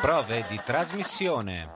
Prove 0.00 0.46
di 0.48 0.56
trasmissione. 0.64 1.68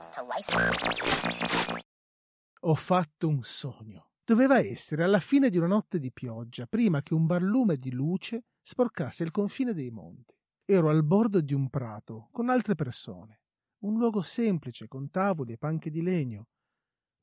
Ho 2.61 2.75
fatto 2.75 3.27
un 3.27 3.43
sogno. 3.43 4.11
Doveva 4.23 4.59
essere 4.59 5.03
alla 5.03 5.19
fine 5.19 5.49
di 5.49 5.57
una 5.57 5.67
notte 5.67 5.99
di 5.99 6.09
pioggia, 6.09 6.65
prima 6.65 7.01
che 7.01 7.13
un 7.13 7.25
barlume 7.25 7.75
di 7.75 7.91
luce 7.91 8.45
sporcasse 8.61 9.23
il 9.23 9.31
confine 9.31 9.73
dei 9.73 9.91
monti. 9.91 10.33
Ero 10.63 10.87
al 10.87 11.03
bordo 11.03 11.41
di 11.41 11.53
un 11.53 11.69
prato, 11.69 12.29
con 12.31 12.49
altre 12.49 12.75
persone. 12.75 13.41
Un 13.79 13.97
luogo 13.97 14.21
semplice, 14.21 14.87
con 14.87 15.09
tavoli 15.09 15.51
e 15.51 15.57
panche 15.57 15.89
di 15.89 16.01
legno. 16.01 16.47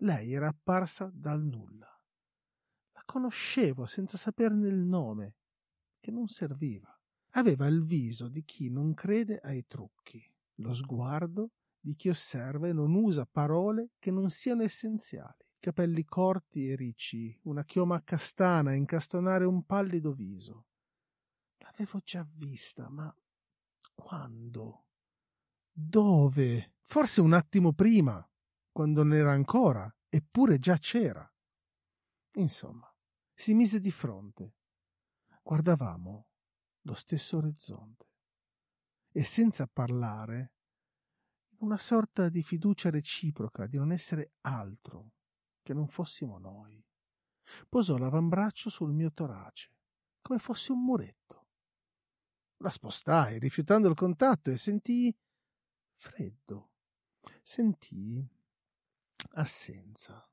Lei 0.02 0.34
era 0.34 0.48
apparsa 0.48 1.10
dal 1.14 1.42
nulla. 1.42 1.88
La 2.92 3.02
conoscevo 3.06 3.86
senza 3.86 4.18
saperne 4.18 4.68
il 4.68 4.84
nome, 4.84 5.36
che 5.98 6.10
non 6.10 6.28
serviva. 6.28 6.94
Aveva 7.34 7.66
il 7.68 7.82
viso 7.82 8.28
di 8.28 8.44
chi 8.44 8.68
non 8.68 8.92
crede 8.92 9.38
ai 9.38 9.64
trucchi 9.66 10.29
lo 10.60 10.74
sguardo 10.74 11.52
di 11.78 11.94
chi 11.94 12.08
osserva 12.08 12.68
e 12.68 12.72
non 12.72 12.94
usa 12.94 13.26
parole 13.26 13.92
che 13.98 14.10
non 14.10 14.30
siano 14.30 14.62
essenziali. 14.62 15.48
Capelli 15.58 16.04
corti 16.04 16.70
e 16.70 16.76
ricci, 16.76 17.38
una 17.42 17.64
chioma 17.64 18.02
castana 18.02 18.70
a 18.70 18.74
incastonare 18.74 19.44
un 19.44 19.64
pallido 19.64 20.12
viso. 20.12 20.66
L'avevo 21.58 22.00
già 22.02 22.26
vista, 22.34 22.88
ma 22.88 23.14
quando? 23.94 24.86
Dove? 25.70 26.74
Forse 26.80 27.20
un 27.20 27.34
attimo 27.34 27.72
prima, 27.72 28.26
quando 28.72 29.02
non 29.02 29.14
era 29.14 29.32
ancora, 29.32 29.94
eppure 30.08 30.58
già 30.58 30.78
c'era. 30.78 31.30
Insomma, 32.34 32.90
si 33.34 33.52
mise 33.52 33.80
di 33.80 33.90
fronte. 33.90 34.56
Guardavamo 35.42 36.26
lo 36.82 36.94
stesso 36.94 37.36
orizzonte 37.36 38.08
e 39.12 39.24
senza 39.24 39.66
parlare, 39.66 40.52
una 41.60 41.76
sorta 41.76 42.28
di 42.28 42.42
fiducia 42.42 42.90
reciproca 42.90 43.66
di 43.66 43.76
non 43.76 43.92
essere 43.92 44.32
altro 44.42 45.12
che 45.62 45.74
non 45.74 45.88
fossimo 45.88 46.38
noi. 46.38 46.82
Posò 47.68 47.96
l'avambraccio 47.96 48.70
sul 48.70 48.92
mio 48.92 49.12
torace, 49.12 49.70
come 50.20 50.38
fosse 50.38 50.72
un 50.72 50.84
muretto. 50.84 51.46
La 52.58 52.70
spostai, 52.70 53.38
rifiutando 53.38 53.88
il 53.88 53.94
contatto, 53.94 54.50
e 54.50 54.58
sentii 54.58 55.14
freddo. 55.96 56.70
Sentii 57.42 58.26
assenza. 59.32 60.26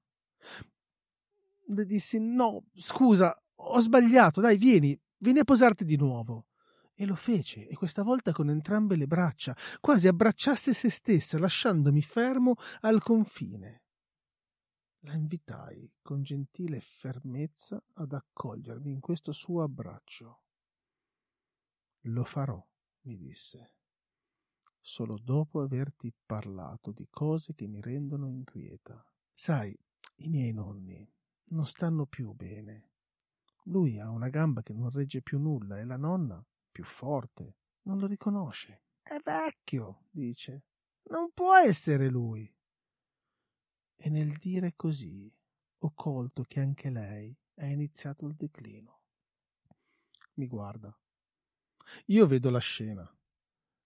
Le 1.70 1.86
dissi: 1.86 2.20
No, 2.20 2.66
scusa, 2.75 3.42
ho 3.55 3.80
sbagliato, 3.80 4.42
dai, 4.42 4.58
vieni, 4.58 5.00
vieni 5.17 5.39
a 5.39 5.44
posarti 5.44 5.83
di 5.83 5.98
nuovo. 5.98 6.48
E 7.00 7.06
lo 7.06 7.14
fece, 7.14 7.67
e 7.67 7.76
questa 7.76 8.02
volta 8.02 8.31
con 8.31 8.50
entrambe 8.50 8.95
le 8.95 9.06
braccia, 9.06 9.56
quasi 9.80 10.08
abbracciasse 10.08 10.73
se 10.73 10.90
stessa, 10.90 11.38
lasciandomi 11.38 12.02
fermo 12.02 12.56
al 12.81 13.04
confine. 13.04 13.84
La 15.02 15.14
invitai 15.14 15.94
con 16.02 16.23
gentile 16.23 16.81
fermezza 16.81 17.80
ad 17.94 18.14
accogliermi 18.14 18.92
in 18.92 19.00
questo 19.00 19.31
suo 19.31 19.62
abbraccio. 19.62 20.42
Lo 22.06 22.23
farò, 22.23 22.67
mi 23.02 23.16
disse, 23.16 23.76
solo 24.82 25.20
dopo 25.20 25.61
averti 25.61 26.11
parlato 26.26 26.92
di 26.92 27.06
cose 27.11 27.54
che 27.54 27.67
mi 27.67 27.80
rendono 27.80 28.28
inquieta. 28.28 29.06
Sai, 29.32 29.78
i 30.16 30.30
miei 30.30 30.52
nonni 30.52 31.08
non 31.50 31.67
stanno 31.67 32.08
più 32.08 32.34
bene. 32.34 32.94
Lui 33.66 34.00
ha 34.00 34.09
una 34.09 34.30
gamba 34.30 34.64
che 34.64 34.73
non 34.73 34.89
regge 34.89 35.22
più 35.22 35.38
nulla 35.38 35.78
e 35.78 35.86
la 35.86 35.98
nonna 35.98 36.44
più 36.78 36.83
forte. 36.83 37.56
Non 37.88 37.97
lo 37.97 38.06
riconosce. 38.06 38.83
È 39.02 39.17
vecchio, 39.23 40.03
dice. 40.11 40.66
Non 41.09 41.31
può 41.33 41.56
essere 41.56 42.08
lui. 42.08 42.56
E 43.95 44.10
nel 44.10 44.38
dire 44.38 44.76
così 44.76 45.33
ho 45.80 45.92
colto 45.95 46.43
che 46.43 46.60
anche 46.60 46.92
lei 46.92 47.36
ha 47.55 47.66
iniziato 47.66 48.27
il 48.27 48.36
declino. 48.36 49.02
Mi 50.36 50.45
guarda. 50.45 50.95
Io 52.08 52.27
vedo 52.27 52.52
la 52.52 52.60
scena. 52.60 53.11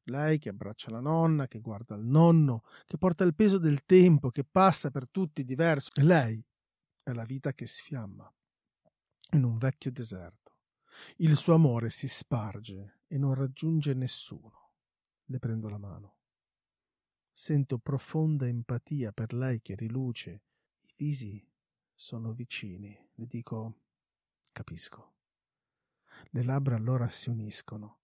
Lei 0.05 0.37
che 0.37 0.49
abbraccia 0.49 0.91
la 0.91 0.99
nonna, 0.99 1.47
che 1.47 1.61
guarda 1.61 1.95
il 1.95 2.03
nonno, 2.03 2.65
che 2.85 2.97
porta 2.97 3.23
il 3.23 3.35
peso 3.35 3.57
del 3.57 3.85
tempo, 3.85 4.31
che 4.31 4.43
passa 4.43 4.91
per 4.91 5.07
tutti 5.07 5.45
diverso. 5.45 5.91
Lei 6.01 6.43
è 7.03 7.13
la 7.13 7.23
vita 7.23 7.53
che 7.53 7.67
sfiamma 7.67 8.29
in 9.31 9.43
un 9.45 9.57
vecchio 9.57 9.91
deserto. 9.93 10.40
Il 11.17 11.35
suo 11.35 11.53
amore 11.53 11.89
si 11.89 12.07
sparge 12.07 13.01
e 13.07 13.17
non 13.17 13.33
raggiunge 13.33 13.93
nessuno. 13.93 14.73
Le 15.25 15.39
prendo 15.39 15.69
la 15.69 15.77
mano. 15.77 16.15
Sento 17.31 17.77
profonda 17.77 18.47
empatia 18.47 19.11
per 19.11 19.33
lei 19.33 19.61
che 19.61 19.75
riluce. 19.75 20.43
I 20.81 20.93
visi 20.97 21.47
sono 21.93 22.33
vicini. 22.33 22.97
Le 23.15 23.25
dico 23.25 23.75
capisco. 24.51 25.13
Le 26.31 26.43
labbra 26.43 26.75
allora 26.75 27.09
si 27.09 27.29
uniscono. 27.29 27.99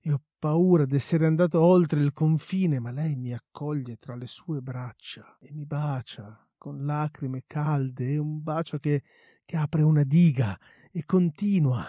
E 0.00 0.12
ho 0.12 0.22
paura 0.38 0.84
d'essere 0.84 1.26
andato 1.26 1.60
oltre 1.60 2.00
il 2.00 2.12
confine, 2.12 2.78
ma 2.78 2.90
lei 2.90 3.16
mi 3.16 3.32
accoglie 3.32 3.96
tra 3.96 4.14
le 4.16 4.26
sue 4.26 4.60
braccia 4.60 5.38
e 5.40 5.52
mi 5.52 5.64
bacia 5.64 6.46
con 6.58 6.84
lacrime 6.84 7.44
calde 7.46 8.12
e 8.12 8.18
un 8.18 8.42
bacio 8.42 8.78
che, 8.78 9.02
che 9.44 9.56
apre 9.56 9.82
una 9.82 10.02
diga 10.02 10.58
e 10.90 11.04
continua 11.04 11.86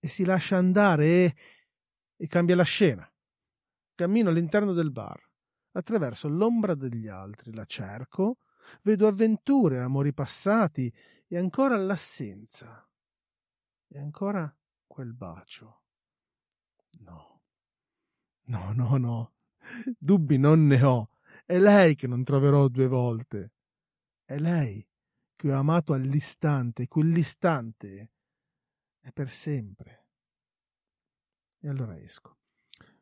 e 0.00 0.08
si 0.08 0.24
lascia 0.24 0.56
andare 0.56 1.06
e, 1.06 1.36
e 2.16 2.26
cambia 2.26 2.56
la 2.56 2.64
scena. 2.64 3.08
Cammino 3.94 4.30
all'interno 4.30 4.72
del 4.72 4.90
bar, 4.90 5.20
attraverso 5.72 6.26
l'ombra 6.26 6.74
degli 6.74 7.06
altri, 7.06 7.52
la 7.52 7.66
cerco, 7.66 8.38
vedo 8.82 9.06
avventure, 9.06 9.80
amori 9.80 10.14
passati 10.14 10.92
e 11.28 11.36
ancora 11.36 11.76
l'assenza. 11.76 12.88
E 13.86 13.98
ancora 13.98 14.52
quel 14.86 15.12
bacio. 15.12 15.82
No, 17.00 17.42
no, 18.44 18.72
no, 18.72 18.96
no, 18.96 19.32
dubbi 19.98 20.38
non 20.38 20.66
ne 20.66 20.82
ho. 20.82 21.10
È 21.44 21.58
lei 21.58 21.94
che 21.94 22.06
non 22.06 22.24
troverò 22.24 22.68
due 22.68 22.86
volte. 22.86 23.52
È 24.24 24.38
lei 24.38 24.86
che 25.34 25.52
ho 25.52 25.58
amato 25.58 25.92
all'istante, 25.92 26.86
quell'istante 26.86 28.10
è 29.00 29.12
per 29.12 29.28
sempre. 29.28 30.06
E 31.58 31.68
allora 31.68 31.98
esco. 31.98 32.38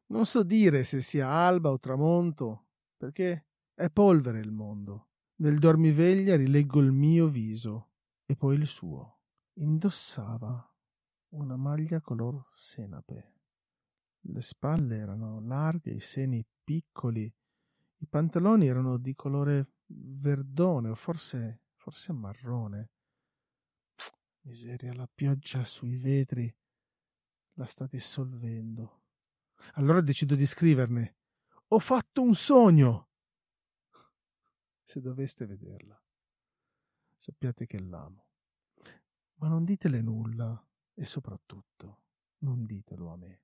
Non 0.07 0.25
so 0.25 0.43
dire 0.43 0.85
se 0.85 1.01
sia 1.01 1.29
alba 1.29 1.71
o 1.71 1.79
tramonto, 1.79 2.69
perché 2.97 3.47
è 3.75 3.91
polvere 3.91 4.41
il 4.41 4.51
mondo. 4.51 5.09
Nel 5.37 5.59
dormiveglia 5.59 6.35
rileggo 6.35 6.81
il 6.81 6.93
mio 6.93 7.29
viso 7.29 7.91
e 8.25 8.35
poi 8.35 8.57
il 8.57 8.67
suo. 8.67 9.21
Indossava 9.55 10.75
una 11.31 11.57
maglia 11.57 12.01
color 12.01 12.47
senape. 12.51 13.35
Le 14.21 14.43
spalle 14.43 14.97
erano 14.97 15.41
larghe, 15.41 15.93
i 15.93 16.01
seni 16.01 16.45
piccoli, 16.65 17.33
i 18.01 18.07
pantaloni 18.07 18.67
erano 18.67 18.97
di 18.97 19.15
colore 19.15 19.75
verdone 19.87 20.89
o 20.91 20.95
forse, 20.95 21.63
forse 21.77 22.13
marrone. 22.13 22.91
Miseria, 24.49 24.95
la 24.95 25.07
pioggia 25.07 25.63
sui 25.67 25.99
vetri 25.99 26.53
la 27.53 27.67
sta 27.67 27.87
dissolvendo. 27.87 29.03
Allora 29.75 30.01
decido 30.01 30.35
di 30.35 30.47
scriverne. 30.47 31.17
Ho 31.69 31.79
fatto 31.79 32.23
un 32.23 32.35
sogno. 32.35 33.11
Se 34.83 35.03
doveste 35.03 35.45
vederla, 35.45 36.03
sappiate 37.15 37.67
che 37.67 37.79
l'amo. 37.79 38.29
Ma 39.35 39.49
non 39.49 39.65
ditele 39.65 40.01
nulla 40.01 40.67
e 40.95 41.05
soprattutto 41.05 42.05
non 42.39 42.65
ditelo 42.65 43.13
a 43.13 43.17
me. 43.17 43.43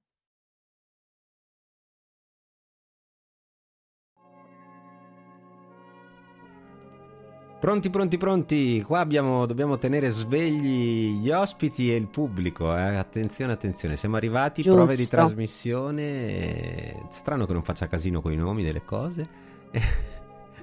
Pronti, 7.64 7.88
pronti, 7.88 8.18
pronti. 8.18 8.82
Qua 8.82 8.98
abbiamo, 8.98 9.46
dobbiamo 9.46 9.78
tenere 9.78 10.10
svegli 10.10 11.18
gli 11.18 11.30
ospiti 11.30 11.90
e 11.90 11.96
il 11.96 12.08
pubblico. 12.08 12.76
Eh. 12.76 12.96
Attenzione, 12.96 13.52
attenzione. 13.52 13.96
Siamo 13.96 14.16
arrivati, 14.16 14.60
Giusto. 14.60 14.76
prove 14.76 14.94
di 14.94 15.08
trasmissione. 15.08 17.06
Strano 17.08 17.46
che 17.46 17.54
non 17.54 17.62
faccia 17.62 17.86
casino 17.86 18.20
con 18.20 18.32
i 18.32 18.36
nomi 18.36 18.62
delle 18.62 18.84
cose. 18.84 19.26
C'è 19.72 19.80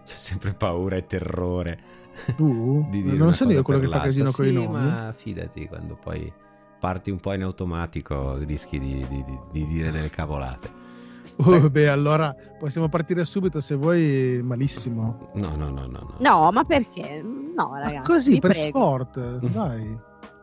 sempre 0.04 0.54
paura 0.54 0.96
e 0.96 1.08
terrore. 1.08 1.80
Tu? 2.36 2.86
di 2.92 3.02
dire 3.02 3.18
non 3.18 3.30
cosa 3.30 3.46
io 3.46 3.64
quello 3.64 3.80
che 3.80 3.88
fa 3.88 4.02
casino 4.02 4.30
con 4.30 4.46
i 4.46 4.54
nomi. 4.54 4.68
Ma 4.68 5.12
fidati, 5.18 5.68
quando 5.68 5.96
poi 6.00 6.32
parti 6.80 7.10
un 7.10 7.20
po' 7.20 7.34
in 7.34 7.42
automatico 7.42 8.38
rischi 8.38 8.78
di, 8.78 9.04
di- 9.10 9.24
di- 9.24 9.40
di 9.52 9.66
dire 9.66 9.90
delle 9.90 10.12
cavolate. 10.12 10.70
Oh, 11.44 11.70
beh, 11.70 11.88
allora 11.88 12.36
possiamo 12.60 12.88
partire 12.90 13.26
subito 13.26 13.62
se 13.62 13.76
vuoi, 13.76 14.42
malissimo. 14.44 15.32
No, 15.34 15.56
no, 15.56 15.70
no, 15.70 15.86
no. 15.88 15.88
no. 15.88 16.16
No, 16.20 16.52
ma 16.52 16.64
perché? 16.64 17.22
No, 17.22 17.70
Ma 17.70 17.80
ragazzi. 17.80 18.12
così 18.12 18.32
vi 18.34 18.40
per 18.40 18.52
prego. 18.52 18.68
sport, 18.80 19.38
dai. 19.48 19.98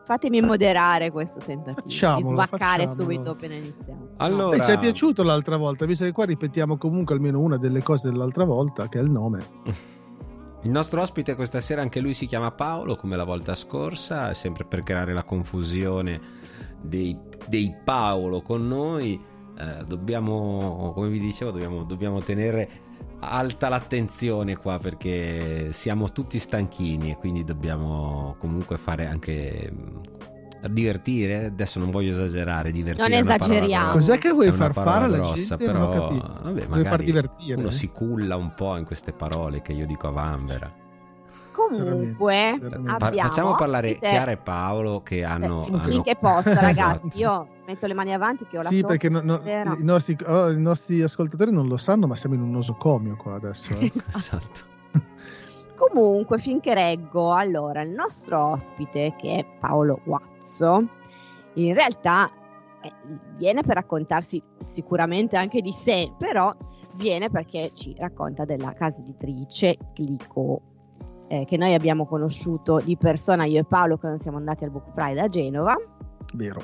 Fatemi 0.05 0.41
moderare 0.41 1.11
questo 1.11 1.37
tentativo 1.37 1.81
Facciamolo, 1.87 2.27
di 2.29 2.33
svaccare 2.33 2.87
facciamolo. 2.87 2.93
subito 3.03 3.29
appena 3.29 3.53
iniziamo. 3.55 4.07
Allora, 4.17 4.57
Beh, 4.57 4.63
ci 4.63 4.71
è 4.71 4.79
piaciuto 4.79 5.21
l'altra 5.23 5.55
volta, 5.57 5.85
visto 5.85 6.03
che 6.03 6.11
qua 6.11 6.25
ripetiamo 6.25 6.77
comunque 6.77 7.13
almeno 7.13 7.39
una 7.39 7.57
delle 7.57 7.83
cose 7.83 8.09
dell'altra 8.09 8.43
volta, 8.43 8.89
che 8.89 8.97
è 8.97 9.01
il 9.03 9.11
nome. 9.11 9.45
il 10.63 10.71
nostro 10.71 11.01
ospite 11.01 11.35
questa 11.35 11.59
sera 11.61 11.81
anche 11.81 11.99
lui 11.99 12.13
si 12.13 12.25
chiama 12.25 12.51
Paolo, 12.51 12.95
come 12.95 13.15
la 13.15 13.23
volta 13.23 13.53
scorsa, 13.55 14.33
sempre 14.33 14.65
per 14.65 14.81
creare 14.83 15.13
la 15.13 15.23
confusione 15.23 16.19
dei, 16.81 17.17
dei 17.47 17.75
Paolo 17.83 18.41
con 18.41 18.67
noi. 18.67 19.37
Eh, 19.59 19.83
dobbiamo, 19.85 20.91
come 20.93 21.09
vi 21.09 21.19
dicevo, 21.19 21.51
dobbiamo, 21.51 21.83
dobbiamo 21.83 22.19
tenere 22.21 22.69
alta 23.21 23.67
l'attenzione 23.67 24.55
qua 24.55 24.79
perché 24.79 25.73
siamo 25.73 26.11
tutti 26.13 26.39
stanchini 26.39 27.11
e 27.11 27.17
quindi 27.17 27.43
dobbiamo 27.43 28.35
comunque 28.39 28.77
fare 28.77 29.05
anche 29.07 29.69
mh, 29.69 30.69
divertire. 30.71 31.45
Adesso 31.47 31.79
non 31.79 31.89
voglio 31.91 32.11
esagerare, 32.11 32.71
divertire. 32.71 33.07
Non 33.09 33.25
parola 33.25 33.35
esageriamo. 33.35 33.91
grossa. 33.91 34.11
Cos'è 34.11 34.17
che 34.17 34.31
vuoi 34.31 34.51
far 34.53 34.71
fare 34.73 35.03
alla 35.05 35.17
grossa, 35.17 35.55
gente? 35.57 35.73
Non 35.73 35.81
ho 35.81 35.89
però, 35.89 36.07
capito. 36.07 36.27
vabbè, 36.27 36.51
Vuoi 36.51 36.67
magari 36.69 36.87
far 36.87 37.03
divertire? 37.03 37.59
Uno 37.59 37.69
si 37.69 37.89
culla 37.89 38.35
un 38.37 38.53
po' 38.55 38.77
in 38.77 38.85
queste 38.85 39.11
parole 39.11 39.61
che 39.61 39.73
io 39.73 39.85
dico 39.85 40.07
a 40.07 40.11
Vanvera. 40.11 40.71
Comunque, 41.51 42.57
veramente. 42.57 42.97
Pa- 42.97 43.05
abbiamo 43.07 43.27
facciamo 43.27 43.55
parlare 43.55 43.87
ospite- 43.89 44.09
Chiara 44.09 44.31
e 44.31 44.37
Paolo 44.37 45.01
che 45.03 45.23
hanno... 45.25 45.61
Fin- 45.63 45.75
hanno- 45.75 45.83
finché 45.91 46.15
posso, 46.15 46.49
Esatto. 46.51 46.61
ragazzi. 46.65 47.17
Io 47.17 47.47
metto 47.69 47.85
le 47.87 47.93
mani 47.93 48.13
avanti 48.13 48.45
che 48.45 48.57
ho 48.57 48.61
la 48.61 48.67
Sì, 48.69 48.81
tosse 48.81 48.97
perché 48.97 49.09
no- 49.09 49.21
no- 49.21 49.41
i, 49.43 49.83
nostri, 49.83 50.17
oh, 50.25 50.49
i 50.51 50.59
nostri 50.59 51.01
ascoltatori 51.01 51.51
non 51.51 51.67
lo 51.67 51.77
sanno, 51.77 52.07
ma 52.07 52.15
siamo 52.15 52.35
in 52.35 52.41
un 52.41 52.49
nosocomio 52.51 53.15
qua 53.15 53.35
adesso. 53.35 53.73
eh. 53.73 53.91
Esatto. 54.13 54.67
Comunque, 55.75 56.39
finché 56.39 56.73
reggo, 56.73 57.33
allora 57.33 57.81
il 57.81 57.91
nostro 57.91 58.43
ospite, 58.51 59.13
che 59.17 59.37
è 59.37 59.45
Paolo 59.59 60.01
Guazzo, 60.03 60.83
in 61.53 61.73
realtà 61.73 62.29
eh, 62.81 62.91
viene 63.37 63.61
per 63.61 63.75
raccontarsi 63.75 64.41
sicuramente 64.59 65.37
anche 65.37 65.61
di 65.61 65.71
sé, 65.71 66.11
però 66.17 66.53
viene 66.95 67.29
perché 67.29 67.71
ci 67.73 67.95
racconta 67.97 68.43
della 68.45 68.73
casa 68.73 68.97
editrice 68.97 69.77
Clico, 69.93 70.61
eh, 71.27 71.45
che 71.45 71.55
noi 71.55 71.73
abbiamo 71.75 72.05
conosciuto 72.05 72.79
di 72.83 72.97
persona 72.97 73.45
io 73.45 73.59
e 73.59 73.63
Paolo 73.63 73.97
quando 73.97 74.21
siamo 74.21 74.37
andati 74.37 74.63
al 74.65 74.71
Book 74.71 74.91
Pride 74.93 75.21
a 75.21 75.27
Genova. 75.29 75.75
Vero. 76.33 76.59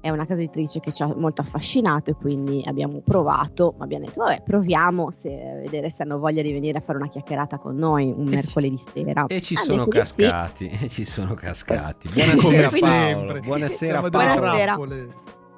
È 0.00 0.10
una 0.10 0.24
casa 0.26 0.40
editrice 0.40 0.78
che 0.80 0.92
ci 0.92 1.02
ha 1.02 1.12
molto 1.14 1.40
affascinato 1.40 2.10
e 2.10 2.14
quindi 2.14 2.62
abbiamo 2.66 3.00
provato, 3.04 3.74
ma 3.78 3.84
abbiamo 3.84 4.04
detto 4.04 4.22
vabbè 4.22 4.42
proviamo 4.44 5.10
se, 5.10 5.28
a 5.30 5.54
vedere 5.60 5.90
se 5.90 6.02
hanno 6.04 6.18
voglia 6.18 6.42
di 6.42 6.52
venire 6.52 6.78
a 6.78 6.80
fare 6.80 6.98
una 6.98 7.08
chiacchierata 7.08 7.58
con 7.58 7.74
noi 7.76 8.10
un 8.16 8.22
E 8.22 8.26
ci- 8.26 8.34
mercoledì 8.34 8.78
sera. 8.78 9.26
E 9.26 9.40
ci 9.40 9.54
Ha 9.54 9.60
sono 9.60 9.78
di 9.78 9.82
sì. 9.84 9.90
cascati, 9.90 10.66
e 10.82 10.88
ci 10.88 11.04
sono 11.04 11.34
cascati. 11.34 12.08
Come 12.08 12.34
Buonasera 12.34 12.68
Paolo, 12.68 12.86
sempre. 12.86 13.40
buonasera 13.40 14.00
Paolo. 14.00 14.10
Buonasera. 14.10 14.76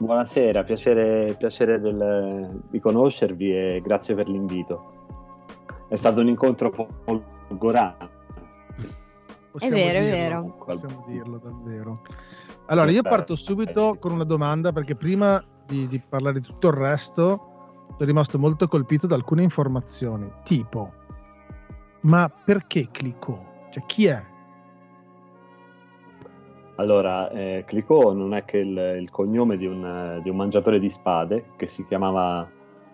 Buonasera, 0.00 0.62
piacere, 0.64 1.34
piacere 1.36 1.80
del- 1.80 2.60
di 2.70 2.78
conoscervi 2.80 3.52
e 3.56 3.82
grazie 3.84 4.14
per 4.14 4.28
l'invito. 4.28 4.92
È 5.88 5.96
stato 5.96 6.20
un 6.20 6.28
incontro 6.28 6.70
folgorante. 7.04 8.16
Possiamo 9.50 9.74
vero, 9.74 9.98
è 9.98 10.02
dirlo, 10.02 10.16
vero. 10.16 10.54
Possiamo 10.64 11.04
dirlo 11.06 11.38
davvero. 11.38 12.00
Allora, 12.70 12.90
io 12.90 13.00
parto 13.00 13.34
subito 13.34 13.96
con 13.98 14.12
una 14.12 14.24
domanda 14.24 14.72
perché 14.72 14.94
prima 14.94 15.42
di, 15.66 15.86
di 15.86 16.02
parlare 16.06 16.40
di 16.40 16.46
tutto 16.46 16.68
il 16.68 16.74
resto 16.74 17.26
sono 17.92 18.04
rimasto 18.04 18.38
molto 18.38 18.68
colpito 18.68 19.06
da 19.06 19.14
alcune 19.14 19.42
informazioni. 19.42 20.30
Tipo, 20.44 20.92
ma 22.02 22.28
perché 22.28 22.88
Clicò? 22.90 23.42
Cioè, 23.70 23.82
chi 23.86 24.06
è? 24.06 24.22
Allora, 26.76 27.30
eh, 27.30 27.64
Clicquot 27.66 28.14
non 28.14 28.34
è 28.34 28.44
che 28.44 28.58
il, 28.58 28.98
il 29.00 29.10
cognome 29.10 29.56
di 29.56 29.64
un, 29.66 30.20
di 30.22 30.28
un 30.28 30.36
mangiatore 30.36 30.78
di 30.78 30.90
spade 30.90 31.52
che 31.56 31.66
si 31.66 31.86
chiamava 31.86 32.48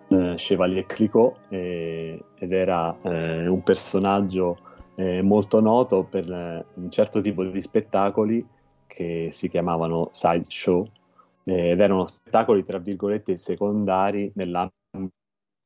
eh, 0.06 0.34
Chevalier 0.36 0.86
Clicquot 0.86 1.36
eh, 1.48 2.24
ed 2.36 2.52
era 2.52 2.96
eh, 3.02 3.48
un 3.48 3.62
personaggio 3.64 4.56
eh, 4.94 5.20
molto 5.20 5.60
noto 5.60 6.04
per 6.04 6.30
eh, 6.30 6.64
un 6.74 6.90
certo 6.90 7.20
tipo 7.20 7.42
di 7.42 7.60
spettacoli 7.60 8.53
che 8.94 9.28
si 9.32 9.48
chiamavano 9.48 10.08
sideshow 10.12 10.86
eh, 11.44 11.70
ed 11.70 11.80
erano 11.80 12.04
spettacoli 12.04 12.64
tra 12.64 12.78
virgolette 12.78 13.36
secondari 13.36 14.30
nell'ambito 14.34 15.12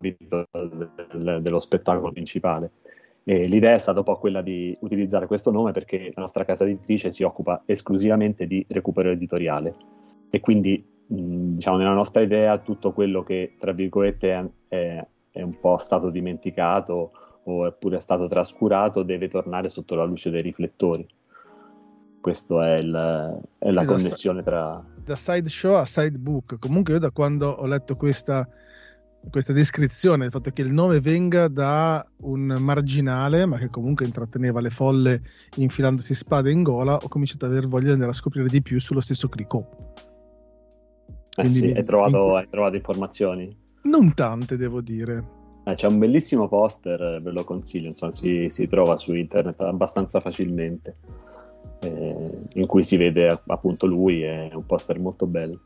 del- 0.01 1.41
dello 1.43 1.59
spettacolo 1.59 2.13
principale. 2.13 2.71
E 3.25 3.47
l'idea 3.47 3.75
è 3.75 3.79
stata 3.79 3.99
un 3.99 4.05
po' 4.05 4.17
quella 4.19 4.41
di 4.41 4.77
utilizzare 4.81 5.27
questo 5.27 5.51
nome 5.51 5.73
perché 5.73 6.13
la 6.15 6.23
nostra 6.23 6.45
casa 6.45 6.65
editrice 6.65 7.11
si 7.11 7.23
occupa 7.23 7.63
esclusivamente 7.67 8.47
di 8.47 8.65
recupero 8.69 9.11
editoriale 9.11 9.75
e 10.31 10.41
quindi 10.41 10.83
mh, 11.07 11.55
diciamo 11.55 11.77
nella 11.77 11.93
nostra 11.93 12.23
idea 12.23 12.59
tutto 12.59 12.93
quello 12.93 13.23
che 13.23 13.57
tra 13.59 13.73
virgolette 13.73 14.33
è, 14.33 14.49
è- 14.69 15.07
un 15.43 15.61
po' 15.61 15.77
stato 15.79 16.11
dimenticato 16.11 17.13
o 17.45 17.67
eppure 17.67 17.97
è 17.99 18.01
stato 18.01 18.27
trascurato 18.27 19.03
deve 19.05 19.29
tornare 19.29 19.69
sotto 19.69 19.95
la 19.95 20.05
luce 20.05 20.31
dei 20.31 20.43
riflettori. 20.43 21.07
Questa 22.21 22.75
è, 22.75 22.79
il- 22.79 23.41
è 23.59 23.71
la 23.71 23.81
da- 23.83 23.87
connessione 23.87 24.43
tra... 24.43 24.85
Da 25.05 25.17
sideshow 25.17 25.75
a 25.75 25.87
sidebook. 25.87 26.59
Comunque, 26.59 26.95
io 26.95 26.99
da 26.99 27.11
quando 27.11 27.49
ho 27.49 27.67
letto 27.67 27.97
questa, 27.97 28.47
questa 29.31 29.53
descrizione, 29.53 30.27
il 30.27 30.31
fatto 30.31 30.51
che 30.51 30.63
il 30.63 30.73
nome 30.73 31.01
venga 31.01 31.49
da 31.49 32.05
un 32.23 32.57
marginale, 32.59 33.47
ma 33.47 33.59
che 33.59 33.71
comunque 33.71 34.05
intratteneva 34.05 34.61
le 34.61 34.71
folle 34.71 35.23
infilandosi 35.57 36.15
spade 36.15 36.51
in 36.51 36.63
gola, 36.63 36.97
ho 36.97 37.09
cominciato 37.09 37.47
ad 37.47 37.53
aver 37.53 37.69
voglia 37.69 37.87
di 37.87 37.93
andare 37.93 38.11
a 38.11 38.15
scoprire 38.15 38.49
di 38.49 38.61
più 38.61 38.81
sullo 38.81 39.01
stesso 39.01 39.29
Clicò. 39.29 39.65
Eh 41.37 41.49
sì, 41.49 41.73
hai, 41.75 41.85
trovato, 41.85 42.35
hai 42.35 42.49
trovato 42.51 42.75
informazioni? 42.75 43.57
Non 43.83 44.13
tante, 44.13 44.57
devo 44.57 44.81
dire. 44.81 45.37
Eh, 45.65 45.75
c'è 45.75 45.87
un 45.87 45.99
bellissimo 45.99 46.49
poster, 46.49 47.01
eh, 47.01 47.21
ve 47.21 47.31
lo 47.31 47.45
consiglio, 47.45 47.89
insomma, 47.89 48.11
si, 48.11 48.49
si 48.49 48.67
trova 48.67 48.97
su 48.97 49.15
internet 49.15 49.61
abbastanza 49.61 50.19
facilmente, 50.19 50.97
eh, 51.81 52.31
in 52.55 52.67
cui 52.67 52.83
si 52.83 52.97
vede 52.97 53.41
appunto 53.47 53.87
lui, 53.87 54.23
è 54.23 54.51
un 54.53 54.67
poster 54.67 54.99
molto 54.99 55.27
bello. 55.27 55.59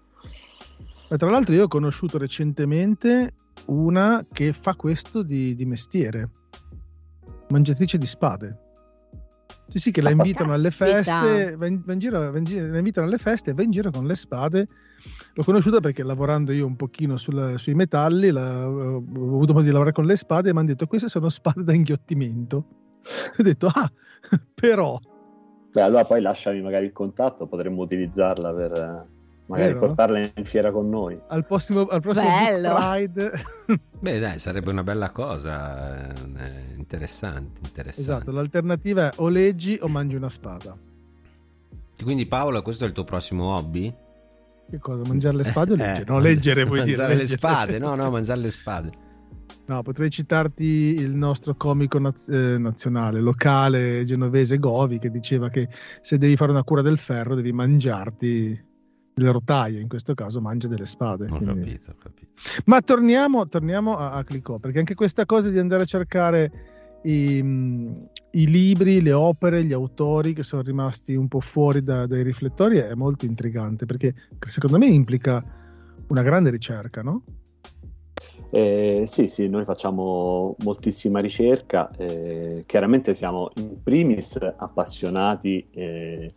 Ma 1.08 1.16
tra 1.16 1.30
l'altro, 1.30 1.54
io 1.54 1.64
ho 1.64 1.68
conosciuto 1.68 2.18
recentemente 2.18 3.34
una 3.66 4.24
che 4.32 4.52
fa 4.52 4.74
questo 4.74 5.22
di, 5.22 5.54
di 5.54 5.64
mestiere, 5.66 6.30
mangiatrice 7.48 7.98
di 7.98 8.06
spade. 8.06 8.58
Sì, 9.68 9.78
sì, 9.78 9.90
che 9.90 10.02
la 10.02 10.10
invitano 10.10 10.52
alle 10.52 10.70
feste, 10.70 11.56
va 11.56 11.66
in, 11.66 11.82
va 11.84 11.92
in 11.92 11.98
giro, 11.98 12.30
va 12.30 12.38
in 12.38 12.44
giro- 12.44 12.66
la 12.66 12.78
invitano 12.78 13.06
alle 13.06 13.18
feste 13.18 13.50
e 13.50 13.54
va 13.54 13.62
in 13.62 13.70
giro 13.70 13.90
con 13.90 14.06
le 14.06 14.16
spade. 14.16 14.68
L'ho 15.34 15.44
conosciuta 15.44 15.80
perché 15.80 16.02
lavorando 16.02 16.52
io 16.52 16.66
un 16.66 16.76
pochino 16.76 17.16
sul- 17.16 17.54
sui 17.58 17.74
metalli, 17.74 18.30
la- 18.30 18.68
ho 18.68 18.96
avuto 18.96 19.52
modo 19.52 19.64
di 19.64 19.70
lavorare 19.70 19.92
con 19.92 20.04
le 20.04 20.16
spade 20.16 20.50
e 20.50 20.52
mi 20.52 20.58
hanno 20.58 20.68
detto 20.68 20.86
queste 20.86 21.08
sono 21.08 21.30
spade 21.30 21.62
da 21.64 21.72
inghiottimento. 21.72 22.66
ho 23.38 23.42
detto, 23.42 23.66
ah, 23.66 23.90
però, 24.54 24.98
Beh, 25.72 25.80
allora 25.80 26.04
poi 26.04 26.20
lasciami 26.20 26.60
magari 26.60 26.84
il 26.86 26.92
contatto, 26.92 27.46
potremmo 27.46 27.80
utilizzarla 27.82 28.52
per 28.52 28.72
eh, 28.72 29.06
magari 29.46 29.72
Vero? 29.72 29.86
portarla 29.86 30.18
in 30.34 30.44
fiera 30.44 30.70
con 30.70 30.88
noi. 30.90 31.18
al 31.28 31.46
prossimo, 31.46 31.86
al 31.86 32.00
prossimo 32.02 32.28
Pride... 32.28 33.30
Beh, 33.98 34.18
dai, 34.18 34.38
sarebbe 34.38 34.70
una 34.70 34.82
bella 34.82 35.10
cosa. 35.10 36.10
eh, 36.12 36.74
interessante, 36.76 37.60
interessante. 37.64 38.00
esatto, 38.00 38.30
l'alternativa 38.32 39.08
è 39.10 39.12
o 39.16 39.28
leggi 39.28 39.78
o 39.80 39.88
mangi 39.88 40.16
una 40.16 40.28
spada. 40.28 40.76
Quindi, 42.02 42.26
Paolo, 42.26 42.60
questo 42.62 42.84
è 42.84 42.88
il 42.88 42.92
tuo 42.92 43.04
prossimo 43.04 43.54
hobby? 43.56 43.94
Che 44.68 44.78
cosa? 44.78 45.06
Mangiare 45.06 45.36
le 45.36 45.44
spade 45.44 45.72
o 45.72 45.74
Eh, 45.76 45.78
leggere? 45.78 46.04
no, 46.08 46.18
leggere 46.18 46.64
vuoi 46.64 46.82
dire. 46.82 46.96
Mangiare 46.98 47.14
le 47.14 47.26
spade, 47.26 47.78
no, 47.78 47.94
no, 47.94 48.10
mangiare 48.10 48.40
le 48.40 48.50
spade. 48.50 48.90
No, 49.66 49.82
potrei 49.82 50.10
citarti 50.10 50.64
il 50.64 51.14
nostro 51.14 51.54
comico 51.54 51.98
naz- 51.98 52.28
eh, 52.28 52.58
nazionale, 52.58 53.20
locale 53.20 54.04
genovese 54.04 54.58
Govi, 54.58 54.98
che 54.98 55.10
diceva 55.10 55.48
che 55.48 55.68
se 56.00 56.18
devi 56.18 56.36
fare 56.36 56.50
una 56.50 56.64
cura 56.64 56.82
del 56.82 56.98
ferro 56.98 57.34
devi 57.34 57.52
mangiarti 57.52 58.70
delle 59.14 59.30
rotaie, 59.30 59.80
in 59.80 59.88
questo 59.88 60.14
caso 60.14 60.40
mangia 60.40 60.68
delle 60.68 60.86
spade. 60.86 61.26
Ho 61.30 61.36
quindi- 61.36 61.60
capito, 61.60 61.90
ho 61.90 61.96
capito. 62.02 62.30
Ma 62.64 62.80
torniamo, 62.80 63.46
torniamo 63.48 63.96
a, 63.96 64.12
a 64.12 64.24
Clicò, 64.24 64.58
perché 64.58 64.78
anche 64.78 64.94
questa 64.94 65.26
cosa 65.26 65.48
di 65.48 65.58
andare 65.58 65.82
a 65.82 65.86
cercare 65.86 66.50
i, 67.04 67.42
mh, 67.42 68.08
i 68.32 68.46
libri, 68.48 69.00
le 69.00 69.12
opere, 69.12 69.64
gli 69.64 69.72
autori 69.72 70.32
che 70.32 70.42
sono 70.42 70.62
rimasti 70.62 71.14
un 71.14 71.28
po' 71.28 71.40
fuori 71.40 71.82
da- 71.82 72.06
dai 72.06 72.22
riflettori 72.22 72.78
è 72.78 72.94
molto 72.94 73.26
intrigante, 73.26 73.86
perché 73.86 74.14
secondo 74.48 74.78
me 74.78 74.86
implica 74.86 75.44
una 76.08 76.22
grande 76.22 76.50
ricerca, 76.50 77.02
no? 77.02 77.22
Eh, 78.54 79.04
sì, 79.06 79.28
sì, 79.28 79.48
noi 79.48 79.64
facciamo 79.64 80.56
moltissima 80.58 81.20
ricerca, 81.20 81.90
eh, 81.96 82.64
chiaramente 82.66 83.14
siamo 83.14 83.50
in 83.54 83.82
primis 83.82 84.36
appassionati, 84.36 85.66
eh, 85.70 86.34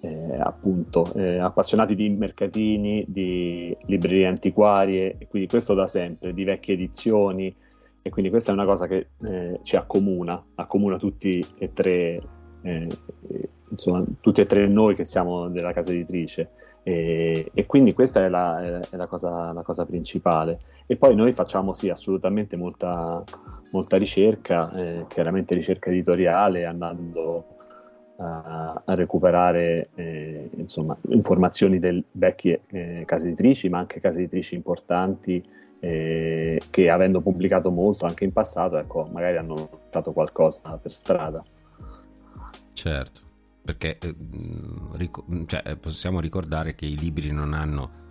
eh, 0.00 0.36
appunto, 0.38 1.10
eh, 1.14 1.38
appassionati 1.38 1.94
di 1.94 2.10
mercatini, 2.10 3.06
di 3.08 3.74
librerie 3.86 4.26
antiquarie, 4.26 5.16
quindi 5.30 5.48
questo 5.48 5.72
da 5.72 5.86
sempre, 5.86 6.34
di 6.34 6.44
vecchie 6.44 6.74
edizioni, 6.74 7.56
e 8.02 8.10
quindi 8.10 8.30
questa 8.30 8.50
è 8.50 8.54
una 8.54 8.66
cosa 8.66 8.86
che 8.86 9.08
eh, 9.24 9.58
ci 9.62 9.76
accomuna, 9.76 10.44
accomuna 10.56 10.98
tutti 10.98 11.42
e 11.58 11.72
tre 11.72 12.20
insomma, 13.70 14.04
tutti 14.20 14.40
e 14.40 14.46
tre 14.46 14.66
noi 14.66 14.94
che 14.94 15.04
siamo 15.04 15.48
della 15.48 15.72
casa 15.72 15.90
editrice. 15.90 16.50
E, 16.86 17.50
e 17.52 17.66
quindi 17.66 17.92
questa 17.94 18.22
è, 18.22 18.28
la, 18.28 18.62
è 18.88 18.94
la, 18.94 19.08
cosa, 19.08 19.50
la, 19.50 19.62
cosa, 19.62 19.84
principale. 19.84 20.60
E 20.86 20.94
poi 20.94 21.16
noi 21.16 21.32
facciamo 21.32 21.74
sì, 21.74 21.88
assolutamente 21.88 22.54
molta, 22.54 23.24
molta 23.72 23.96
ricerca, 23.96 24.72
eh, 24.72 25.04
chiaramente 25.08 25.54
ricerca 25.54 25.90
editoriale, 25.90 26.64
andando 26.64 27.44
a, 28.18 28.82
a 28.84 28.94
recuperare 28.94 29.88
eh, 29.96 30.48
insomma, 30.58 30.96
informazioni 31.08 31.80
di 31.80 32.04
vecchie 32.12 32.60
eh, 32.68 33.02
case 33.04 33.26
editrici, 33.26 33.68
ma 33.68 33.80
anche 33.80 33.98
case 33.98 34.20
editrici 34.20 34.54
importanti 34.54 35.44
eh, 35.80 36.60
che 36.70 36.88
avendo 36.88 37.20
pubblicato 37.20 37.72
molto 37.72 38.06
anche 38.06 38.22
in 38.22 38.32
passato, 38.32 38.78
ecco, 38.78 39.08
magari 39.10 39.38
hanno 39.38 39.54
portato 39.54 40.12
qualcosa 40.12 40.78
per 40.80 40.92
strada. 40.92 41.42
Certo, 42.72 43.25
perché 43.66 43.98
eh, 43.98 44.14
ric- 44.92 45.44
cioè, 45.46 45.76
possiamo 45.76 46.20
ricordare 46.20 46.74
che 46.74 46.86
i 46.86 46.96
libri 46.96 47.30
non 47.32 47.52
hanno 47.52 48.04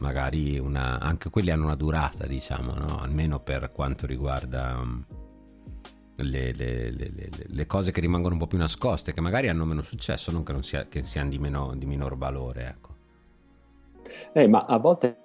magari 0.00 0.58
una... 0.58 0.98
anche 0.98 1.30
quelli 1.30 1.50
hanno 1.50 1.66
una 1.66 1.76
durata, 1.76 2.26
diciamo, 2.26 2.74
no? 2.74 2.98
almeno 2.98 3.38
per 3.38 3.70
quanto 3.70 4.06
riguarda... 4.06 4.78
Um, 4.80 5.04
le, 6.16 6.52
le, 6.52 6.90
le, 6.90 7.10
le, 7.46 7.66
cose 7.66 7.90
che 7.90 8.00
rimangono 8.00 8.34
un 8.34 8.40
po' 8.40 8.46
più 8.46 8.58
nascoste, 8.58 9.12
che 9.12 9.20
magari 9.20 9.48
hanno 9.48 9.64
meno 9.64 9.82
successo, 9.82 10.30
non 10.30 10.44
che, 10.44 10.52
non 10.52 10.62
sia, 10.62 10.86
che 10.86 11.00
siano 11.00 11.30
di, 11.30 11.38
meno, 11.38 11.74
di 11.74 11.86
minor 11.86 12.16
valore. 12.16 12.68
Ecco. 12.68 12.94
Eh, 14.32 14.46
ma 14.46 14.64
a 14.66 14.78
volte 14.78 15.16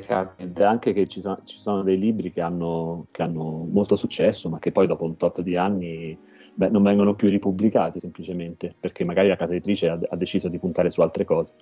capita 0.00 0.68
anche 0.68 0.92
che 0.92 1.06
ci 1.06 1.20
sono, 1.20 1.40
ci 1.44 1.56
sono 1.56 1.82
dei 1.82 1.98
libri 1.98 2.32
che 2.32 2.40
hanno, 2.40 3.06
che 3.10 3.22
hanno, 3.22 3.66
molto 3.70 3.96
successo, 3.96 4.48
ma 4.48 4.58
che 4.58 4.72
poi 4.72 4.86
dopo 4.86 5.04
un 5.04 5.16
tot 5.16 5.40
di 5.40 5.56
anni 5.56 6.18
beh, 6.54 6.68
non 6.68 6.82
vengono 6.82 7.14
più 7.14 7.28
ripubblicati 7.28 8.00
semplicemente 8.00 8.74
perché 8.78 9.04
magari 9.04 9.28
la 9.28 9.36
casa 9.36 9.52
editrice 9.52 9.88
ha, 9.88 9.98
ha, 10.08 10.16
deciso 10.16 10.48
di 10.48 10.58
puntare 10.58 10.90
su 10.90 11.00
altre 11.00 11.24
cose. 11.24 11.52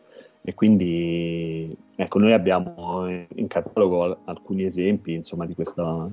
E 0.43 0.55
quindi 0.55 1.75
ecco, 1.97 2.19
noi 2.19 2.33
abbiamo 2.33 3.09
in 3.09 3.47
catalogo 3.47 4.19
alcuni 4.25 4.65
esempi 4.65 5.13
insomma, 5.13 5.47
di 5.47 5.55
questa 5.55 6.11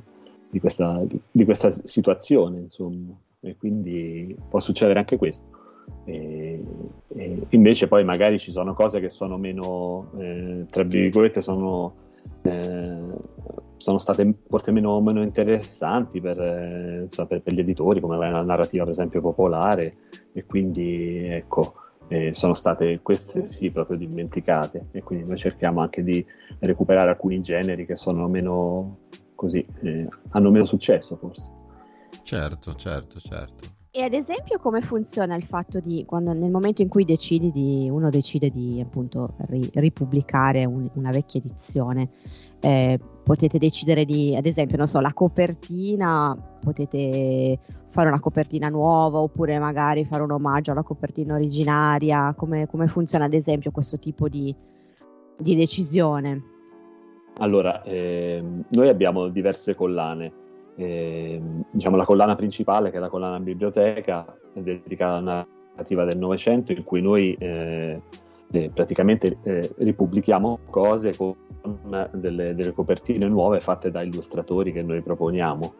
di 0.50 0.60
questa, 0.60 1.02
di, 1.32 1.46
questa 1.46 1.72
situazione, 1.84 2.60
insomma, 2.60 3.16
e 3.42 3.56
quindi 3.56 4.36
può 4.50 4.60
succedere 4.60 5.00
anche 5.00 5.18
questo. 5.18 5.58
E, 6.06 6.62
e 7.08 7.46
invece 7.50 7.88
poi 7.88 8.04
magari 8.04 8.40
ci 8.40 8.52
sono 8.52 8.74
cose 8.74 9.00
che 9.00 9.10
sono 9.10 9.38
meno, 9.38 10.12
eh, 10.18 10.66
tra 10.70 10.84
virgolette, 10.84 11.42
sono, 11.42 11.94
eh, 12.42 12.98
sono 13.80 13.98
state 13.98 14.30
forse 14.48 14.72
meno, 14.72 15.00
meno 15.02 15.24
interessanti 15.24 16.20
per, 16.20 16.40
eh, 16.40 17.02
insomma, 17.04 17.28
per, 17.28 17.42
per, 17.42 17.54
gli 17.54 17.60
editori, 17.60 18.00
come 18.00 18.18
la 18.18 18.42
narrativa 18.44 18.84
per 18.84 18.92
esempio 18.92 19.22
popolare, 19.22 19.96
e 20.34 20.46
quindi 20.46 21.26
ecco, 21.26 21.74
eh, 22.10 22.34
sono 22.34 22.54
state 22.54 23.00
queste 23.02 23.48
sì 23.48 23.70
proprio 23.70 23.98
dimenticate 23.98 24.90
e 24.92 25.02
quindi 25.02 25.28
noi 25.28 25.38
cerchiamo 25.38 25.82
anche 25.82 26.04
di 26.04 26.26
recuperare 26.60 27.10
alcuni 27.10 27.40
generi 27.42 27.86
che 27.86 27.96
sono 27.96 28.28
meno 28.28 28.98
così 29.36 29.66
eh, 29.82 30.06
hanno 30.32 30.52
meno 30.52 30.66
successo 30.66 31.16
forse. 31.16 31.52
Certo, 32.24 32.76
certo, 32.76 33.20
certo. 33.20 33.78
E 33.92 34.04
ad 34.04 34.14
esempio 34.14 34.60
come 34.60 34.82
funziona 34.82 35.36
il 35.36 35.44
fatto 35.44 35.80
di 35.80 36.04
quando 36.06 36.32
nel 36.34 36.52
momento 36.52 36.84
in 36.84 36.90
cui 36.90 37.06
decidi 37.06 37.52
di, 37.52 37.90
uno 37.90 38.12
decide 38.12 38.52
di 38.52 38.80
appunto 38.80 39.34
ri, 39.48 39.68
ripubblicare 39.74 40.66
un, 40.66 40.88
una 40.94 41.10
vecchia 41.10 41.40
edizione, 41.40 42.08
eh, 42.60 43.00
potete 43.30 43.60
decidere 43.60 44.06
di, 44.06 44.36
ad 44.36 44.48
esempio, 44.48 44.76
non 44.76 44.88
so, 44.88 45.00
la 45.00 45.14
copertina, 45.14 46.36
potete 46.64 47.60
fare 47.86 48.08
una 48.08 48.20
copertina 48.20 48.70
nuova 48.70 49.20
oppure 49.20 49.60
magari 49.60 50.04
fare 50.04 50.24
un 50.24 50.32
omaggio 50.32 50.72
alla 50.72 50.82
copertina 50.82 51.36
originaria, 51.36 52.34
come, 52.36 52.66
come 52.66 52.88
funziona 52.88 53.26
ad 53.26 53.36
esempio 53.36 53.70
questo 53.70 54.00
tipo 54.00 54.28
di, 54.28 54.52
di 55.38 55.56
decisione? 55.56 56.42
Allora, 57.38 57.84
ehm, 57.84 58.64
noi 58.70 58.90
abbiamo 58.90 59.28
diverse 59.28 59.76
collane. 59.76 60.34
Eh, 60.76 61.40
diciamo 61.72 61.98
la 61.98 62.06
collana 62.06 62.34
principale, 62.34 62.90
che 62.90 62.98
è 62.98 63.00
la 63.00 63.10
collana 63.10 63.40
biblioteca, 63.40 64.26
dedicata 64.54 65.18
alla 65.18 65.48
narrativa 65.74 66.04
del 66.04 66.18
Novecento, 66.18 66.72
in 66.72 66.84
cui 66.84 67.04
noi 67.04 67.36
eh, 67.36 68.02
eh, 68.52 68.72
praticamente 68.74 69.38
eh, 69.44 69.74
ripubblichiamo 69.78 70.60
cose 70.70 71.16
con 71.16 71.34
delle, 72.14 72.56
delle, 72.56 72.72
copertine 72.72 73.28
nuove 73.28 73.60
fatte 73.60 73.92
da 73.92 74.02
illustratori 74.02 74.72
che 74.72 74.82
noi 74.82 75.02
proponiamo. 75.02 75.74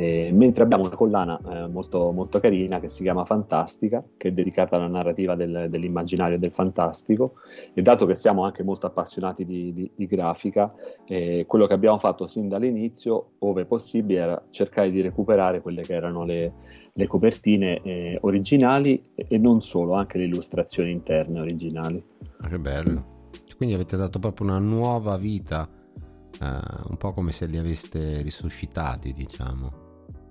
Eh, 0.00 0.30
mentre 0.32 0.64
abbiamo 0.64 0.86
una 0.86 0.96
collana 0.96 1.38
eh, 1.38 1.68
molto, 1.68 2.10
molto, 2.10 2.40
carina 2.40 2.80
che 2.80 2.88
si 2.88 3.02
chiama 3.02 3.26
Fantastica, 3.26 4.02
che 4.16 4.28
è 4.28 4.32
dedicata 4.32 4.76
alla 4.76 4.86
narrativa 4.86 5.34
del, 5.34 5.66
dell'immaginario 5.68 6.38
del 6.38 6.52
fantastico, 6.52 7.34
e 7.74 7.82
dato 7.82 8.06
che 8.06 8.14
siamo 8.14 8.46
anche 8.46 8.62
molto 8.62 8.86
appassionati 8.86 9.44
di, 9.44 9.74
di, 9.74 9.90
di 9.94 10.06
grafica, 10.06 10.72
eh, 11.04 11.44
quello 11.46 11.66
che 11.66 11.74
abbiamo 11.74 11.98
fatto 11.98 12.26
sin 12.26 12.48
dall'inizio, 12.48 13.32
ove 13.40 13.66
possibile, 13.66 14.20
era 14.20 14.42
cercare 14.48 14.90
di 14.90 15.02
recuperare 15.02 15.60
quelle 15.60 15.82
che 15.82 15.92
erano 15.92 16.24
le, 16.24 16.54
le 16.94 17.06
copertine 17.06 17.82
eh, 17.82 18.16
originali 18.22 19.02
e 19.14 19.36
non 19.36 19.60
solo, 19.60 19.92
anche 19.92 20.16
le 20.16 20.24
illustrazioni 20.24 20.92
interne 20.92 21.40
originali. 21.40 22.02
Ah, 22.38 22.48
che 22.48 22.56
bello! 22.56 23.28
Quindi 23.54 23.74
avete 23.74 23.98
dato 23.98 24.18
proprio 24.18 24.46
una 24.46 24.58
nuova 24.58 25.18
vita. 25.18 25.68
Uh, 26.40 26.88
un 26.88 26.96
po' 26.96 27.12
come 27.12 27.32
se 27.32 27.44
li 27.44 27.58
aveste 27.58 28.22
risuscitati, 28.22 29.12
diciamo. 29.12 29.79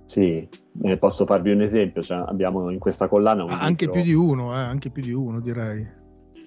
Sì, 0.09 0.49
eh, 0.81 0.97
posso 0.97 1.23
farvi 1.27 1.51
un 1.51 1.61
esempio, 1.61 2.01
cioè, 2.01 2.17
abbiamo 2.25 2.71
in 2.71 2.79
questa 2.79 3.07
collana 3.07 3.43
un 3.43 3.51
ah, 3.51 3.59
anche 3.59 3.87
più 3.87 4.01
di 4.01 4.13
uno, 4.13 4.55
eh, 4.55 4.57
anche 4.57 4.89
più 4.89 5.03
di 5.03 5.11
uno 5.11 5.39
direi. 5.39 5.87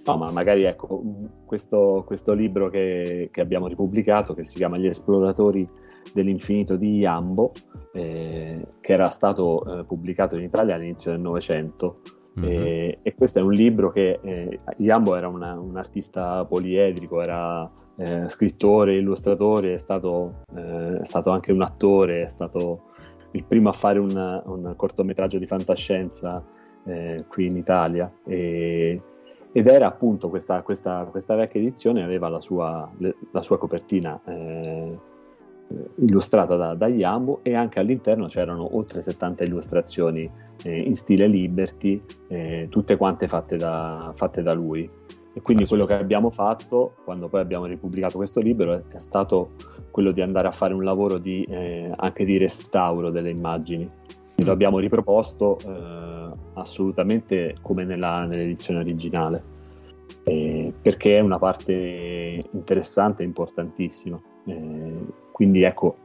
No, 0.05 0.17
ma 0.17 0.33
magari 0.33 0.65
ecco, 0.65 1.01
questo, 1.47 2.03
questo 2.05 2.33
libro 2.33 2.69
che, 2.71 3.29
che, 3.31 3.41
abbiamo 3.41 3.69
ripubblicato, 3.69 4.35
che 4.35 4.43
si 4.43 4.57
chiama 4.57 4.79
Gli 4.79 4.89
esploratori 4.89 5.69
dell'infinito 6.13 6.75
di 6.75 6.97
Iambo, 6.97 7.53
eh, 7.93 8.67
che 8.81 8.93
era 8.93 9.09
stato 9.11 9.79
eh, 9.79 9.87
pubblicato 9.87 10.35
in 10.35 10.43
Italia 10.43 10.75
all'inizio 10.75 11.13
del 11.13 11.21
Novecento. 11.21 12.01
Mm-hmm. 12.41 12.51
E, 12.51 12.99
e, 13.01 13.15
questo 13.15 13.39
è 13.39 13.43
un 13.43 13.53
libro 13.53 13.93
che 13.93 14.19
eh, 14.21 14.59
Iambo 14.79 15.15
era 15.15 15.29
una, 15.29 15.57
un 15.57 15.77
artista 15.77 16.45
poliedrico, 16.47 17.23
era 17.23 17.71
eh, 17.97 18.27
scrittore, 18.27 18.97
illustratore, 18.97 19.75
è 19.75 19.77
stato, 19.77 20.43
eh, 20.57 20.99
è 20.99 21.05
stato 21.05 21.31
anche 21.31 21.53
un 21.53 21.63
attore, 21.63 22.25
è 22.25 22.29
stato 22.29 22.91
il 23.33 23.45
primo 23.45 23.69
a 23.69 23.73
fare 23.73 23.99
un, 23.99 24.43
un 24.45 24.75
cortometraggio 24.77 25.39
di 25.39 25.47
fantascienza 25.47 26.43
eh, 26.85 27.25
qui 27.29 27.47
in 27.47 27.57
Italia. 27.57 28.11
E, 28.25 29.01
ed 29.53 29.67
era 29.67 29.87
appunto 29.87 30.31
questa, 30.31 30.63
questa, 30.63 31.07
questa, 31.11 31.35
vecchia 31.35 31.61
edizione 31.61 32.03
aveva 32.03 32.29
la 32.29 32.41
sua, 32.41 32.91
le, 32.97 33.17
la 33.33 33.43
sua 33.43 33.59
copertina 33.59 34.19
eh, 34.25 34.99
illustrata 35.97 36.57
da, 36.57 36.75
da 36.75 36.87
Iambo 36.87 37.41
e 37.43 37.55
anche 37.55 37.79
all'interno 37.79 38.27
c'erano 38.27 38.77
oltre 38.77 39.03
70 39.03 39.45
illustrazioni 39.45 40.31
eh, 40.63 40.81
in 40.81 40.97
stile 40.97 41.27
Liberty 41.27 42.03
eh, 42.29 42.67
tutte 42.71 42.97
quante 42.97 43.29
fatte 43.29 43.57
da, 43.57 44.11
fatte 44.15 44.43
da 44.43 44.55
lui 44.55 44.89
e 45.35 45.41
quindi 45.41 45.67
quello 45.67 45.87
che 45.87 45.95
abbiamo 45.95 46.31
fatto 46.31 46.95
quando 47.05 47.29
poi 47.29 47.41
abbiamo 47.41 47.65
ripubblicato 47.65 48.19
questo 48.19 48.41
libro 48.41 48.75
è, 48.75 48.83
è 48.93 48.99
stato 48.99 49.53
quello 49.91 50.11
di 50.11 50.21
andare 50.21 50.49
a 50.49 50.53
fare 50.53 50.75
un 50.75 50.85
lavoro 50.85 51.19
di, 51.19 51.45
eh, 51.45 51.93
anche 51.97 52.25
di 52.25 52.37
restauro 52.39 53.11
delle 53.11 53.31
immagini. 53.31 53.89
Lo 54.37 54.45
mm. 54.45 54.49
abbiamo 54.49 54.79
riproposto 54.79 55.59
eh, 55.65 56.31
assolutamente 56.55 57.57
come 57.63 57.85
nella, 57.85 58.25
nell'edizione 58.25 58.81
originale, 58.81 59.43
eh, 60.25 60.73
perché 60.81 61.19
è 61.19 61.21
una 61.21 61.39
parte 61.39 62.45
interessante 62.51 63.23
e 63.23 63.27
importantissima. 63.27 64.21
Eh, 64.47 65.07
quindi 65.31 65.63
ecco, 65.63 65.97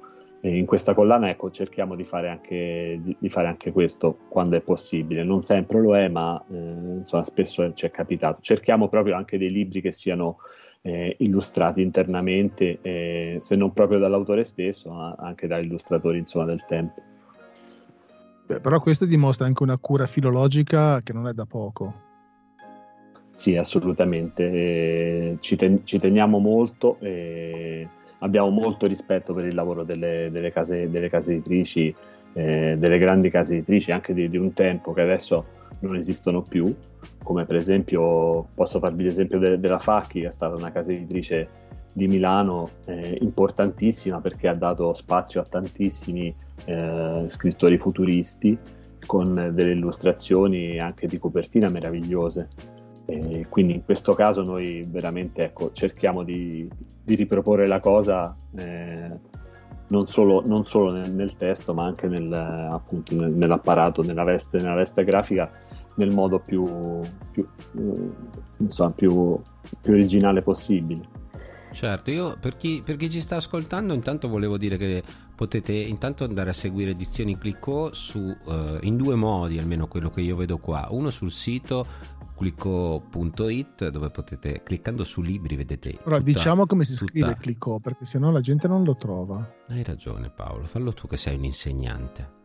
in 0.41 0.65
questa 0.65 0.94
collana 0.94 1.29
ecco, 1.29 1.50
cerchiamo 1.50 1.96
di 1.96 2.06
fare, 2.06 2.29
anche, 2.29 3.00
di, 3.01 3.15
di 3.20 3.29
fare, 3.29 3.48
anche, 3.48 3.72
questo 3.72 4.17
quando 4.29 4.56
è 4.56 4.62
possibile. 4.62 5.24
Non 5.24 5.41
sempre 5.41 5.82
lo 5.82 5.98
è, 5.98 6.08
ma 6.08 6.41
eh, 6.50 6.56
insomma, 7.00 7.24
spesso 7.24 7.70
ci 7.74 7.86
è 7.86 7.91
capitato. 7.91 8.41
Cerchiamo 8.41 8.88
proprio 8.88 9.15
anche 9.15 9.38
dei 9.38 9.50
libri 9.50 9.82
che 9.82 9.91
siano 9.91 10.38
eh, 10.82 11.15
illustrati 11.20 11.82
internamente, 11.82 12.79
eh, 12.82 13.38
se 13.39 13.56
non 13.56 13.74
proprio 13.74 14.00
dall'autore 14.00 14.44
stesso, 14.44 14.91
ma 14.91 15.15
anche 15.17 15.48
da 15.48 15.58
illustratori 15.58 16.20
insomma, 16.20 16.46
del 16.46 16.63
tempo. 16.65 17.01
Beh, 18.46 18.60
però 18.60 18.79
questo 18.79 19.06
dimostra 19.06 19.46
anche 19.46 19.63
una 19.63 19.77
cura 19.77 20.06
filologica 20.06 21.01
che 21.01 21.13
non 21.13 21.27
è 21.27 21.34
da 21.34 21.46
poco. 21.46 22.06
Sì, 23.32 23.56
assolutamente. 23.56 25.38
Ci, 25.39 25.56
ten- 25.58 25.86
ci, 25.86 26.00
teniamo 26.00 26.39
molto. 26.39 26.98
E 27.01 27.88
abbiamo 28.19 28.50
molto 28.50 28.88
rispetto 28.88 29.33
per 29.33 29.45
il 29.45 29.55
lavoro 29.55 29.83
delle, 29.83 30.29
delle, 30.31 30.51
case, 30.51 30.89
delle 30.89 31.09
case, 31.09 31.33
editrici, 31.33 31.93
eh, 32.33 32.75
delle 32.77 32.97
grandi 32.97 33.29
case 33.29 33.55
editrici, 33.55 33.91
anche 33.91 34.13
di, 34.13 34.27
di, 34.27 34.38
un 34.38 34.53
tempo 34.53 34.93
che 34.93 35.01
adesso 35.01 35.45
non 35.79 35.95
esistono 35.95 36.41
più, 36.41 36.74
come 37.24 37.45
per 37.45 37.55
esempio 37.55 38.47
posso 38.53 38.79
farvi 38.79 39.03
l'esempio 39.03 39.39
de, 39.39 39.59
della 39.59 39.79
Facchi, 39.79 40.21
che 40.21 40.27
è 40.27 40.31
stata 40.31 40.55
una 40.55 40.71
casa 40.71 40.91
editrice 40.91 41.65
di 41.93 42.07
Milano 42.07 42.69
eh, 42.86 43.17
importantissima 43.21 44.21
perché 44.21 44.47
ha 44.47 44.55
dato 44.55 44.93
spazio 44.93 45.41
a 45.41 45.45
tantissimi 45.45 46.33
eh, 46.65 47.24
scrittori 47.25 47.77
futuristi 47.79 48.55
con 49.05 49.51
delle 49.53 49.71
illustrazioni 49.71 50.77
anche 50.79 51.07
di 51.07 51.17
copertina 51.17 51.69
meravigliose. 51.69 52.75
E 53.09 53.45
quindi 53.47 53.73
in 53.73 53.85
questo 53.85 54.13
caso 54.15 54.43
noi 54.43 54.85
veramente 54.85 55.45
ecco, 55.45 55.71
cerchiamo 55.71 56.23
di, 56.23 56.69
di, 57.01 57.15
riproporre 57.15 57.65
la 57.65 57.79
cosa 57.79 58.35
eh, 58.53 59.09
non 59.87 60.07
solo, 60.07 60.43
non 60.45 60.65
solo 60.65 60.91
nel, 60.91 61.13
nel, 61.13 61.37
testo 61.37 61.73
ma 61.73 61.85
anche 61.85 62.07
nel, 62.07 62.31
appunto, 62.33 63.15
nel, 63.15 63.31
nell'apparato, 63.31 64.03
nella 64.03 64.25
veste, 64.25 64.57
nella 64.57 64.75
veste 64.75 65.05
grafica 65.05 65.49
nel 65.95 66.11
modo 66.11 66.39
più, 66.39 66.99
più, 67.31 67.47
eh, 67.77 68.09
insomma, 68.57 68.91
più, 68.91 69.39
più 69.81 69.93
originale 69.93 70.41
possibile. 70.41 71.15
Certo, 71.71 72.09
io 72.09 72.35
per 72.39 72.57
chi, 72.57 72.81
per 72.83 72.95
chi, 72.95 73.09
ci 73.09 73.21
sta 73.21 73.35
ascoltando 73.35 73.93
intanto 73.93 74.27
volevo 74.27 74.57
dire 74.57 74.77
che 74.77 75.03
potete 75.35 75.73
intanto 75.73 76.23
andare 76.23 76.49
a 76.49 76.53
seguire 76.53 76.91
Edizioni 76.91 77.37
Clicco 77.37 77.93
su, 77.93 78.17
uh, 78.17 78.77
in 78.81 78.97
due 78.97 79.13
modi, 79.13 79.59
almeno 79.59 79.85
quello 79.87 80.09
che 80.09 80.21
io 80.21 80.35
vedo 80.35 80.57
qua. 80.57 80.87
Uno 80.89 81.11
sul 81.11 81.29
sito 81.29 81.85
clicco.it 82.38 83.89
dove 83.89 84.10
potete, 84.12 84.62
cliccando 84.63 85.03
su 85.03 85.22
libri, 85.22 85.56
vedete... 85.56 85.98
Tutta, 85.98 86.20
diciamo 86.20 86.65
come 86.65 86.86
si 86.86 86.96
tutta... 86.96 87.12
scrive 87.12 87.36
Clicco 87.36 87.79
perché 87.79 88.06
sennò 88.06 88.29
la 88.32 88.41
gente 88.41 88.67
non 88.67 88.84
lo 88.84 88.96
trova. 88.96 89.56
Hai 89.67 89.84
ragione 89.84 90.29
Paolo, 90.29 90.65
fallo 90.65 90.94
tu 90.94 91.08
che 91.08 91.17
sei 91.17 91.36
un 91.36 91.44
insegnante. 91.44 92.37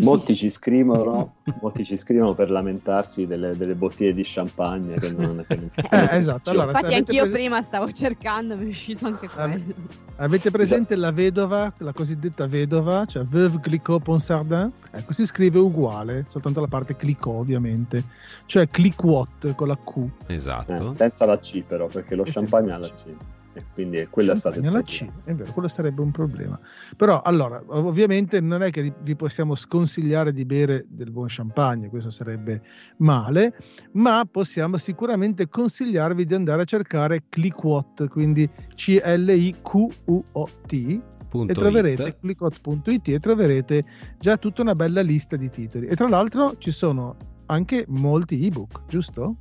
Molti 0.00 0.34
ci 0.34 0.50
scrivono, 0.50 1.36
molti 1.60 1.84
ci 1.84 1.96
scrivono 1.96 2.34
per 2.34 2.50
lamentarsi 2.50 3.26
delle, 3.26 3.56
delle 3.56 3.76
bottiglie 3.76 4.12
di 4.12 4.22
champagne 4.24 4.98
che 4.98 5.10
non, 5.10 5.44
che 5.46 5.54
non 5.54 5.70
eh, 5.74 6.16
esatto. 6.16 6.50
allora, 6.50 6.72
Infatti 6.72 6.94
anch'io 6.94 7.20
prese... 7.20 7.32
prima 7.32 7.62
stavo 7.62 7.92
cercando, 7.92 8.56
mi 8.56 8.64
è 8.64 8.68
uscito 8.70 9.06
anche 9.06 9.28
quello. 9.28 9.74
Avete 10.16 10.50
presente 10.50 10.96
la 10.96 11.12
vedova, 11.12 11.72
la 11.78 11.92
cosiddetta 11.92 12.48
vedova, 12.48 13.04
cioè 13.06 13.22
Veuve 13.22 13.60
Clicquot 13.60 14.02
Ponsardin? 14.02 14.72
Ecco, 14.90 15.12
si 15.12 15.24
scrive 15.24 15.60
uguale, 15.60 16.24
soltanto 16.28 16.60
la 16.60 16.66
parte 16.66 16.96
Clicquot 16.96 17.38
ovviamente, 17.38 18.02
cioè 18.46 18.68
Clicquot 18.68 19.54
con 19.54 19.68
la 19.68 19.76
Q. 19.76 20.08
Esatto. 20.26 20.90
Eh, 20.90 20.96
senza 20.96 21.24
la 21.24 21.38
C 21.38 21.62
però, 21.62 21.86
perché 21.86 22.16
lo 22.16 22.24
e 22.24 22.32
champagne 22.32 22.72
ha 22.72 22.78
la 22.78 22.88
C. 22.88 23.33
E 23.56 23.62
quindi 23.72 24.04
quello 24.10 24.32
è 24.32 24.36
stato 24.36 24.58
il 24.58 24.68
la 24.68 24.82
C, 24.82 25.08
è 25.22 25.32
vero, 25.32 25.52
quello 25.52 25.68
sarebbe 25.68 26.00
un 26.00 26.10
problema. 26.10 26.58
Però 26.96 27.22
allora, 27.22 27.62
ovviamente 27.68 28.40
non 28.40 28.62
è 28.62 28.70
che 28.70 28.92
vi 29.02 29.14
possiamo 29.14 29.54
sconsigliare 29.54 30.32
di 30.32 30.44
bere 30.44 30.86
del 30.88 31.12
buon 31.12 31.26
champagne, 31.28 31.88
questo 31.88 32.10
sarebbe 32.10 32.62
male, 32.96 33.56
ma 33.92 34.26
possiamo 34.28 34.76
sicuramente 34.76 35.48
consigliarvi 35.48 36.24
di 36.24 36.34
andare 36.34 36.62
a 36.62 36.64
cercare 36.64 37.22
Clicquot, 37.28 38.08
quindi 38.08 38.50
C 38.74 39.00
L 39.04 39.28
I 39.30 39.54
Q 39.62 39.86
U 40.06 40.24
O 40.32 40.48
T 40.66 41.00
e 41.46 41.52
troverete 41.52 42.18
clicquot.it 42.20 43.08
e 43.08 43.20
troverete 43.20 43.84
già 44.18 44.36
tutta 44.36 44.62
una 44.62 44.74
bella 44.74 45.00
lista 45.00 45.36
di 45.36 45.48
titoli. 45.48 45.86
E 45.86 45.94
tra 45.94 46.08
l'altro 46.08 46.58
ci 46.58 46.72
sono 46.72 47.16
anche 47.46 47.84
molti 47.88 48.46
ebook, 48.46 48.86
giusto? 48.88 49.36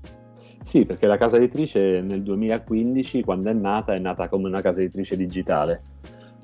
Sì, 0.66 0.86
perché 0.86 1.08
la 1.08 1.18
casa 1.18 1.38
editrice 1.38 2.02
nel 2.02 2.24
2015, 2.24 3.22
quando 3.22 3.50
è 3.50 3.54
nata, 3.54 3.94
è 3.94 4.00
nata 4.00 4.30
come 4.30 4.48
una 4.48 4.62
casa 4.62 4.82
editrice 4.82 5.16
digitale, 5.18 5.84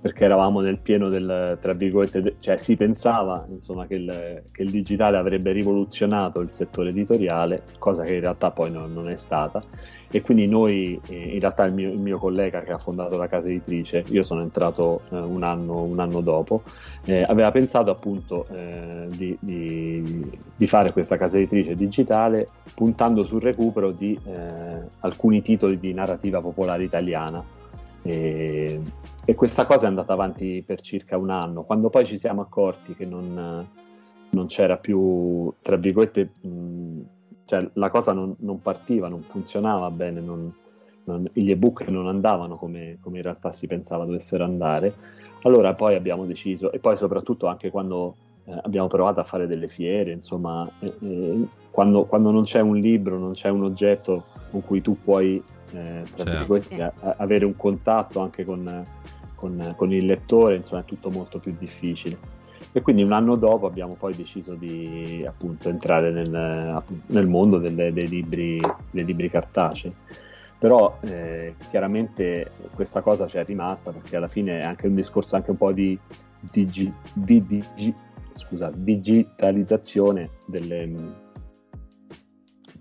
perché 0.01 0.23
eravamo 0.23 0.61
nel 0.61 0.79
pieno 0.79 1.09
del, 1.09 1.57
tra 1.59 1.73
virgolette, 1.73 2.35
cioè 2.39 2.57
si 2.57 2.75
pensava 2.75 3.45
insomma, 3.49 3.85
che, 3.85 3.95
il, 3.95 4.43
che 4.51 4.63
il 4.63 4.71
digitale 4.71 5.17
avrebbe 5.17 5.51
rivoluzionato 5.51 6.39
il 6.39 6.51
settore 6.51 6.89
editoriale, 6.89 7.63
cosa 7.77 8.03
che 8.03 8.15
in 8.15 8.21
realtà 8.21 8.51
poi 8.51 8.71
non, 8.71 8.93
non 8.93 9.09
è 9.09 9.15
stata 9.15 9.63
e 10.11 10.21
quindi 10.21 10.47
noi, 10.47 10.99
eh, 11.07 11.33
in 11.33 11.39
realtà 11.39 11.65
il 11.65 11.73
mio, 11.73 11.91
il 11.91 11.99
mio, 11.99 12.17
collega 12.17 12.61
che 12.61 12.71
ha 12.71 12.79
fondato 12.79 13.15
la 13.15 13.27
casa 13.27 13.47
editrice, 13.47 14.03
io 14.07 14.23
sono 14.23 14.41
entrato 14.41 15.01
eh, 15.09 15.17
un, 15.17 15.43
anno, 15.43 15.83
un, 15.83 15.99
anno, 15.99 16.21
dopo, 16.21 16.63
eh, 17.05 17.21
aveva 17.21 17.51
pensato 17.51 17.91
appunto 17.91 18.47
eh, 18.49 19.07
di, 19.09 19.37
di, 19.39 20.31
di, 20.55 20.67
fare 20.67 20.91
questa 20.93 21.15
casa 21.15 21.37
editrice 21.37 21.75
digitale 21.75 22.47
puntando 22.73 23.23
sul 23.23 23.41
recupero 23.41 23.91
di 23.91 24.19
eh, 24.25 24.31
alcuni 25.01 25.43
titoli 25.43 25.77
di 25.77 25.93
narrativa 25.93 26.41
popolare 26.41 26.83
italiana. 26.83 27.57
E, 28.09 28.81
e, 29.23 29.35
questa 29.35 29.67
cosa 29.67 29.85
è 29.85 29.87
andata 29.87 30.13
avanti 30.13 30.63
per 30.65 30.81
circa 30.81 31.15
un 31.15 31.29
anno. 31.29 31.63
Quando 31.63 31.91
poi 31.91 32.05
ci 32.05 32.17
siamo 32.17 32.41
accorti 32.41 32.95
che 32.95 33.05
non, 33.05 33.67
non 34.31 34.45
c'era 34.47 34.77
più, 34.77 35.53
tra 35.61 35.75
virgolette, 35.75 36.31
mh, 36.41 37.01
cioè 37.45 37.69
la 37.73 37.89
cosa 37.91 38.11
non, 38.11 38.35
non 38.39 38.63
partiva, 38.63 39.09
non 39.09 39.21
funzionava 39.21 39.91
bene, 39.91 40.21
non, 40.21 40.51
gli 41.33 41.51
ebook 41.51 41.87
non 41.87 42.07
andavano 42.07 42.57
come, 42.57 42.97
come, 42.99 43.17
in 43.17 43.23
realtà 43.23 43.51
si 43.51 43.67
pensava 43.67 44.05
dovessero 44.05 44.43
andare. 44.43 44.91
Allora 45.43 45.75
poi 45.75 45.93
abbiamo 45.93 46.25
deciso, 46.25 46.71
e 46.71 46.79
poi 46.79 46.97
soprattutto 46.97 47.45
anche 47.45 47.69
quando 47.69 48.15
eh, 48.49 48.59
abbiamo 48.63 48.87
provato 48.87 49.19
a 49.19 49.23
fare 49.23 49.45
delle 49.45 49.67
fiere, 49.67 50.11
insomma, 50.11 50.67
eh, 50.79 50.93
eh, 51.01 51.47
quando, 51.69 52.05
quando, 52.05 52.31
non 52.31 52.43
c'è 52.43 52.61
un 52.61 52.77
libro, 52.77 53.19
non 53.19 53.33
c'è 53.33 53.49
un 53.49 53.63
oggetto 53.63 54.25
con 54.49 54.65
cui 54.65 54.81
tu 54.81 54.99
puoi 54.99 55.41
eh, 55.71 56.03
certo. 56.15 56.81
a, 56.81 57.15
avere 57.17 57.45
un 57.45 57.55
contatto 57.55 58.19
anche 58.21 58.43
con, 58.45 58.83
con, 59.35 59.73
con 59.75 59.93
il 59.93 60.05
lettore, 60.05 60.55
insomma 60.55 60.81
è 60.81 60.85
tutto 60.85 61.11
molto 61.11 61.37
più 61.37 61.55
difficile. 61.57 62.17
E 62.71 62.81
quindi 62.81 63.03
un 63.03 63.11
anno 63.11 63.35
dopo 63.35 63.67
abbiamo 63.67 63.95
poi 63.97 64.15
deciso 64.15 64.53
di 64.53 65.23
appunto 65.27 65.69
entrare 65.69 66.11
nel, 66.11 66.83
nel 67.07 67.27
mondo 67.27 67.57
delle, 67.57 67.93
dei, 67.93 68.07
libri, 68.07 68.59
dei 68.89 69.05
libri 69.05 69.29
cartacei. 69.29 69.93
Però 70.57 70.97
eh, 71.01 71.55
chiaramente 71.69 72.51
questa 72.73 73.01
cosa 73.01 73.27
ci 73.27 73.37
è 73.37 73.45
rimasta 73.45 73.91
perché 73.91 74.17
alla 74.17 74.27
fine 74.27 74.59
è 74.59 74.63
anche 74.63 74.87
un 74.87 74.95
discorso 74.95 75.35
anche 75.35 75.51
un 75.51 75.57
po' 75.57 75.71
di, 75.71 75.97
digi, 76.39 76.91
di, 77.13 77.45
di 77.45 77.63
scusa, 78.39 78.71
digitalizzazione 78.73 80.29
delle, 80.47 80.91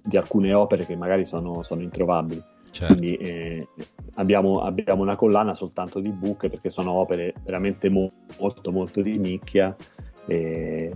di 0.02 0.16
alcune 0.16 0.54
opere 0.54 0.86
che 0.86 0.96
magari 0.96 1.24
sono, 1.24 1.62
sono 1.62 1.82
introvabili 1.82 2.42
Certo. 2.70 2.94
Quindi 2.94 3.16
eh, 3.16 3.68
abbiamo, 4.14 4.60
abbiamo, 4.60 5.02
una 5.02 5.16
collana 5.16 5.54
soltanto 5.54 6.00
di 6.00 6.10
book 6.10 6.48
perché 6.48 6.70
sono 6.70 6.92
opere 6.92 7.34
veramente 7.44 7.88
mo- 7.88 8.12
molto 8.38 8.70
molto 8.70 9.00
di 9.00 9.18
nicchia 9.18 9.74
eh, 10.26 10.92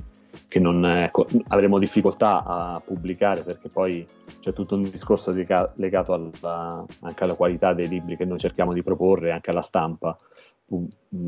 che 0.48 0.60
non, 0.60 0.84
ecco, 0.84 1.26
avremo 1.48 1.78
difficoltà 1.78 2.44
a 2.44 2.82
pubblicare 2.84 3.42
perché 3.42 3.68
poi 3.68 4.06
c'è 4.40 4.52
tutto 4.52 4.76
un 4.76 4.82
discorso 4.82 5.30
legato, 5.32 6.12
alla, 6.12 6.84
anche 7.00 7.24
alla 7.24 7.34
qualità 7.34 7.72
dei 7.72 7.88
libri 7.88 8.16
che 8.16 8.24
noi 8.24 8.38
cerchiamo 8.38 8.72
di 8.72 8.82
proporre, 8.82 9.32
anche 9.32 9.50
alla 9.50 9.62
stampa. 9.62 10.16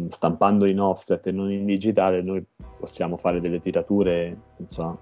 Stampando 0.08 0.64
in 0.64 0.80
offset 0.80 1.26
e 1.26 1.32
non 1.32 1.50
in 1.50 1.66
digitale 1.66 2.22
noi 2.22 2.42
possiamo 2.78 3.16
fare 3.16 3.40
delle 3.40 3.60
tirature 3.60 4.36
insomma, 4.56 4.98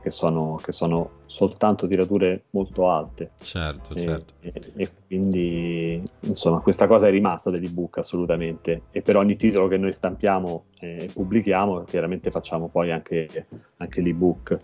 che 0.00 0.10
sono, 0.10 0.58
che 0.62 0.72
sono 0.72 1.10
soltanto 1.26 1.86
tirature 1.86 2.44
molto 2.50 2.88
alte. 2.88 3.32
Certo, 3.40 3.94
e, 3.94 4.00
certo. 4.00 4.34
E, 4.40 4.52
e, 4.76 4.90
quindi, 5.06 6.02
insomma, 6.20 6.60
questa 6.60 6.86
cosa 6.86 7.08
è 7.08 7.10
rimasta 7.10 7.50
dell'ebook 7.50 7.98
assolutamente. 7.98 8.82
E 8.90 9.02
per 9.02 9.16
ogni 9.16 9.36
titolo 9.36 9.68
che 9.68 9.76
noi 9.76 9.92
stampiamo 9.92 10.64
e 10.78 11.10
pubblichiamo, 11.12 11.82
chiaramente 11.84 12.30
facciamo 12.30 12.68
poi 12.68 12.92
anche, 12.92 13.46
anche 13.76 14.00
l'ebook. 14.00 14.58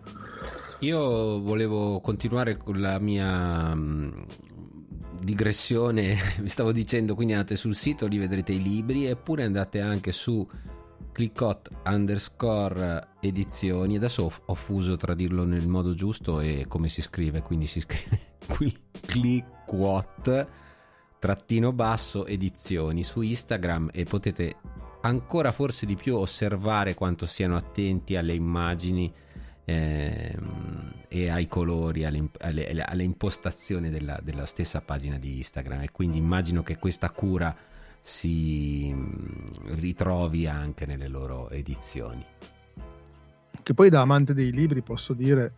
Io 0.80 1.40
volevo 1.40 2.00
continuare 2.00 2.56
con 2.56 2.80
la 2.80 2.98
mia 2.98 3.74
mm, 3.74 4.22
digressione, 5.26 6.16
vi 6.40 6.48
stavo 6.48 6.72
dicendo, 6.72 7.14
quindi 7.14 7.34
andate 7.34 7.56
sul 7.56 7.74
sito, 7.74 8.06
lì 8.06 8.16
vedrete 8.16 8.52
i 8.52 8.62
libri, 8.62 9.06
eppure 9.06 9.42
andate 9.42 9.80
anche 9.80 10.12
su 10.12 10.48
Cliccot 11.12 11.68
underscore 11.84 13.08
edizioni. 13.20 13.96
Adesso 13.96 14.32
ho, 14.44 14.54
fuso 14.54 14.96
tra 14.96 15.14
dirlo 15.14 15.44
nel 15.44 15.68
modo 15.68 15.92
giusto 15.92 16.40
e 16.40 16.64
come 16.68 16.88
si 16.88 17.02
scrive, 17.02 17.42
quindi 17.42 17.66
si 17.66 17.80
scrive 17.80 18.36
Cliccot 19.06 20.46
trattino 21.18 21.72
basso 21.72 22.24
edizioni 22.26 23.02
su 23.02 23.20
Instagram 23.20 23.90
e 23.92 24.04
potete 24.04 24.56
ancora 25.02 25.50
forse 25.50 25.86
di 25.86 25.96
più 25.96 26.16
osservare 26.16 26.94
quanto 26.94 27.26
siano 27.26 27.56
attenti 27.56 28.16
alle 28.16 28.34
immagini 28.34 29.12
ehm, 29.66 30.92
e 31.08 31.28
ai 31.28 31.46
colori, 31.48 32.04
alle, 32.04 32.30
alle, 32.38 32.82
alle 32.82 33.02
impostazioni 33.02 33.90
della, 33.90 34.18
della 34.22 34.46
stessa 34.46 34.80
pagina 34.80 35.18
di 35.18 35.36
Instagram 35.36 35.82
e 35.82 35.90
quindi 35.90 36.16
immagino 36.16 36.62
che 36.62 36.78
questa 36.78 37.10
cura 37.10 37.54
si 38.00 38.92
mm, 38.94 39.74
ritrovi 39.74 40.46
anche 40.46 40.86
nelle 40.86 41.08
loro 41.08 41.50
edizioni. 41.50 42.24
Che 43.62 43.74
poi 43.74 43.90
da 43.90 44.00
amante 44.00 44.32
dei 44.32 44.52
libri 44.52 44.80
posso 44.82 45.12
dire 45.12 45.54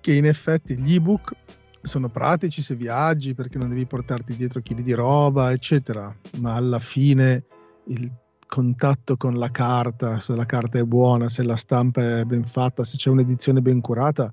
che 0.00 0.12
in 0.12 0.26
effetti 0.26 0.78
gli 0.78 0.94
ebook 0.94 1.32
sono 1.80 2.10
pratici 2.10 2.60
se 2.60 2.74
viaggi 2.74 3.34
perché 3.34 3.56
non 3.56 3.70
devi 3.70 3.86
portarti 3.86 4.36
dietro 4.36 4.60
chili 4.60 4.82
di 4.82 4.92
roba, 4.92 5.52
eccetera, 5.52 6.14
ma 6.40 6.54
alla 6.54 6.78
fine 6.78 7.44
il 7.86 8.12
contatto 8.48 9.16
con 9.16 9.34
la 9.34 9.50
carta, 9.50 10.18
se 10.20 10.34
la 10.34 10.46
carta 10.46 10.78
è 10.78 10.84
buona, 10.84 11.28
se 11.28 11.44
la 11.44 11.56
stampa 11.56 12.18
è 12.18 12.24
ben 12.24 12.44
fatta, 12.44 12.82
se 12.82 12.96
c'è 12.96 13.10
un'edizione 13.10 13.60
ben 13.60 13.80
curata, 13.80 14.32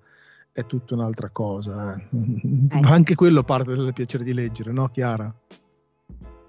è 0.52 0.66
tutta 0.66 0.96
un'altra 0.96 1.30
cosa. 1.30 1.96
Eh. 1.96 2.08
Eh. 2.72 2.80
Anche 2.82 3.14
quello 3.14 3.44
parte 3.44 3.76
del 3.76 3.94
piacere 3.94 4.24
di 4.24 4.34
leggere, 4.34 4.72
no 4.72 4.90
Chiara? 4.90 5.32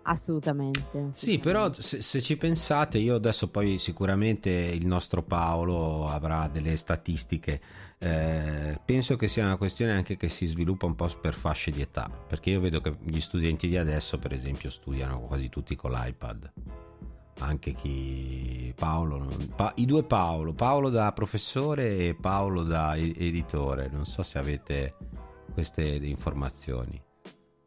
Assolutamente, 0.09 0.81
assolutamente. 0.81 1.19
Sì, 1.19 1.39
però 1.39 1.73
se, 1.73 2.01
se, 2.01 2.21
ci 2.21 2.37
pensate, 2.37 2.99
io 2.99 3.17
adesso 3.17 3.49
poi 3.49 3.79
sicuramente 3.79 4.49
il 4.51 4.87
nostro 4.87 5.23
Paolo 5.23 6.07
avrà 6.07 6.47
delle 6.47 6.77
statistiche. 6.77 7.61
Eh, 7.99 8.79
penso 8.85 9.17
che 9.17 9.27
sia 9.27 9.45
una 9.45 9.57
questione 9.57 9.93
anche 9.93 10.17
che 10.17 10.29
si 10.29 10.47
sviluppa 10.47 10.87
un 10.87 10.95
po' 10.95 11.09
per 11.21 11.35
fasce 11.35 11.73
di 11.73 11.81
età, 11.81 12.09
perché 12.09 12.51
io 12.51 12.61
vedo 12.61 12.81
che 12.81 12.97
gli 13.03 13.21
studenti 13.21 13.67
di 13.67 13.77
adesso, 13.77 14.19
per 14.19 14.33
esempio, 14.33 14.71
studiano 14.71 15.19
quasi 15.23 15.49
tutti 15.49 15.75
con 15.75 15.91
l'iPad. 15.91 16.53
Anche 17.41 17.73
chi 17.73 18.73
Paolo, 18.75 19.27
pa, 19.55 19.73
i 19.77 19.85
due 19.85 20.05
Paolo, 20.05 20.55
Paolo 20.55 20.89
da 20.89 21.13
professore 21.13 21.99
e 21.99 22.17
Paolo 22.19 22.63
da 22.63 22.97
editore. 22.97 23.89
Non 23.93 24.07
so 24.07 24.23
se 24.23 24.39
avete 24.39 24.95
queste 25.53 25.83
informazioni. 25.83 27.03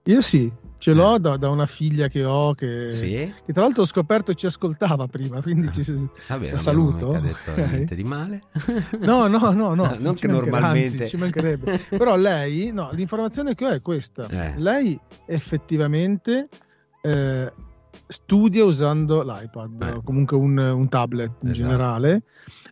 Io 0.10 0.24
sì, 0.24 0.52
ce 0.80 0.94
l'ho 0.94 1.16
eh. 1.16 1.20
da, 1.20 1.38
da, 1.38 1.50
una 1.50 1.68
figlia 1.68 2.08
che 2.08 2.24
ho 2.24 2.56
che, 2.56 2.90
sì? 2.90 3.32
che, 3.46 3.54
tra 3.54 3.62
l'altro 3.62 3.84
ho 3.84 3.86
scoperto 3.86 4.34
ci 4.34 4.48
ascoltava 4.48 5.06
prima, 5.06 5.40
quindi 5.40 5.72
ci, 5.72 6.10
Vabbè, 6.28 6.52
la 6.52 6.60
saluto. 6.60 7.08
Non 7.08 7.16
ha 7.18 7.20
detto 7.20 7.52
okay. 7.52 7.70
niente 7.70 7.96
di 7.96 8.04
male. 8.04 8.42
No, 9.02 9.28
no, 9.28 9.52
no, 9.52 9.76
no. 9.76 9.96
non 10.00 10.16
che 10.16 10.26
normalmente... 10.26 11.04
Anzi, 11.04 11.10
ci 11.10 11.18
mancherebbe. 11.18 11.80
Però 11.90 12.16
lei, 12.16 12.72
no, 12.72 12.90
l'informazione 12.92 13.54
che 13.54 13.66
ho 13.66 13.70
è 13.70 13.82
questa. 13.82 14.28
Eh. 14.30 14.54
Lei 14.58 15.00
effettivamente 15.28 16.48
eh, 17.04 17.54
studia 18.08 18.64
usando 18.66 19.24
l'iPad, 19.24 19.82
eh. 19.82 19.92
o 19.92 20.02
comunque 20.02 20.38
un, 20.38 20.58
un 20.58 20.90
tablet 20.90 21.32
in 21.42 21.50
esatto. 21.50 21.68
generale 21.68 22.24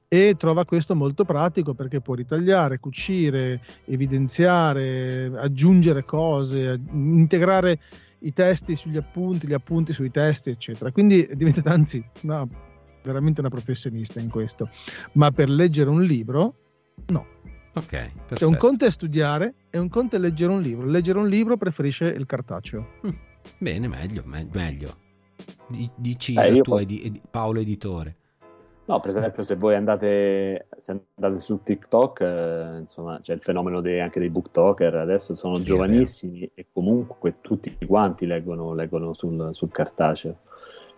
e 0.07 0.35
trova 0.37 0.65
questo 0.65 0.95
molto 0.95 1.25
pratico 1.25 1.73
perché 1.73 1.99
può 1.99 2.13
ritagliare, 2.13 2.79
cucire, 2.79 3.61
evidenziare, 3.85 5.31
aggiungere 5.35 6.05
cose, 6.05 6.79
integrare 6.91 7.79
i 8.19 8.33
testi 8.33 8.75
sugli 8.75 8.97
appunti, 8.97 9.47
gli 9.47 9.53
appunti 9.53 9.93
sui 9.93 10.09
testi, 10.09 10.49
eccetera. 10.49 10.91
Quindi 10.91 11.27
diventa 11.33 11.71
anzi 11.71 12.03
una, 12.23 12.47
veramente 13.03 13.41
una 13.41 13.49
professionista 13.49 14.19
in 14.19 14.29
questo. 14.29 14.69
Ma 15.13 15.31
per 15.31 15.49
leggere 15.49 15.89
un 15.89 16.03
libro, 16.03 16.55
no. 17.07 17.25
Ok. 17.73 17.89
Perfetto. 17.89 18.35
Cioè 18.35 18.47
un 18.47 18.57
conto 18.57 18.85
è 18.85 18.91
studiare 18.91 19.53
e 19.69 19.77
un 19.77 19.89
conto 19.89 20.15
è 20.15 20.19
leggere 20.19 20.51
un 20.51 20.61
libro. 20.61 20.87
Leggere 20.87 21.19
un 21.19 21.27
libro 21.27 21.57
preferisce 21.57 22.07
il 22.07 22.25
cartaceo. 22.25 22.93
Mm. 23.05 23.11
Bene, 23.59 23.87
meglio, 23.87 24.23
meglio. 24.25 25.05
Dici 25.95 26.33
eh, 26.35 26.61
tu, 26.61 26.75
ed- 26.77 27.21
Paolo 27.29 27.59
Editore. 27.59 28.15
No, 28.85 29.01
per 29.01 29.09
esempio, 29.09 29.43
se 29.43 29.55
voi 29.55 29.75
andate, 29.75 30.67
se 30.77 30.97
andate 31.15 31.39
su 31.41 31.61
TikTok, 31.61 32.21
eh, 32.21 32.77
insomma, 32.79 33.19
c'è 33.21 33.33
il 33.33 33.41
fenomeno 33.41 33.81
dei, 33.81 33.99
anche 33.99 34.19
dei 34.19 34.29
booktoker, 34.29 34.95
adesso 34.95 35.35
sono 35.35 35.57
sì, 35.57 35.63
giovanissimi 35.63 36.49
e 36.53 36.67
comunque 36.71 37.35
tutti 37.41 37.77
quanti 37.85 38.25
leggono, 38.25 38.73
leggono 38.73 39.13
sul, 39.13 39.49
sul, 39.51 39.71
cartaceo. 39.71 40.37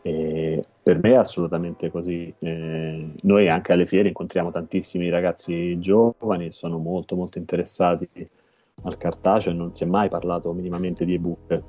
E 0.04 0.63
per 0.84 0.99
me 1.02 1.13
è 1.13 1.15
assolutamente 1.15 1.89
così. 1.89 2.32
Eh, 2.38 3.12
noi 3.23 3.49
anche 3.49 3.73
alle 3.73 3.88
fiere 3.88 4.10
incontriamo 4.10 4.52
tantissimi 4.52 5.10
ragazzi 5.10 5.80
giovani 5.80 6.52
sono 6.52 6.78
molto 6.78 7.15
molto 7.15 7.39
interessati 7.39 8.08
al 8.84 8.98
cartaceo 8.98 9.52
e 9.52 9.56
non 9.56 9.74
si 9.74 9.84
è 9.84 9.88
mai 9.88 10.10
parlato 10.10 10.52
minimamente 10.54 11.06
di 11.06 11.13
ebook. 11.13 11.63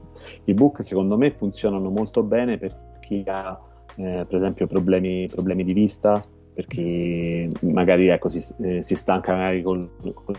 I 0.44 0.54
book 0.54 0.82
secondo 0.82 1.16
me 1.16 1.30
funzionano 1.30 1.90
molto 1.90 2.22
bene 2.22 2.58
per 2.58 2.98
chi 3.00 3.22
ha 3.26 3.58
eh, 3.96 4.24
per 4.26 4.34
esempio 4.34 4.66
problemi, 4.66 5.28
problemi, 5.28 5.64
di 5.64 5.72
vista, 5.72 6.24
perché 6.54 7.50
magari 7.60 8.08
ecco, 8.08 8.28
si, 8.28 8.42
eh, 8.62 8.82
si 8.82 8.94
stanca 8.94 9.32
magari 9.32 9.62
con, 9.62 9.90
con, 10.14 10.34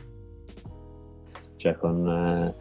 cioè 1.57 1.75
con 1.75 2.07
eh, 2.07 2.53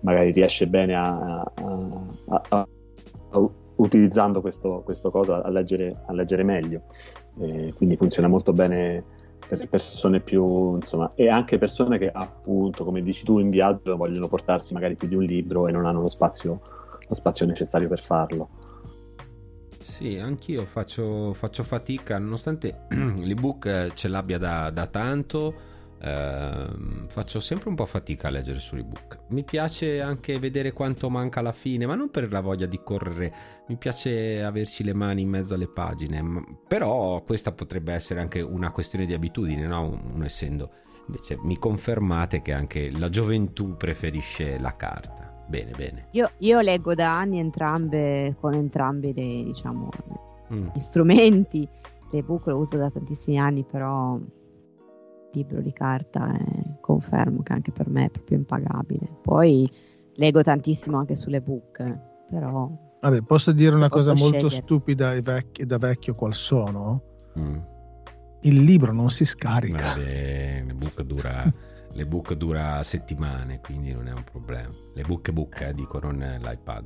magari 0.00 0.32
riesce 0.32 0.66
bene 0.66 0.94
a, 0.94 1.40
a, 1.40 2.42
a, 2.48 2.66
a 3.30 3.50
utilizzando 3.76 4.40
questo, 4.40 4.82
questo 4.84 5.10
cosa 5.10 5.42
a 5.42 5.48
leggere, 5.48 6.02
a 6.06 6.12
leggere 6.12 6.42
meglio. 6.42 6.82
quindi 7.34 7.96
funziona 7.96 8.28
molto 8.28 8.52
bene 8.52 9.20
per 9.48 9.68
persone 9.68 10.20
più, 10.20 10.76
insomma, 10.76 11.12
e 11.14 11.28
anche 11.28 11.58
persone 11.58 11.98
che 11.98 12.10
appunto, 12.10 12.84
come 12.84 13.00
dici 13.00 13.24
tu, 13.24 13.38
in 13.38 13.50
viaggio 13.50 13.96
vogliono 13.96 14.28
portarsi 14.28 14.72
magari 14.72 14.94
più 14.94 15.08
di 15.08 15.14
un 15.14 15.24
libro 15.24 15.68
e 15.68 15.72
non 15.72 15.86
hanno 15.86 16.00
lo 16.00 16.08
spazio, 16.08 16.60
lo 17.06 17.14
spazio 17.14 17.46
necessario 17.46 17.88
per 17.88 18.00
farlo. 18.00 18.48
Sì, 19.82 20.16
anch'io 20.16 20.64
faccio, 20.64 21.32
faccio 21.34 21.62
fatica, 21.64 22.18
nonostante 22.18 22.86
l'ebook 22.90 23.92
ce 23.94 24.08
l'abbia 24.08 24.38
da, 24.38 24.70
da 24.70 24.86
tanto, 24.86 25.54
eh, 26.04 26.66
faccio 27.06 27.38
sempre 27.38 27.68
un 27.68 27.76
po' 27.76 27.86
fatica 27.86 28.26
a 28.26 28.30
leggere 28.32 28.58
sull'ebook. 28.58 29.20
Mi 29.28 29.44
piace 29.44 30.00
anche 30.00 30.38
vedere 30.40 30.72
quanto 30.72 31.08
manca 31.08 31.38
alla 31.38 31.52
fine, 31.52 31.86
ma 31.86 31.94
non 31.94 32.10
per 32.10 32.30
la 32.32 32.40
voglia 32.40 32.66
di 32.66 32.80
correre, 32.82 33.32
mi 33.68 33.76
piace 33.76 34.42
averci 34.42 34.82
le 34.82 34.94
mani 34.94 35.22
in 35.22 35.28
mezzo 35.28 35.54
alle 35.54 35.68
pagine, 35.68 36.22
però 36.66 37.22
questa 37.22 37.52
potrebbe 37.52 37.92
essere 37.92 38.20
anche 38.20 38.40
una 38.40 38.72
questione 38.72 39.06
di 39.06 39.14
abitudine, 39.14 39.66
no? 39.66 40.00
Un, 40.14 40.24
essendo... 40.24 40.70
Invece 41.04 41.36
mi 41.42 41.58
confermate 41.58 42.42
che 42.42 42.52
anche 42.52 42.90
la 42.96 43.08
gioventù 43.08 43.76
preferisce 43.76 44.56
la 44.60 44.76
carta. 44.76 45.44
Bene, 45.48 45.72
bene. 45.76 46.06
Io, 46.12 46.30
io, 46.38 46.60
leggo 46.60 46.94
da 46.94 47.18
anni 47.18 47.40
entrambe, 47.40 48.36
con 48.40 48.54
entrambi 48.54 49.12
le, 49.12 49.42
diciamo, 49.44 49.88
mm. 50.54 50.68
gli 50.72 50.80
strumenti. 50.80 51.68
L'ebook 52.12 52.46
lo 52.46 52.58
uso 52.58 52.76
da 52.76 52.88
tantissimi 52.88 53.36
anni, 53.36 53.64
però 53.64 54.16
libro 55.32 55.60
di 55.60 55.72
carta 55.72 56.36
eh, 56.36 56.76
confermo 56.80 57.42
che 57.42 57.52
anche 57.52 57.72
per 57.72 57.88
me 57.88 58.06
è 58.06 58.10
proprio 58.10 58.38
impagabile. 58.38 59.08
Poi 59.22 59.70
leggo 60.14 60.42
tantissimo 60.42 60.98
anche 60.98 61.16
sull'ebook, 61.16 61.98
però... 62.28 62.70
Vabbè, 63.00 63.22
posso 63.22 63.52
dire 63.52 63.74
una 63.74 63.88
cosa 63.88 64.14
molto 64.14 64.48
scegliere. 64.48 64.62
stupida 64.62 65.14
e, 65.14 65.22
vec- 65.22 65.62
da 65.62 65.78
vecchio 65.78 66.14
qual 66.14 66.34
sono? 66.34 67.02
Mm. 67.38 67.58
Il 68.42 68.62
libro 68.62 68.92
non 68.92 69.10
si 69.10 69.24
scarica. 69.24 69.94
Vabbè, 69.94 70.62
l'ebook 70.66 71.02
dura 71.02 71.52
l'ebook 71.94 72.34
dura 72.34 72.82
settimane, 72.82 73.60
quindi 73.60 73.92
non 73.92 74.08
è 74.08 74.12
un 74.12 74.24
problema. 74.24 74.72
L'ebook 74.94 75.28
è 75.28 75.32
book, 75.32 75.60
eh, 75.60 75.74
dico, 75.74 75.98
non 76.00 76.38
l'iPad. 76.40 76.84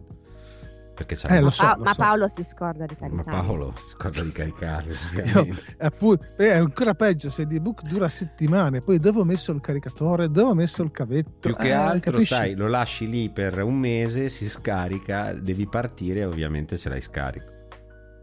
Perché 0.96 1.14
c'è 1.14 1.30
eh, 1.30 1.40
lo 1.40 1.50
so, 1.50 1.62
pa- 1.62 1.74
lo 1.76 1.84
ma 1.84 1.92
so. 1.92 1.98
Paolo 1.98 2.28
si 2.28 2.42
scorda 2.42 2.86
di 2.86 2.96
caricarlo. 2.96 3.30
Ma 3.30 3.42
Paolo 3.42 3.72
si 3.76 3.88
scorda 3.88 4.22
di 4.22 4.32
caricarlo, 4.32 4.94
ovviamente. 4.94 5.76
Io, 5.78 6.18
è 6.36 6.56
ancora 6.56 6.94
peggio 6.94 7.28
se 7.28 7.44
l'ebook 7.44 7.82
dura 7.82 8.08
settimane, 8.08 8.80
poi 8.80 8.98
dove 8.98 9.20
ho 9.20 9.24
messo 9.24 9.52
il 9.52 9.60
caricatore, 9.60 10.30
dove 10.30 10.50
ho 10.50 10.54
messo 10.54 10.82
il 10.82 10.90
cavetto. 10.90 11.50
Più 11.50 11.54
che 11.54 11.68
eh, 11.68 11.72
altro, 11.72 12.12
capisci? 12.12 12.32
sai, 12.32 12.54
lo 12.54 12.66
lasci 12.66 13.10
lì 13.10 13.28
per 13.28 13.62
un 13.62 13.78
mese, 13.78 14.30
si 14.30 14.48
scarica, 14.48 15.34
devi 15.34 15.66
partire 15.66 16.20
e 16.20 16.24
ovviamente 16.24 16.78
ce 16.78 16.88
l'hai 16.88 17.02
scarico. 17.02 17.44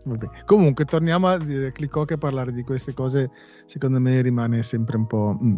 Vabbè. 0.05 0.43
Comunque, 0.45 0.85
torniamo 0.85 1.27
a 1.27 1.37
dire 1.37 1.71
Cliccò 1.71 2.05
che 2.05 2.17
parlare 2.17 2.51
di 2.51 2.63
queste 2.63 2.95
cose, 2.95 3.29
secondo 3.65 3.99
me 3.99 4.19
rimane 4.21 4.63
sempre 4.63 4.97
un 4.97 5.05
po'... 5.05 5.37
Mm. 5.41 5.55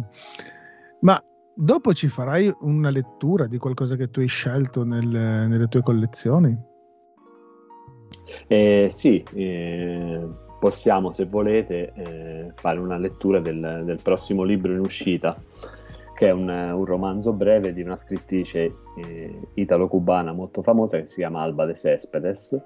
Ma 1.00 1.18
dopo 1.54 1.94
ci 1.94 2.08
farai 2.08 2.54
una 2.60 2.90
lettura 2.90 3.46
di 3.46 3.56
qualcosa 3.56 3.96
che 3.96 4.10
tu 4.10 4.20
hai 4.20 4.26
scelto 4.26 4.84
nel, 4.84 5.06
nelle 5.06 5.66
tue 5.68 5.80
collezioni? 5.80 6.74
Eh, 8.46 8.88
sì, 8.90 9.24
eh, 9.34 10.20
possiamo, 10.58 11.12
se 11.12 11.24
volete, 11.24 11.92
eh, 11.94 12.52
fare 12.54 12.78
una 12.78 12.98
lettura 12.98 13.40
del, 13.40 13.82
del, 13.84 14.00
prossimo 14.02 14.42
libro 14.42 14.72
in 14.72 14.80
uscita, 14.80 15.36
che 16.14 16.28
è 16.28 16.30
un, 16.30 16.48
un 16.48 16.84
romanzo 16.84 17.32
breve 17.32 17.72
di 17.72 17.82
una 17.82 17.96
scrittrice 17.96 18.72
eh, 18.96 19.40
italo-cubana 19.54 20.32
molto 20.32 20.62
famosa 20.62 20.98
che 20.98 21.04
si 21.04 21.16
chiama 21.16 21.42
Alba 21.42 21.66
de 21.66 21.74
Cespedes. 21.74 22.60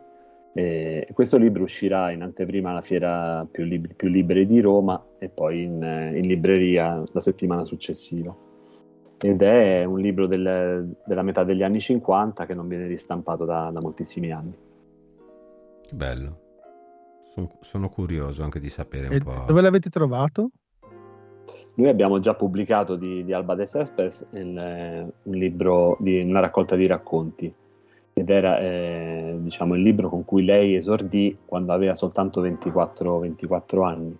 E 0.52 1.06
questo 1.12 1.36
libro 1.36 1.62
uscirà 1.62 2.10
in 2.10 2.22
anteprima 2.22 2.70
alla 2.70 2.80
fiera 2.80 3.46
più, 3.48 3.62
lib- 3.62 3.94
più 3.94 4.08
liberi 4.08 4.46
di 4.46 4.60
Roma 4.60 5.00
e 5.18 5.28
poi 5.28 5.62
in, 5.62 5.74
in, 6.14 6.26
libreria 6.26 7.00
la 7.12 7.20
settimana 7.20 7.64
successiva. 7.64 8.34
Ed 9.22 9.42
è 9.42 9.84
un 9.84 10.00
libro 10.00 10.26
del, 10.26 10.96
della 11.06 11.22
metà 11.22 11.44
degli 11.44 11.62
anni 11.62 11.78
50 11.78 12.46
che 12.46 12.54
non 12.54 12.66
viene 12.66 12.86
ristampato 12.88 13.44
da, 13.44 13.70
da 13.72 13.80
moltissimi 13.80 14.32
anni. 14.32 14.52
Che 15.90 15.96
bello. 15.96 16.38
Sono, 17.34 17.48
sono 17.58 17.88
curioso 17.88 18.44
anche 18.44 18.60
di 18.60 18.68
sapere 18.68 19.08
un 19.08 19.12
e 19.12 19.18
po'. 19.18 19.42
Dove 19.48 19.60
l'avete 19.60 19.90
trovato? 19.90 20.50
Noi 21.74 21.88
abbiamo 21.88 22.20
già 22.20 22.34
pubblicato 22.34 22.94
di, 22.94 23.24
di 23.24 23.32
Alba 23.32 23.56
de 23.56 23.66
Cespedes 23.66 24.24
un 24.30 25.10
libro, 25.24 25.96
di, 25.98 26.20
una 26.20 26.38
raccolta 26.38 26.76
di 26.76 26.86
racconti 26.86 27.52
ed 28.12 28.30
era 28.30 28.60
eh, 28.60 29.36
diciamo, 29.40 29.74
il 29.74 29.80
libro 29.80 30.08
con 30.08 30.24
cui 30.24 30.44
lei 30.44 30.76
esordì 30.76 31.36
quando 31.44 31.72
aveva 31.72 31.96
soltanto 31.96 32.40
24, 32.40 33.18
24 33.18 33.82
anni. 33.82 34.16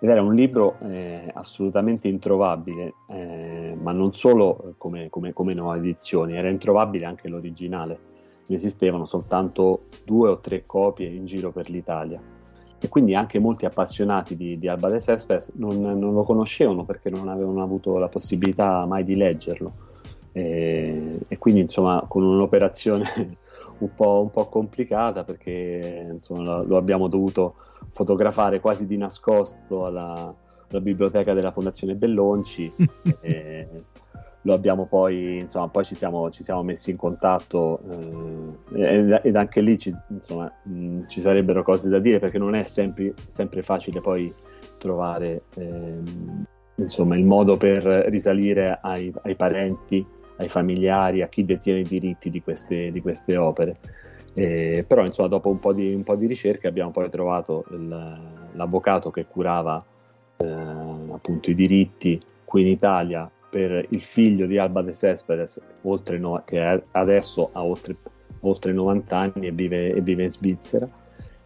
Ed 0.00 0.08
era 0.08 0.20
un 0.20 0.34
libro 0.34 0.78
eh, 0.80 1.30
assolutamente 1.32 2.08
introvabile, 2.08 2.94
eh, 3.08 3.76
ma 3.80 3.92
non 3.92 4.12
solo 4.14 4.74
come, 4.78 5.08
come, 5.10 5.32
come 5.32 5.54
nuova 5.54 5.76
edizione, 5.76 6.36
era 6.36 6.50
introvabile 6.50 7.04
anche 7.04 7.28
l'originale. 7.28 8.13
Ne 8.46 8.56
esistevano 8.56 9.06
soltanto 9.06 9.84
due 10.04 10.28
o 10.28 10.38
tre 10.38 10.64
copie 10.66 11.08
in 11.08 11.24
giro 11.24 11.50
per 11.50 11.70
l'Italia. 11.70 12.20
E 12.78 12.88
quindi 12.88 13.14
anche 13.14 13.38
molti 13.38 13.64
appassionati 13.64 14.36
di, 14.36 14.58
di 14.58 14.68
Alba 14.68 14.90
de 14.90 15.00
Cespedes 15.00 15.52
non, 15.54 15.80
non 15.80 16.12
lo 16.12 16.22
conoscevano 16.22 16.84
perché 16.84 17.08
non 17.08 17.28
avevano 17.28 17.62
avuto 17.62 17.96
la 17.98 18.08
possibilità 18.08 18.84
mai 18.84 19.04
di 19.04 19.16
leggerlo 19.16 19.92
e, 20.36 21.20
e 21.28 21.38
quindi 21.38 21.60
insomma 21.60 22.04
con 22.08 22.24
un'operazione 22.24 23.36
un 23.78 23.94
po', 23.94 24.20
un 24.20 24.30
po 24.32 24.48
complicata 24.48 25.22
perché 25.22 26.08
insomma, 26.12 26.60
lo, 26.62 26.76
abbiamo 26.76 27.06
dovuto 27.06 27.54
fotografare 27.90 28.58
quasi 28.58 28.84
di 28.84 28.96
nascosto 28.96 29.86
alla, 29.86 30.34
alla 30.68 30.80
biblioteca 30.80 31.34
della 31.34 31.52
Fondazione 31.52 31.94
Bellonci. 31.94 32.72
e, 33.22 33.68
lo 34.46 34.52
abbiamo 34.52 34.84
poi, 34.84 35.38
insomma, 35.38 35.68
poi 35.68 35.84
ci 35.84 35.94
siamo, 35.94 36.30
ci 36.30 36.42
siamo 36.42 36.62
messi 36.62 36.90
in 36.90 36.96
contatto 36.96 37.80
eh, 38.74 39.20
ed, 39.22 39.36
anche 39.36 39.60
lì 39.60 39.78
ci, 39.78 39.92
insomma, 40.08 40.52
mh, 40.62 41.04
ci, 41.06 41.20
sarebbero 41.20 41.62
cose 41.62 41.88
da 41.88 41.98
dire 41.98 42.18
perché 42.18 42.38
non 42.38 42.54
è 42.54 42.62
sempre, 42.62 43.14
sempre 43.26 43.62
facile 43.62 44.00
poi 44.02 44.32
trovare 44.76 45.44
eh, 45.56 45.98
insomma, 46.74 47.16
il 47.16 47.24
modo 47.24 47.56
per 47.56 47.84
risalire 48.08 48.78
ai, 48.82 49.12
ai, 49.22 49.34
parenti, 49.34 50.04
ai 50.36 50.48
familiari, 50.48 51.22
a 51.22 51.28
chi 51.28 51.46
detiene 51.46 51.80
i 51.80 51.84
diritti 51.84 52.28
di 52.28 52.42
queste, 52.42 52.92
di 52.92 53.00
queste 53.00 53.36
opere. 53.36 53.76
Eh, 54.34 54.84
però 54.86 55.06
insomma, 55.06 55.28
dopo 55.28 55.48
un 55.48 55.58
po, 55.58 55.72
di, 55.72 55.94
un 55.94 56.02
po' 56.02 56.16
di 56.16 56.26
ricerche 56.26 56.66
abbiamo 56.66 56.90
poi 56.90 57.08
trovato 57.08 57.64
il, 57.70 58.18
l'avvocato 58.52 59.10
che 59.10 59.24
curava 59.24 59.82
eh, 60.36 60.46
appunto 60.46 61.50
i 61.50 61.54
diritti 61.54 62.20
qui 62.44 62.62
in 62.62 62.68
Italia 62.68 63.30
per 63.54 63.86
il 63.90 64.00
figlio 64.00 64.46
di 64.46 64.58
Alba 64.58 64.82
de 64.82 64.92
Cespedes, 64.92 65.60
no, 66.18 66.42
che 66.44 66.82
adesso 66.90 67.50
ha 67.52 67.62
oltre, 67.62 67.96
oltre 68.40 68.72
90 68.72 69.16
anni 69.16 69.46
e 69.46 69.52
vive, 69.52 69.94
e 69.94 70.00
vive 70.00 70.24
in 70.24 70.30
Svizzera. 70.30 70.88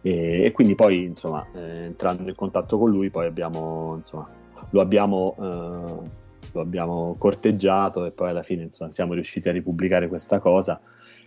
E, 0.01 0.43
e, 0.43 0.51
quindi 0.51 0.73
poi, 0.73 1.03
insomma, 1.03 1.45
eh, 1.53 1.83
entrando 1.85 2.27
in 2.27 2.33
contatto 2.33 2.79
con 2.79 2.89
lui, 2.89 3.11
poi 3.11 3.27
abbiamo, 3.27 3.97
insomma, 3.97 4.27
lo 4.71 4.81
abbiamo, 4.81 5.35
eh, 5.37 6.09
lo 6.51 6.61
abbiamo 6.61 7.15
corteggiato 7.19 8.05
e 8.05 8.11
poi 8.11 8.29
alla 8.29 8.41
fine 8.41 8.63
insomma, 8.63 8.89
siamo 8.89 9.13
riusciti 9.13 9.47
a 9.47 9.51
ripubblicare 9.51 10.07
questa 10.07 10.39
cosa 10.39 10.81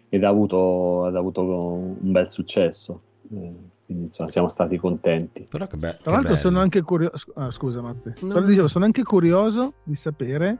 ed 0.08 0.24
ha 0.24 0.28
avuto, 0.28 1.04
ha 1.04 1.16
avuto 1.16 1.44
un 1.44 2.10
bel 2.10 2.28
successo. 2.28 3.02
Eh, 3.30 3.54
quindi 3.86 4.04
insomma, 4.04 4.28
siamo 4.28 4.48
stati 4.48 4.76
contenti. 4.76 5.46
Però 5.48 5.66
che 5.66 5.76
be- 5.76 5.98
Tra 6.02 6.12
l'altro, 6.12 6.36
sono 6.36 6.58
anche 6.58 6.82
curioso. 6.82 7.32
Ah, 7.34 7.50
scusa, 7.50 7.80
Matte. 7.80 8.14
No. 8.20 8.34
Però 8.34 8.46
dicevo, 8.46 8.68
sono 8.68 8.84
anche 8.84 9.02
curioso 9.02 9.74
di 9.84 9.94
sapere 9.94 10.58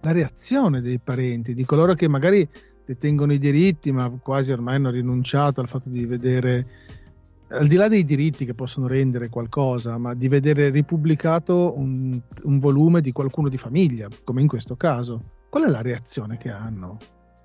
la 0.00 0.12
reazione 0.12 0.80
dei 0.80 0.98
parenti, 0.98 1.54
di 1.54 1.64
coloro 1.64 1.94
che 1.94 2.08
magari 2.08 2.48
detengono 2.84 3.32
i 3.32 3.38
diritti, 3.38 3.92
ma 3.92 4.10
quasi 4.20 4.52
ormai 4.52 4.76
hanno 4.76 4.90
rinunciato 4.90 5.60
al 5.60 5.68
fatto 5.68 5.88
di 5.88 6.04
vedere, 6.04 6.66
al 7.48 7.66
di 7.66 7.76
là 7.76 7.88
dei 7.88 8.04
diritti 8.04 8.44
che 8.44 8.54
possono 8.54 8.86
rendere 8.88 9.28
qualcosa, 9.28 9.96
ma 9.98 10.14
di 10.14 10.28
vedere 10.28 10.70
ripubblicato 10.70 11.72
un, 11.76 12.20
un 12.42 12.58
volume 12.58 13.00
di 13.00 13.12
qualcuno 13.12 13.48
di 13.48 13.56
famiglia, 13.56 14.08
come 14.24 14.40
in 14.40 14.48
questo 14.48 14.76
caso. 14.76 15.22
Qual 15.48 15.64
è 15.64 15.68
la 15.68 15.82
reazione 15.82 16.36
che 16.36 16.50
hanno? 16.50 16.98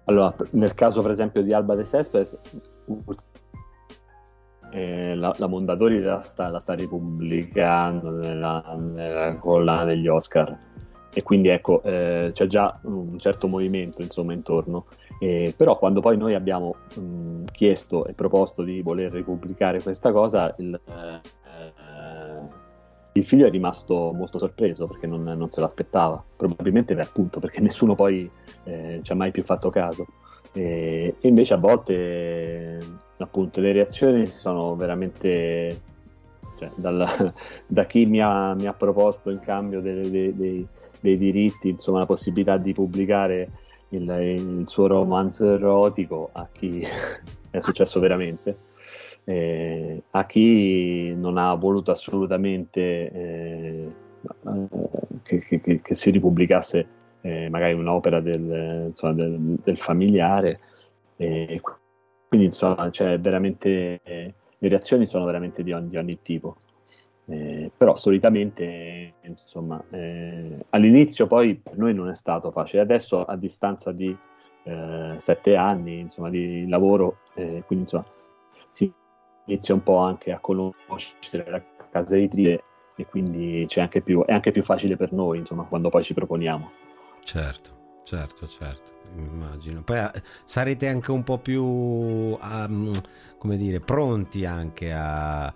Allora, 0.06 0.34
nel 0.52 0.74
caso 0.74 1.02
per 1.02 1.12
esempio 1.12 1.44
di 1.44 1.54
Alba 1.54 1.76
de 1.76 1.86
Cespedes, 1.86 2.38
eh, 4.72 5.16
la, 5.16 5.34
la, 5.38 5.48
Mondadori 5.48 6.02
la 6.02 6.20
sta, 6.20 6.50
la 6.50 6.60
sta 6.60 6.74
ripubblicando 6.74 8.12
nella, 8.12 8.64
nella, 8.78 9.36
collana 9.36 9.86
degli 9.86 10.08
Oscar. 10.08 10.66
E 11.14 11.24
quindi 11.24 11.48
ecco 11.48 11.82
eh, 11.82 12.30
c'è 12.32 12.46
già 12.46 12.78
un 12.84 13.18
certo 13.18 13.48
movimento 13.48 14.02
insomma 14.02 14.34
intorno. 14.34 14.86
Eh, 15.20 15.54
però 15.56 15.78
quando 15.78 16.00
poi 16.00 16.16
noi 16.18 16.36
abbiamo 16.36 16.76
mh, 16.96 17.46
chiesto 17.52 18.06
e 18.06 18.14
proposto 18.14 18.62
di 18.62 18.82
voler 18.82 19.12
ripubblicare 19.12 19.82
questa 19.82 20.12
cosa 20.12 20.54
il, 20.60 20.80
eh, 20.86 21.22
il 23.14 23.26
figlio 23.26 23.48
è 23.48 23.50
rimasto 23.50 24.12
molto 24.14 24.38
sorpreso 24.38 24.86
perché 24.86 25.08
non, 25.08 25.24
non 25.24 25.50
se 25.50 25.60
l'aspettava. 25.60 26.24
Probabilmente 26.36 26.94
per 26.94 27.06
appunto 27.06 27.40
perché 27.40 27.62
nessuno 27.62 27.96
poi 27.96 28.30
eh, 28.66 29.00
ci 29.02 29.12
ha 29.12 29.16
mai 29.16 29.32
più 29.32 29.44
fatto 29.44 29.70
caso. 29.70 30.06
E 30.54 31.16
invece 31.22 31.54
a 31.54 31.58
volte 31.58 32.80
appunto 33.18 33.60
le 33.62 33.72
reazioni 33.72 34.28
sono 34.28 34.76
veramente 34.76 35.82
cioè, 36.58 36.72
dalla, 36.76 37.34
da 37.66 37.86
chi 37.86 38.06
mi 38.06 38.22
ha, 38.22 38.54
mi 38.54 38.68
ha, 38.68 38.74
proposto 38.74 39.30
in 39.30 39.40
cambio 39.40 39.82
dei, 39.82 40.10
dei, 40.10 40.36
dei, 40.36 40.68
dei, 41.00 41.18
diritti 41.18 41.70
insomma 41.70 42.00
la 42.00 42.06
possibilità 42.06 42.58
di 42.58 42.74
pubblicare 42.74 43.50
il, 43.90 44.10
il 44.10 44.68
suo 44.68 44.88
romanzo 44.88 45.54
erotico 45.54 46.30
a 46.34 46.48
chi 46.52 46.86
è 47.50 47.60
successo 47.60 48.00
veramente 48.00 48.66
eh, 49.30 50.04
a 50.12 50.26
chi 50.26 51.14
non 51.14 51.38
ha 51.38 51.54
voluto 51.56 51.92
assolutamente 51.92 53.12
eh, 53.12 53.92
che, 55.24 55.40
che, 55.40 55.82
che, 55.82 55.96
si 55.96 56.12
ripubblicasse 56.12 56.88
eh, 57.22 57.50
magari 57.50 57.74
un'opera 57.74 58.22
del, 58.22 58.86
insomma, 58.88 59.14
del, 59.14 59.60
del 59.62 59.78
familiare 59.78 60.60
e 61.18 61.60
quindi 62.28 62.48
insomma 62.48 62.90
cioè, 62.92 63.20
veramente, 63.20 64.00
eh, 64.04 64.34
le 64.58 64.70
reazioni 64.70 65.06
sono 65.06 65.26
veramente 65.26 65.64
di 65.64 65.72
ogni, 65.72 65.90
di 65.90 65.98
ogni 65.98 66.22
tipo. 66.22 66.58
Eh, 67.30 67.72
però 67.76 67.94
solitamente 67.96 69.16
insomma 69.24 69.84
eh, 69.90 70.64
all'inizio 70.70 71.28
poi 71.28 71.56
per 71.56 71.78
noi 71.78 71.94
non 71.94 72.10
è 72.10 72.16
stato 72.16 72.52
facile. 72.52 72.82
Adesso 72.82 73.26
a 73.26 73.36
distanza 73.36 73.92
di 73.92 74.16
eh, 74.64 75.16
sette 75.18 75.56
anni 75.56 76.00
insomma 76.00 76.30
di 76.30 76.68
lavoro 76.68 77.20
eh, 77.36 77.64
quindi 77.66 77.84
insomma 77.86 78.06
si 78.70 78.92
inizia 79.46 79.74
un 79.74 79.84
po' 79.84 79.98
anche 79.98 80.32
a 80.32 80.40
conoscere 80.40 81.50
la 81.50 81.62
casa 81.90 82.16
editrice 82.16 82.64
e 82.96 83.06
quindi 83.06 83.68
anche 83.76 84.02
più, 84.02 84.24
è 84.26 84.34
anche 84.34 84.52
più 84.52 84.64
facile 84.64 84.96
per 84.96 85.12
noi 85.12 85.40
insomma 85.40 85.64
quando 85.64 85.90
poi 85.90 86.04
ci 86.04 86.14
proponiamo. 86.14 86.72
Certo 87.24 87.87
certo 88.08 88.48
certo 88.48 88.98
immagino. 89.16 89.84
Poi 89.84 89.98
eh, 89.98 90.24
sarete 90.46 90.88
anche 90.88 91.12
un 91.12 91.24
po' 91.24 91.38
più, 91.38 91.64
um, 91.64 92.92
come 93.38 93.58
dire, 93.58 93.80
pronti 93.80 94.46
anche 94.46 94.94
a, 94.94 95.46
a, 95.46 95.54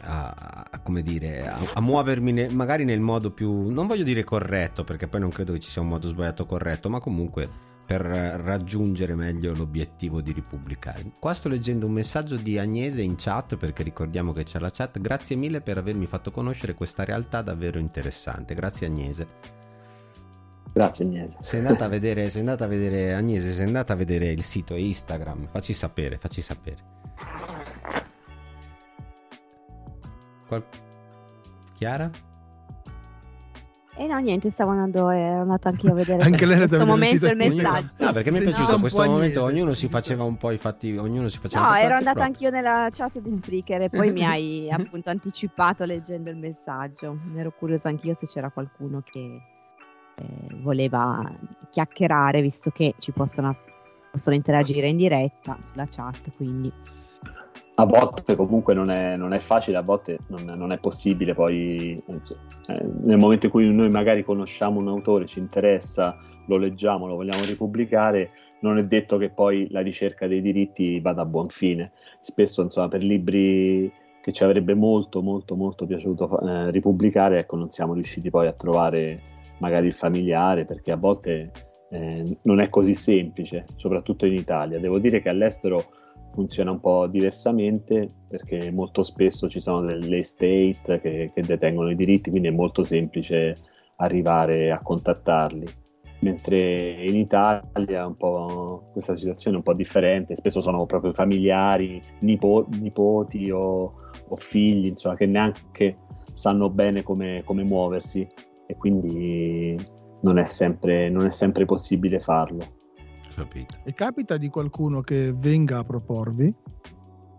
a, 0.00 0.66
a 0.70 0.80
come 0.80 1.02
dire, 1.02 1.48
a, 1.48 1.80
muovermi 1.80 2.32
ne, 2.32 2.48
magari 2.50 2.84
nel 2.84 3.00
modo 3.00 3.30
più, 3.30 3.70
non 3.70 3.86
voglio 3.86 4.04
dire 4.04 4.24
corretto, 4.24 4.84
perché 4.84 5.08
poi 5.08 5.20
non 5.20 5.30
credo 5.30 5.52
che 5.52 5.60
ci 5.60 5.70
sia 5.70 5.82
un 5.82 5.88
modo 5.88 6.08
sbagliato 6.08 6.46
corretto, 6.46 6.88
ma 6.88 7.00
comunque 7.00 7.68
per 7.90 8.02
raggiungere 8.02 9.16
meglio 9.16 9.52
l'obiettivo 9.52 10.20
di 10.20 10.30
ripubblicare. 10.30 11.12
Qua 11.18 11.34
sto 11.34 11.48
leggendo 11.48 11.86
un 11.86 11.92
messaggio 11.92 12.36
di 12.36 12.56
Agnese 12.56 13.02
in 13.02 13.16
chat 13.16 13.56
perché 13.56 13.82
ricordiamo 13.82 14.32
che 14.32 14.44
c'è 14.44 14.60
la 14.60 14.70
chat. 14.70 15.00
Grazie 15.00 15.34
mille 15.34 15.60
per 15.60 15.76
avermi 15.76 16.06
fatto 16.06 16.30
conoscere 16.30 16.74
questa 16.74 17.04
realtà 17.04 17.42
davvero 17.42 17.80
interessante. 17.80 18.54
Grazie 18.54 18.86
Agnese. 18.86 19.59
Grazie 20.72 21.04
Agnese. 21.04 21.36
Sei 21.40 21.58
andata 21.58 21.84
a 21.84 21.88
vedere, 21.88 22.30
sei 22.30 22.40
andata 22.40 22.64
a 22.64 22.68
vedere 22.68 23.14
Agnese, 23.14 23.52
sei 23.52 23.64
andata 23.64 23.92
a 23.92 23.96
vedere 23.96 24.28
il 24.28 24.42
sito 24.42 24.74
Instagram, 24.74 25.48
facci 25.50 25.72
sapere, 25.72 26.16
facci 26.16 26.40
sapere. 26.40 26.76
Qual... 30.46 30.64
Chiara? 31.76 32.10
E 33.96 34.04
eh 34.04 34.06
no, 34.06 34.18
niente, 34.18 34.50
stavo 34.50 34.70
andando, 34.70 35.10
ero 35.10 35.42
andata 35.42 35.68
anche 35.68 35.86
io 35.86 35.92
a 35.92 35.96
vedere 35.96 36.22
anche 36.24 36.46
lei 36.46 36.54
in 36.54 36.66
questo 36.66 36.86
momento 36.86 37.26
il 37.26 37.36
messaggio. 37.36 37.94
No, 37.98 38.12
perché 38.12 38.30
mi 38.30 38.38
è 38.38 38.42
piaciuto 38.44 38.72
no, 38.72 38.80
questo 38.80 39.04
momento, 39.04 39.42
ognuno 39.42 39.74
si 39.74 39.88
faceva 39.88 40.24
un 40.24 40.38
po' 40.38 40.52
i 40.52 40.58
fatti, 40.58 40.96
ognuno 40.96 41.28
si 41.28 41.38
faceva 41.38 41.68
No, 41.68 41.74
ero 41.74 41.96
andata 41.96 42.24
anch'io 42.24 42.48
nella 42.48 42.88
chat 42.90 43.18
di 43.18 43.34
Spreaker 43.34 43.82
e 43.82 43.88
poi 43.90 44.10
mi 44.10 44.24
hai 44.26 44.70
appunto 44.70 45.10
anticipato 45.10 45.84
leggendo 45.84 46.30
il 46.30 46.36
messaggio. 46.36 47.18
Ero 47.36 47.52
curiosa 47.52 47.88
anch'io 47.88 48.16
se 48.18 48.26
c'era 48.26 48.50
qualcuno 48.50 49.02
che 49.04 49.42
eh, 50.16 50.54
voleva 50.62 51.32
chiacchierare 51.70 52.42
visto 52.42 52.70
che 52.70 52.94
ci 52.98 53.12
possono, 53.12 53.56
possono, 54.10 54.34
interagire 54.34 54.88
in 54.88 54.96
diretta 54.96 55.56
sulla 55.60 55.86
chat 55.88 56.30
quindi. 56.36 56.72
A 57.76 57.84
volte 57.86 58.36
comunque 58.36 58.74
non 58.74 58.90
è, 58.90 59.16
non 59.16 59.32
è 59.32 59.38
facile 59.38 59.78
a 59.78 59.82
volte 59.82 60.18
non, 60.26 60.44
non 60.44 60.72
è 60.72 60.78
possibile 60.78 61.34
poi 61.34 62.02
insomma, 62.06 62.40
eh, 62.66 62.86
nel 63.02 63.16
momento 63.16 63.46
in 63.46 63.52
cui 63.52 63.72
noi 63.72 63.88
magari 63.88 64.22
conosciamo 64.22 64.80
un 64.80 64.88
autore 64.88 65.24
ci 65.24 65.38
interessa 65.38 66.18
lo 66.46 66.58
leggiamo 66.58 67.06
lo 67.06 67.14
vogliamo 67.14 67.44
ripubblicare 67.44 68.32
non 68.60 68.78
è 68.78 68.84
detto 68.84 69.16
che 69.16 69.30
poi 69.30 69.68
la 69.70 69.80
ricerca 69.80 70.26
dei 70.26 70.40
diritti 70.40 71.00
vada 71.00 71.22
a 71.22 71.26
buon 71.26 71.48
fine. 71.48 71.92
Spesso 72.20 72.62
insomma 72.62 72.88
per 72.88 73.02
libri 73.02 73.90
che 74.20 74.32
ci 74.32 74.44
avrebbe 74.44 74.74
molto 74.74 75.22
molto 75.22 75.56
molto 75.56 75.86
piaciuto 75.86 76.40
eh, 76.40 76.70
ripubblicare 76.70 77.38
ecco 77.38 77.56
non 77.56 77.70
siamo 77.70 77.94
riusciti 77.94 78.28
poi 78.28 78.46
a 78.46 78.52
trovare 78.52 79.18
magari 79.60 79.86
il 79.86 79.94
familiare, 79.94 80.64
perché 80.64 80.92
a 80.92 80.96
volte 80.96 81.52
eh, 81.90 82.38
non 82.42 82.60
è 82.60 82.68
così 82.68 82.94
semplice, 82.94 83.66
soprattutto 83.74 84.26
in 84.26 84.34
Italia. 84.34 84.78
Devo 84.78 84.98
dire 84.98 85.20
che 85.20 85.28
all'estero 85.28 85.84
funziona 86.30 86.70
un 86.70 86.80
po' 86.80 87.06
diversamente 87.06 88.08
perché 88.28 88.70
molto 88.70 89.02
spesso 89.02 89.48
ci 89.48 89.60
sono 89.60 89.80
delle 89.80 90.18
estate 90.18 91.00
che, 91.00 91.30
che 91.34 91.42
detengono 91.42 91.90
i 91.90 91.96
diritti, 91.96 92.30
quindi 92.30 92.48
è 92.48 92.52
molto 92.52 92.84
semplice 92.84 93.56
arrivare 93.96 94.70
a 94.70 94.80
contattarli. 94.80 95.66
Mentre 96.20 97.02
in 97.02 97.16
Italia 97.16 98.14
questa 98.92 99.16
situazione 99.16 99.56
è 99.56 99.58
un 99.58 99.64
po' 99.64 99.72
differente, 99.72 100.36
spesso 100.36 100.60
sono 100.60 100.84
proprio 100.84 101.14
familiari, 101.14 102.00
nipo, 102.20 102.66
nipoti 102.78 103.50
o, 103.50 103.94
o, 104.28 104.36
figli, 104.36 104.86
insomma, 104.86 105.16
che 105.16 105.24
neanche 105.24 105.96
sanno 106.32 106.68
bene 106.68 107.02
come, 107.02 107.42
come 107.44 107.64
muoversi 107.64 108.28
e 108.70 108.76
quindi 108.76 109.76
non 110.20 110.38
è 110.38 110.44
sempre, 110.44 111.10
non 111.10 111.26
è 111.26 111.30
sempre 111.30 111.64
possibile 111.64 112.20
farlo. 112.20 112.64
Capito. 113.34 113.74
E 113.84 113.92
capita 113.94 114.36
di 114.36 114.48
qualcuno 114.48 115.00
che 115.00 115.32
venga 115.34 115.78
a 115.78 115.84
proporvi? 115.84 116.54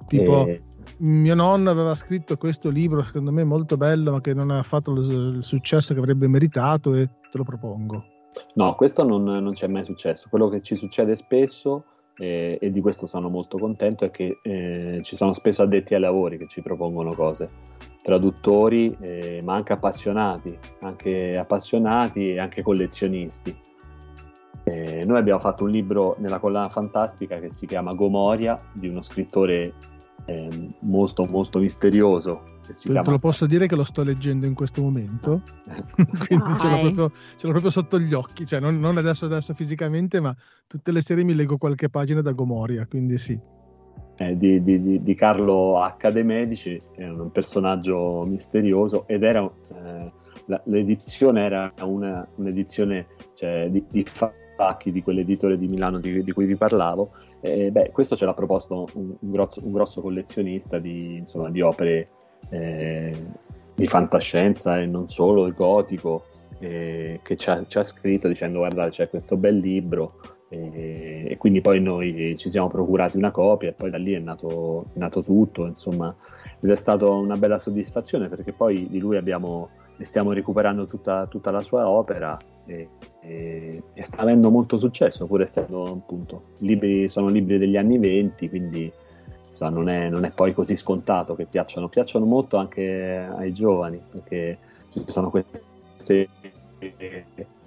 Tipo, 0.07 0.45
e... 0.45 0.61
mio 0.97 1.35
nonno 1.35 1.69
aveva 1.69 1.95
scritto 1.95 2.35
questo 2.35 2.69
libro, 2.69 3.03
secondo 3.03 3.31
me 3.31 3.45
molto 3.45 3.77
bello, 3.77 4.11
ma 4.11 4.21
che 4.21 4.33
non 4.33 4.51
ha 4.51 4.61
fatto 4.63 4.91
il 4.91 5.39
successo 5.41 5.93
che 5.93 5.99
avrebbe 5.99 6.27
meritato 6.27 6.95
e 6.95 7.07
te 7.07 7.37
lo 7.37 7.43
propongo. 7.43 8.03
No, 8.55 8.75
questo 8.75 9.05
non, 9.05 9.23
non 9.23 9.53
c'è 9.53 9.67
mai 9.67 9.85
successo. 9.85 10.27
Quello 10.29 10.49
che 10.49 10.61
ci 10.61 10.75
succede 10.75 11.15
spesso, 11.15 11.85
eh, 12.17 12.57
e 12.59 12.71
di 12.71 12.81
questo 12.81 13.05
sono 13.07 13.29
molto 13.29 13.57
contento, 13.57 14.05
è 14.05 14.11
che 14.11 14.39
eh, 14.41 14.99
ci 15.03 15.15
sono 15.15 15.33
spesso 15.33 15.61
addetti 15.61 15.93
ai 15.93 15.99
lavori 15.99 16.37
che 16.37 16.47
ci 16.47 16.61
propongono 16.61 17.13
cose, 17.13 17.49
traduttori, 18.01 18.95
eh, 18.99 19.41
ma 19.43 19.55
anche 19.55 19.73
appassionati, 19.73 20.57
anche 20.81 21.37
appassionati 21.37 22.33
e 22.33 22.39
anche 22.39 22.61
collezionisti. 22.61 23.55
Eh, 24.63 25.03
noi 25.05 25.17
abbiamo 25.17 25.39
fatto 25.39 25.63
un 25.63 25.71
libro 25.71 26.15
nella 26.19 26.39
collana 26.39 26.69
fantastica 26.69 27.39
che 27.39 27.49
si 27.49 27.65
chiama 27.65 27.93
Gomoria, 27.93 28.61
di 28.73 28.87
uno 28.87 29.01
scrittore 29.01 29.73
eh, 30.25 30.49
molto 30.79 31.25
molto 31.25 31.59
misterioso 31.59 32.59
si 32.73 32.87
Te 32.87 32.93
chiama... 32.93 33.09
lo 33.09 33.19
posso 33.19 33.45
dire 33.45 33.67
che 33.67 33.75
lo 33.75 33.83
sto 33.83 34.03
leggendo 34.03 34.45
in 34.45 34.53
questo 34.53 34.81
momento, 34.81 35.41
quindi 36.27 36.57
ce 36.57 36.69
l'ho, 36.69 36.79
proprio, 36.79 37.11
ce 37.37 37.45
l'ho, 37.45 37.51
proprio, 37.51 37.69
sotto 37.69 37.99
gli 37.99 38.13
occhi, 38.13 38.45
cioè 38.45 38.59
non, 38.59 38.79
non 38.79 38.97
adesso, 38.97 39.25
adesso, 39.25 39.53
fisicamente, 39.53 40.19
ma 40.19 40.35
tutte 40.67 40.91
le 40.91 41.01
serie 41.01 41.23
mi 41.23 41.33
leggo 41.33 41.57
qualche 41.57 41.89
pagina 41.89 42.21
da 42.21 42.31
Gomoria, 42.31 42.85
quindi 42.87 43.17
sì. 43.17 43.39
Eh, 44.17 44.37
di, 44.37 44.61
di, 44.61 45.01
di, 45.01 45.15
Carlo 45.15 45.79
H. 45.79 46.11
De 46.11 46.23
Medici, 46.23 46.79
è 46.95 47.07
un 47.07 47.31
personaggio 47.31 48.23
misterioso 48.27 49.07
ed 49.07 49.23
era, 49.23 49.41
eh, 49.43 50.11
l'edizione 50.65 51.43
era 51.43 51.73
una, 51.81 52.27
un'edizione 52.35 53.07
cioè, 53.33 53.67
di, 53.71 53.83
di 53.89 54.05
Facchi, 54.61 54.91
di 54.91 55.01
quell'editore 55.01 55.57
di 55.57 55.67
Milano 55.67 55.97
di, 55.97 56.23
di 56.23 56.31
cui 56.31 56.45
vi 56.45 56.55
parlavo. 56.55 57.13
Eh, 57.41 57.71
beh, 57.71 57.89
questo 57.91 58.15
ce 58.15 58.25
l'ha 58.25 58.35
proposto 58.35 58.85
un, 58.93 59.15
un, 59.19 59.31
grosso, 59.31 59.65
un 59.65 59.71
grosso, 59.71 60.01
collezionista 60.01 60.77
di, 60.77 61.17
insomma, 61.17 61.49
di 61.49 61.61
opere 61.61 62.09
eh, 62.49 63.15
di 63.75 63.87
fantascienza 63.87 64.79
e 64.79 64.85
non 64.85 65.09
solo, 65.09 65.45
il 65.45 65.53
gotico, 65.53 66.25
eh, 66.59 67.19
che 67.23 67.35
ci 67.37 67.49
ha, 67.49 67.63
ci 67.67 67.77
ha, 67.77 67.83
scritto 67.83 68.27
dicendo 68.27 68.59
guarda 68.59 68.89
c'è 68.89 69.09
questo 69.09 69.35
bel 69.35 69.57
libro 69.57 70.19
eh, 70.49 71.25
e 71.29 71.37
quindi 71.37 71.61
poi 71.61 71.79
noi 71.81 72.35
ci 72.37 72.49
siamo 72.49 72.67
procurati 72.67 73.17
una 73.17 73.31
copia 73.31 73.69
e 73.69 73.73
poi 73.73 73.89
da 73.89 73.97
lì 73.97 74.13
è 74.13 74.19
nato, 74.19 74.85
è 74.93 74.99
nato 74.99 75.23
tutto, 75.23 75.65
insomma, 75.65 76.13
ed 76.59 76.69
è 76.69 76.75
stata 76.75 77.07
una 77.07 77.37
bella 77.37 77.57
soddisfazione 77.57 78.27
perché 78.27 78.51
poi 78.51 78.87
di 78.89 78.99
lui 78.99 79.17
abbiamo, 79.17 79.69
stiamo 80.01 80.33
recuperando 80.33 80.85
tutta, 80.85 81.25
tutta 81.27 81.51
la 81.51 81.61
sua 81.61 81.89
opera 81.89 82.37
e, 82.65 82.89
e, 83.21 83.83
e, 83.93 84.01
sta 84.03 84.17
avendo 84.17 84.51
molto 84.51 84.77
successo 84.77 85.25
pur 85.25 85.41
essendo 85.41 85.83
appunto 85.85 86.43
libri, 86.59 87.07
sono 87.07 87.29
libri 87.29 87.57
degli 87.57 87.77
anni 87.77 87.97
20 87.97 88.49
quindi 88.49 88.91
insomma, 89.61 89.69
non, 89.69 89.89
è, 89.89 90.09
non, 90.09 90.25
è, 90.25 90.31
poi 90.31 90.53
così 90.53 90.75
scontato 90.75 91.35
che 91.35 91.45
piacciono, 91.45 91.87
piacciono 91.87 92.25
molto 92.25 92.57
anche 92.57 93.27
ai 93.35 93.53
giovani, 93.53 94.01
perché 94.11 94.57
ci 94.89 95.03
sono 95.07 95.29
queste 95.29 96.27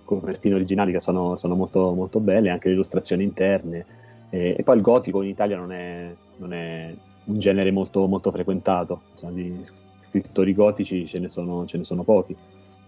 copertine 0.04 0.54
originali 0.54 0.92
che 0.92 1.00
sono, 1.00 1.36
sono 1.36 1.54
molto, 1.54 1.92
molto, 1.92 2.20
belle, 2.20 2.50
anche 2.50 2.68
le 2.68 2.74
illustrazioni 2.74 3.22
interne. 3.22 3.86
E, 4.30 4.56
e, 4.58 4.62
poi 4.62 4.76
il 4.76 4.82
gotico 4.82 5.22
in 5.22 5.28
Italia 5.28 5.56
non 5.56 5.72
è, 5.72 6.12
non 6.38 6.52
è 6.52 6.94
un 7.24 7.38
genere 7.38 7.70
molto, 7.70 8.06
molto 8.06 8.30
frequentato, 8.30 9.02
insomma, 9.12 9.32
di 9.32 9.60
scrittori 10.10 10.54
gotici 10.54 11.06
ce 11.06 11.18
ne 11.18 11.28
sono, 11.28 11.64
ce 11.66 11.78
ne 11.78 11.84
sono 11.84 12.02
pochi. 12.02 12.36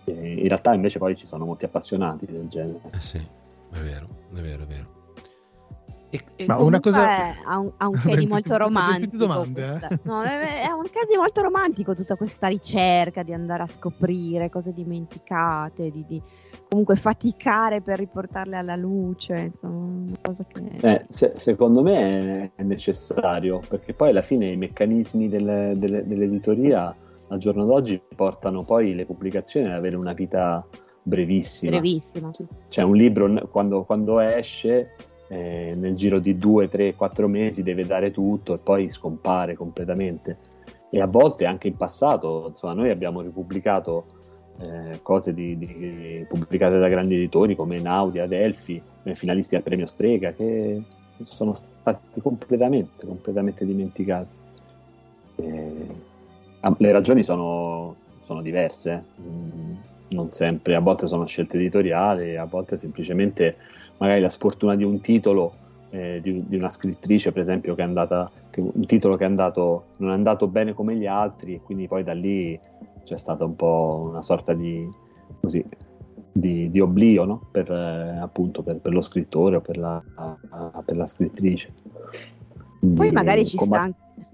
In 0.04 0.46
realtà 0.46 0.72
invece 0.72 1.00
poi 1.00 1.16
ci 1.16 1.26
sono 1.26 1.44
molti 1.44 1.64
appassionati 1.64 2.26
del 2.26 2.46
genere. 2.48 2.80
Eh 2.92 3.00
sì, 3.00 3.18
è 3.18 3.78
vero, 3.78 4.06
è 4.32 4.40
vero, 4.40 4.62
è 4.62 4.66
vero. 4.66 4.95
E, 6.36 6.44
e 6.44 6.46
Ma 6.46 6.56
una 6.58 6.80
cosa 6.80 7.34
ha 7.44 7.58
un, 7.58 7.72
ha 7.76 7.88
un 7.88 8.00
di 8.16 8.26
molto 8.26 8.56
romantico. 8.56 9.16
Domande, 9.16 9.80
eh? 9.90 9.98
no, 10.02 10.22
è, 10.22 10.62
è 10.62 10.70
un 10.72 10.84
caso 10.90 11.10
di 11.10 11.16
molto 11.16 11.42
romantico 11.42 11.94
tutta 11.94 12.16
questa 12.16 12.48
ricerca 12.48 13.22
di 13.22 13.32
andare 13.32 13.62
a 13.62 13.66
scoprire 13.66 14.50
cose 14.50 14.72
dimenticate, 14.72 15.90
di, 15.90 16.04
di 16.06 16.22
comunque 16.68 16.96
faticare 16.96 17.80
per 17.80 17.98
riportarle 17.98 18.56
alla 18.56 18.76
luce. 18.76 19.52
Insomma, 19.52 20.16
che... 20.48 20.88
eh, 20.88 21.06
se, 21.08 21.32
secondo 21.34 21.82
me 21.82 22.52
è 22.54 22.62
necessario 22.62 23.60
perché 23.68 23.92
poi 23.92 24.10
alla 24.10 24.22
fine 24.22 24.46
i 24.46 24.56
meccanismi 24.56 25.28
del, 25.28 25.72
del, 25.76 26.04
dell'editoria 26.06 26.94
al 27.28 27.38
giorno 27.38 27.64
d'oggi 27.64 28.00
portano 28.14 28.64
poi 28.64 28.94
le 28.94 29.04
pubblicazioni 29.04 29.66
ad 29.66 29.72
avere 29.72 29.96
una 29.96 30.12
vita 30.12 30.64
brevissima. 31.02 31.70
Brevissima. 31.72 32.30
Cioè 32.68 32.84
un 32.84 32.96
libro 32.96 33.48
quando, 33.48 33.84
quando 33.84 34.18
esce 34.20 34.94
eh, 35.28 35.74
nel 35.76 35.94
giro 35.94 36.18
di 36.18 36.36
due, 36.36 36.68
tre, 36.68 36.94
quattro 36.94 37.28
mesi 37.28 37.62
deve 37.62 37.84
dare 37.84 38.10
tutto 38.10 38.54
e 38.54 38.58
poi 38.58 38.88
scompare 38.88 39.54
completamente. 39.54 40.54
E 40.90 41.00
a 41.00 41.06
volte 41.06 41.46
anche 41.46 41.68
in 41.68 41.76
passato, 41.76 42.46
insomma, 42.48 42.74
noi 42.74 42.90
abbiamo 42.90 43.20
ripubblicato 43.20 44.04
eh, 44.58 45.00
cose 45.02 45.34
di, 45.34 45.58
di, 45.58 46.24
pubblicate 46.28 46.78
da 46.78 46.88
grandi 46.88 47.16
editori 47.16 47.56
come 47.56 47.78
Naudi, 47.78 48.20
Adelphi, 48.20 48.80
eh, 49.02 49.14
finalisti 49.14 49.56
al 49.56 49.62
premio 49.62 49.86
Strega, 49.86 50.32
che 50.32 50.82
sono 51.22 51.54
stati 51.54 52.20
completamente, 52.20 53.06
completamente 53.06 53.64
dimenticati. 53.64 54.34
Eh, 55.36 55.86
le 56.78 56.92
ragioni 56.92 57.22
sono, 57.22 57.94
sono 58.24 58.42
diverse, 58.42 59.04
mm, 59.20 59.74
non 60.08 60.30
sempre, 60.30 60.74
a 60.74 60.80
volte 60.80 61.06
sono 61.06 61.26
scelte 61.26 61.56
editoriali, 61.56 62.36
a 62.36 62.44
volte 62.44 62.76
semplicemente 62.76 63.56
magari 63.98 64.20
la 64.20 64.28
sfortuna 64.28 64.74
di 64.74 64.84
un 64.84 65.00
titolo 65.00 65.52
eh, 65.90 66.20
di, 66.20 66.44
di, 66.46 66.56
una 66.56 66.68
scrittrice, 66.68 67.32
per 67.32 67.42
esempio, 67.42 67.74
che 67.74 67.82
è 67.82 67.84
andata, 67.84 68.30
che 68.50 68.60
un 68.60 68.86
titolo 68.86 69.16
che 69.16 69.24
è 69.24 69.26
andato, 69.26 69.84
non 69.96 70.10
è 70.10 70.14
andato 70.14 70.46
bene 70.46 70.74
come 70.74 70.96
gli 70.96 71.06
altri, 71.06 71.54
e 71.54 71.60
quindi 71.62 71.86
poi 71.86 72.02
da 72.02 72.12
lì 72.12 72.58
c'è 73.04 73.16
stata 73.16 73.44
un 73.44 73.56
po' 73.56 74.08
una 74.10 74.22
sorta 74.22 74.52
di, 74.52 74.88
così, 75.40 75.64
di, 76.32 76.70
di 76.70 76.80
oblio 76.80 77.24
no? 77.24 77.40
per, 77.50 77.70
eh, 77.70 78.18
appunto 78.18 78.62
per, 78.62 78.78
per, 78.80 78.92
lo 78.92 79.00
scrittore 79.00 79.56
o 79.56 79.60
per 79.60 79.78
la, 79.78 80.02
per 80.84 80.96
la 80.96 81.06
scrittrice. 81.06 81.72
Quindi, 82.78 82.96
poi 82.96 83.10
magari 83.10 83.46
ci 83.46 83.56
combatt- 83.56 83.94
sta 83.94 84.04
anche... 84.14 84.26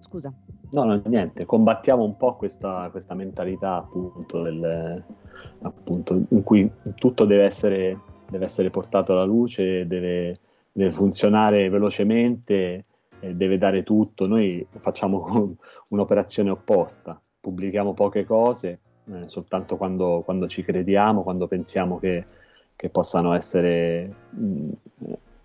Scusa. 0.00 0.32
No, 0.72 0.84
no, 0.84 1.02
niente, 1.06 1.44
combattiamo 1.44 2.04
un 2.04 2.16
po' 2.16 2.36
questa, 2.36 2.88
questa 2.92 3.14
mentalità 3.14 3.76
appunto, 3.76 4.40
del, 4.42 5.02
appunto 5.62 6.22
in 6.28 6.42
cui 6.44 6.70
tutto 6.94 7.24
deve 7.24 7.42
essere 7.42 7.98
deve 8.30 8.44
essere 8.44 8.70
portato 8.70 9.12
alla 9.12 9.24
luce, 9.24 9.86
deve, 9.86 10.38
deve 10.72 10.92
funzionare 10.92 11.68
velocemente, 11.68 12.84
eh, 13.20 13.34
deve 13.34 13.58
dare 13.58 13.82
tutto. 13.82 14.26
Noi 14.26 14.66
facciamo 14.78 15.56
un'operazione 15.88 16.50
opposta, 16.50 17.20
pubblichiamo 17.40 17.92
poche 17.92 18.24
cose 18.24 18.80
eh, 19.12 19.28
soltanto 19.28 19.76
quando, 19.76 20.22
quando, 20.24 20.46
ci 20.46 20.62
crediamo, 20.62 21.22
quando 21.22 21.46
pensiamo 21.46 21.98
che, 21.98 22.24
che 22.76 22.88
possano 22.90 23.34
essere 23.34 24.14
mh, 24.30 24.44
mm, 24.44 24.70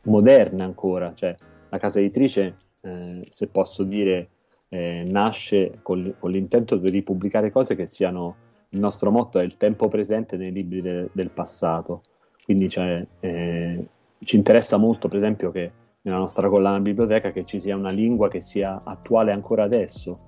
moderne 0.03 0.63
ancora. 0.63 1.13
Cioè, 1.13 1.35
la 1.69 1.77
casa 1.77 1.99
editrice, 1.99 2.55
eh, 2.81 3.25
se 3.29 3.47
posso 3.47 3.83
dire, 3.83 4.29
eh, 4.69 5.03
nasce 5.05 5.79
con, 5.81 6.15
con, 6.19 6.31
l'intento 6.31 6.77
di 6.77 6.89
ripubblicare 6.89 7.51
cose 7.51 7.75
che 7.75 7.87
siano 7.87 8.43
il 8.69 8.79
nostro 8.79 9.11
motto 9.11 9.39
è 9.39 9.43
il 9.43 9.57
tempo 9.57 9.87
presente 9.87 10.37
nei 10.37 10.51
libri 10.51 10.81
de, 10.81 11.09
del 11.11 11.29
passato 11.29 12.01
quindi 12.45 12.69
cioè, 12.69 13.03
eh, 13.21 13.87
ci 14.19 14.35
interessa 14.35 14.77
molto, 14.77 15.07
per 15.07 15.17
esempio, 15.17 15.49
che 15.49 15.71
nella 16.03 16.17
nostra 16.17 16.47
collana 16.47 16.79
biblioteca 16.79 17.31
che 17.31 17.43
ci 17.43 17.59
sia 17.59 17.75
una 17.75 17.89
lingua 17.89 18.29
che 18.29 18.39
sia 18.39 18.81
attuale 18.83 19.31
ancora 19.31 19.63
adesso, 19.63 20.19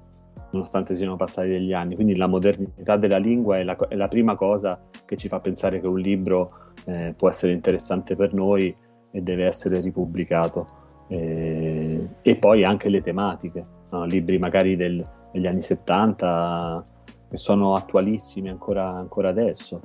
nonostante 0.49 0.95
siano 0.95 1.15
passati 1.15 1.49
degli 1.49 1.73
anni. 1.73 1.93
Quindi 1.93 2.15
la 2.15 2.25
modernità 2.25 2.97
della 2.97 3.19
lingua 3.19 3.60
è 3.60 3.63
la, 3.63 3.77
è 3.88 3.95
la 3.95 4.08
prima 4.08 4.36
cosa 4.36 4.80
che 5.06 5.15
ci 5.15 5.27
fa 5.27 5.39
pensare 5.39 5.80
che 5.80 5.86
un 5.86 5.99
libro 5.99 6.73
eh, 6.86 7.13
può 7.15 7.30
essere 7.30 7.53
interessante 7.53 8.15
per 8.15 8.34
noi 8.34 8.75
e 9.12 9.21
deve 9.21 9.45
essere 9.45 9.80
ripubblicato. 9.80 10.67
Eh, 11.10 12.08
e 12.23 12.36
poi 12.38 12.63
anche 12.63 12.89
le 12.89 13.03
tematiche, 13.03 13.63
no? 13.91 14.06
libri 14.06 14.39
magari 14.39 14.75
del, 14.75 15.03
degli 15.32 15.45
anni 15.45 15.62
70 15.62 16.84
che 17.30 17.38
sono 17.38 17.75
attualissimi 17.75 18.49
ancora, 18.49 18.89
ancora 18.89 19.30
adesso. 19.30 19.80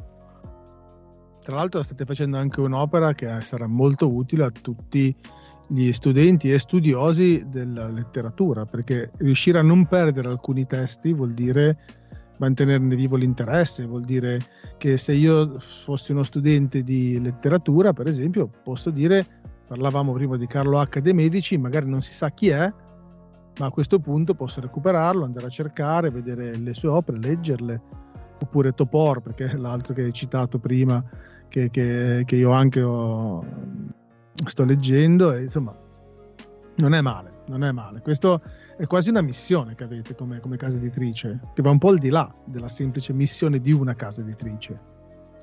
Tra 1.42 1.56
l'altro 1.56 1.82
state 1.82 2.04
facendo 2.04 2.36
anche 2.36 2.60
un'opera 2.60 3.14
che 3.14 3.40
sarà 3.40 3.66
molto 3.66 4.08
utile 4.12 4.44
a 4.44 4.50
tutti 4.50 5.14
gli 5.66 5.92
studenti 5.92 6.52
e 6.52 6.58
studiosi 6.58 7.44
della 7.48 7.88
letteratura, 7.88 8.66
perché 8.66 9.10
riuscire 9.18 9.58
a 9.58 9.62
non 9.62 9.86
perdere 9.86 10.28
alcuni 10.28 10.66
testi 10.66 11.12
vuol 11.12 11.32
dire 11.32 11.78
mantenerne 12.38 12.94
vivo 12.94 13.16
l'interesse, 13.16 13.86
vuol 13.86 14.04
dire 14.04 14.40
che 14.76 14.96
se 14.98 15.12
io 15.12 15.58
fossi 15.58 16.12
uno 16.12 16.24
studente 16.24 16.82
di 16.82 17.20
letteratura, 17.20 17.92
per 17.92 18.06
esempio, 18.06 18.50
posso 18.62 18.90
dire, 18.90 19.24
parlavamo 19.66 20.12
prima 20.12 20.36
di 20.36 20.46
Carlo 20.46 20.80
H. 20.80 21.00
De 21.00 21.12
Medici, 21.12 21.56
magari 21.56 21.88
non 21.88 22.02
si 22.02 22.12
sa 22.12 22.30
chi 22.30 22.48
è, 22.48 22.72
ma 23.58 23.66
a 23.66 23.70
questo 23.70 24.00
punto 24.00 24.34
posso 24.34 24.60
recuperarlo, 24.60 25.24
andare 25.24 25.46
a 25.46 25.50
cercare, 25.50 26.10
vedere 26.10 26.56
le 26.56 26.74
sue 26.74 26.88
opere, 26.88 27.18
leggerle, 27.18 27.80
oppure 28.40 28.72
Topor, 28.72 29.22
perché 29.22 29.56
l'altro 29.56 29.94
che 29.94 30.02
hai 30.02 30.12
citato 30.12 30.58
prima, 30.58 31.02
che, 31.52 31.68
che, 31.68 32.22
che 32.24 32.36
io 32.36 32.50
anche 32.50 32.80
ho, 32.80 33.44
sto 34.46 34.64
leggendo 34.64 35.34
e 35.34 35.42
insomma 35.42 35.76
non 36.76 36.94
è 36.94 37.02
male, 37.02 37.30
non 37.48 37.62
è 37.62 37.70
male. 37.72 38.00
Questo 38.00 38.40
è 38.78 38.86
quasi 38.86 39.10
una 39.10 39.20
missione 39.20 39.74
che 39.74 39.84
avete 39.84 40.14
come, 40.14 40.40
come 40.40 40.56
casa 40.56 40.78
editrice, 40.78 41.38
che 41.52 41.60
va 41.60 41.70
un 41.70 41.76
po' 41.76 41.90
al 41.90 41.98
di 41.98 42.08
là 42.08 42.32
della 42.46 42.68
semplice 42.68 43.12
missione 43.12 43.60
di 43.60 43.70
una 43.70 43.94
casa 43.94 44.22
editrice. 44.22 44.90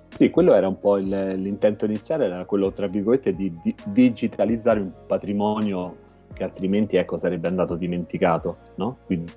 Sì, 0.10 0.32
quello 0.32 0.56
era 0.56 0.68
un 0.68 0.80
po' 0.80 0.98
il, 0.98 1.08
l'intento 1.08 1.86
iniziale, 1.86 2.26
era 2.26 2.44
quello, 2.46 2.72
tra 2.72 2.88
virgolette, 2.88 3.36
di, 3.36 3.56
di, 3.62 3.76
digitalizzare 3.86 4.80
un 4.80 4.92
patrimonio 5.06 6.08
che 6.34 6.44
altrimenti 6.44 6.96
ecco, 6.96 7.18
sarebbe 7.18 7.48
andato 7.48 7.76
dimenticato, 7.76 8.58
no? 8.78 8.98
Quindi 9.06 9.32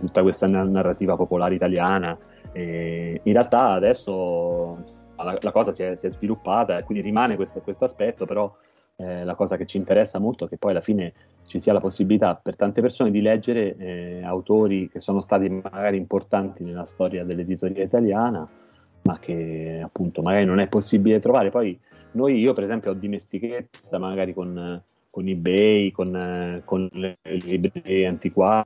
tutta 0.00 0.22
questa 0.22 0.48
narrativa 0.48 1.14
popolare 1.14 1.54
italiana. 1.54 2.18
In 2.52 3.32
realtà 3.32 3.70
adesso 3.70 4.82
la, 5.16 5.38
la 5.40 5.52
cosa 5.52 5.72
si 5.72 5.82
è, 5.82 5.94
si 5.96 6.06
è, 6.06 6.10
sviluppata 6.10 6.78
e 6.78 6.84
quindi 6.84 7.04
rimane 7.04 7.36
questo, 7.36 7.60
questo 7.60 7.84
aspetto, 7.84 8.26
però 8.26 8.54
eh, 8.96 9.24
la 9.24 9.34
cosa 9.34 9.56
che 9.56 9.66
ci 9.66 9.76
interessa 9.76 10.18
molto 10.18 10.44
è 10.44 10.48
che 10.48 10.56
poi 10.56 10.72
alla 10.72 10.80
fine 10.80 11.12
ci 11.46 11.58
sia 11.58 11.72
la 11.72 11.80
possibilità 11.80 12.34
per 12.36 12.56
tante 12.56 12.80
persone 12.80 13.10
di 13.10 13.20
leggere 13.20 13.76
eh, 13.76 14.22
autori 14.22 14.88
che 14.88 15.00
sono 15.00 15.20
stati 15.20 15.48
magari 15.48 15.96
importanti 15.96 16.62
nella 16.62 16.84
storia 16.84 17.24
dell'editoria 17.24 17.82
italiana, 17.82 18.48
ma 19.02 19.18
che 19.18 19.80
appunto 19.82 20.22
magari 20.22 20.44
non 20.44 20.60
è 20.60 20.68
possibile 20.68 21.18
trovare. 21.18 21.50
Poi 21.50 21.78
noi, 22.12 22.38
io 22.38 22.52
per 22.52 22.64
esempio 22.64 22.90
ho 22.90 22.94
dimestichezza 22.94 23.98
magari 23.98 24.34
con, 24.34 24.82
con 25.10 25.26
eBay, 25.26 25.90
con, 25.90 26.62
con 26.64 26.88
le 26.92 27.18
librerie 27.22 28.06
antiquarie, 28.06 28.64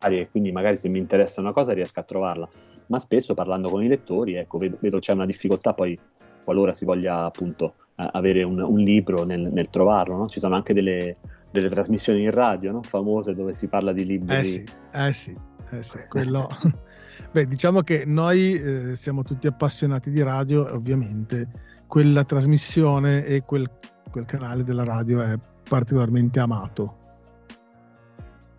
e 0.00 0.28
quindi 0.30 0.52
magari 0.52 0.76
se 0.76 0.88
mi 0.88 0.98
interessa 0.98 1.40
una 1.40 1.52
cosa 1.52 1.72
riesco 1.72 2.00
a 2.00 2.04
trovarla. 2.04 2.48
Ma 2.88 2.98
spesso 2.98 3.34
parlando 3.34 3.68
con 3.68 3.82
i 3.82 3.88
lettori, 3.88 4.34
ecco, 4.34 4.58
vedo, 4.58 4.76
vedo 4.80 4.98
c'è 4.98 5.12
una 5.12 5.26
difficoltà 5.26 5.72
poi 5.74 5.98
qualora 6.44 6.72
si 6.72 6.86
voglia 6.86 7.24
appunto 7.24 7.74
avere 7.96 8.42
un, 8.42 8.58
un 8.60 8.78
libro 8.78 9.24
nel, 9.24 9.50
nel 9.52 9.68
trovarlo, 9.70 10.16
no? 10.16 10.28
Ci 10.28 10.40
sono 10.40 10.54
anche 10.54 10.72
delle, 10.72 11.16
delle 11.50 11.68
trasmissioni 11.68 12.22
in 12.22 12.30
radio, 12.30 12.72
no? 12.72 12.82
famose, 12.82 13.34
dove 13.34 13.54
si 13.54 13.66
parla 13.66 13.92
di 13.92 14.04
libri. 14.04 14.36
Eh 14.36 14.44
sì, 14.44 14.64
eh 14.92 15.12
sì, 15.12 15.36
eh 15.70 15.82
sì 15.82 15.98
quello... 16.08 16.48
Beh, 17.30 17.46
diciamo 17.46 17.82
che 17.82 18.04
noi 18.06 18.54
eh, 18.54 18.96
siamo 18.96 19.22
tutti 19.22 19.46
appassionati 19.46 20.10
di 20.10 20.22
radio 20.22 20.68
e 20.68 20.70
ovviamente 20.70 21.48
quella 21.86 22.24
trasmissione 22.24 23.26
e 23.26 23.42
quel, 23.42 23.68
quel 24.10 24.24
canale 24.24 24.62
della 24.62 24.84
radio 24.84 25.20
è 25.20 25.36
particolarmente 25.68 26.40
amato. 26.40 26.96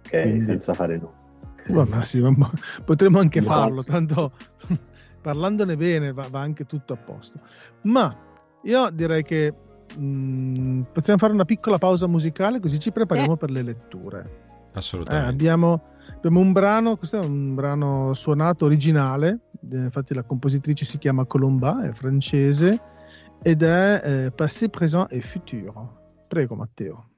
Ok, 0.05 0.21
Quindi... 0.21 0.41
senza 0.41 0.73
fare 0.73 0.99
no. 1.74 1.84
Guarda, 1.86 2.03
sì, 2.03 2.22
potremmo 2.84 3.20
anche 3.20 3.39
no. 3.39 3.45
farlo, 3.45 3.84
tanto 3.84 4.32
parlandone 5.22 5.76
bene 5.78 6.11
va, 6.11 6.28
va, 6.30 6.39
anche 6.41 6.65
tutto 6.65 6.93
a 6.93 6.97
posto. 6.97 7.39
Ma 7.84 8.15
io 8.63 8.89
direi 8.91 9.24
che 9.24 9.53
mh, 9.97 10.03
mm, 10.03 10.82
possiamo 10.91 11.20
fare 11.20 11.34
una 11.34 11.45
piccola 11.45 11.78
pausa 11.78 12.07
musicale 12.07 12.59
così 12.59 12.80
ci 12.80 12.91
prepariamo 12.91 13.34
eh. 13.34 13.38
per 13.38 13.51
le 13.51 13.61
letture. 13.61 14.47
Assolutamente. 14.74 15.26
Eh, 15.26 15.30
abbiamo, 15.32 15.82
abbiamo, 16.15 16.39
un 16.39 16.51
brano, 16.51 16.97
questo 16.97 17.22
è 17.22 17.26
un 17.26 17.55
brano 17.55 18.13
suonato 18.13 18.65
originale, 18.65 19.39
eh, 19.72 19.78
infatti 19.78 20.13
la 20.13 20.24
compositrice 20.24 20.86
si 20.86 20.97
chiama 20.97 21.26
Colomba, 21.26 21.84
è 21.84 21.91
francese 21.91 22.80
ed 23.41 23.63
è 23.63 24.01
eh, 24.03 24.32
Passé, 24.32 24.70
Présent 24.70 25.11
et 25.11 25.24
Futur. 25.24 25.97
Prego 26.28 26.55
Matteo. 26.55 27.09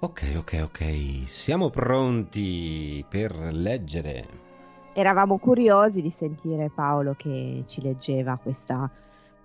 Ok, 0.00 0.34
ok, 0.36 0.60
ok. 0.62 1.28
Siamo 1.28 1.70
pronti 1.70 3.04
per 3.08 3.34
leggere. 3.52 4.46
Eravamo 4.92 5.38
curiosi 5.38 6.00
di 6.00 6.10
sentire 6.10 6.70
Paolo 6.72 7.14
che 7.14 7.64
ci 7.66 7.80
leggeva 7.80 8.36
questa 8.36 8.90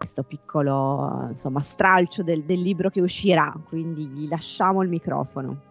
questo 0.03 0.23
piccolo 0.23 1.27
insomma, 1.29 1.61
stralcio 1.61 2.23
del, 2.23 2.43
del 2.43 2.59
libro 2.61 2.89
che 2.89 2.99
uscirà, 2.99 3.53
quindi 3.67 4.05
gli 4.05 4.27
lasciamo 4.27 4.81
il 4.81 4.89
microfono. 4.89 5.61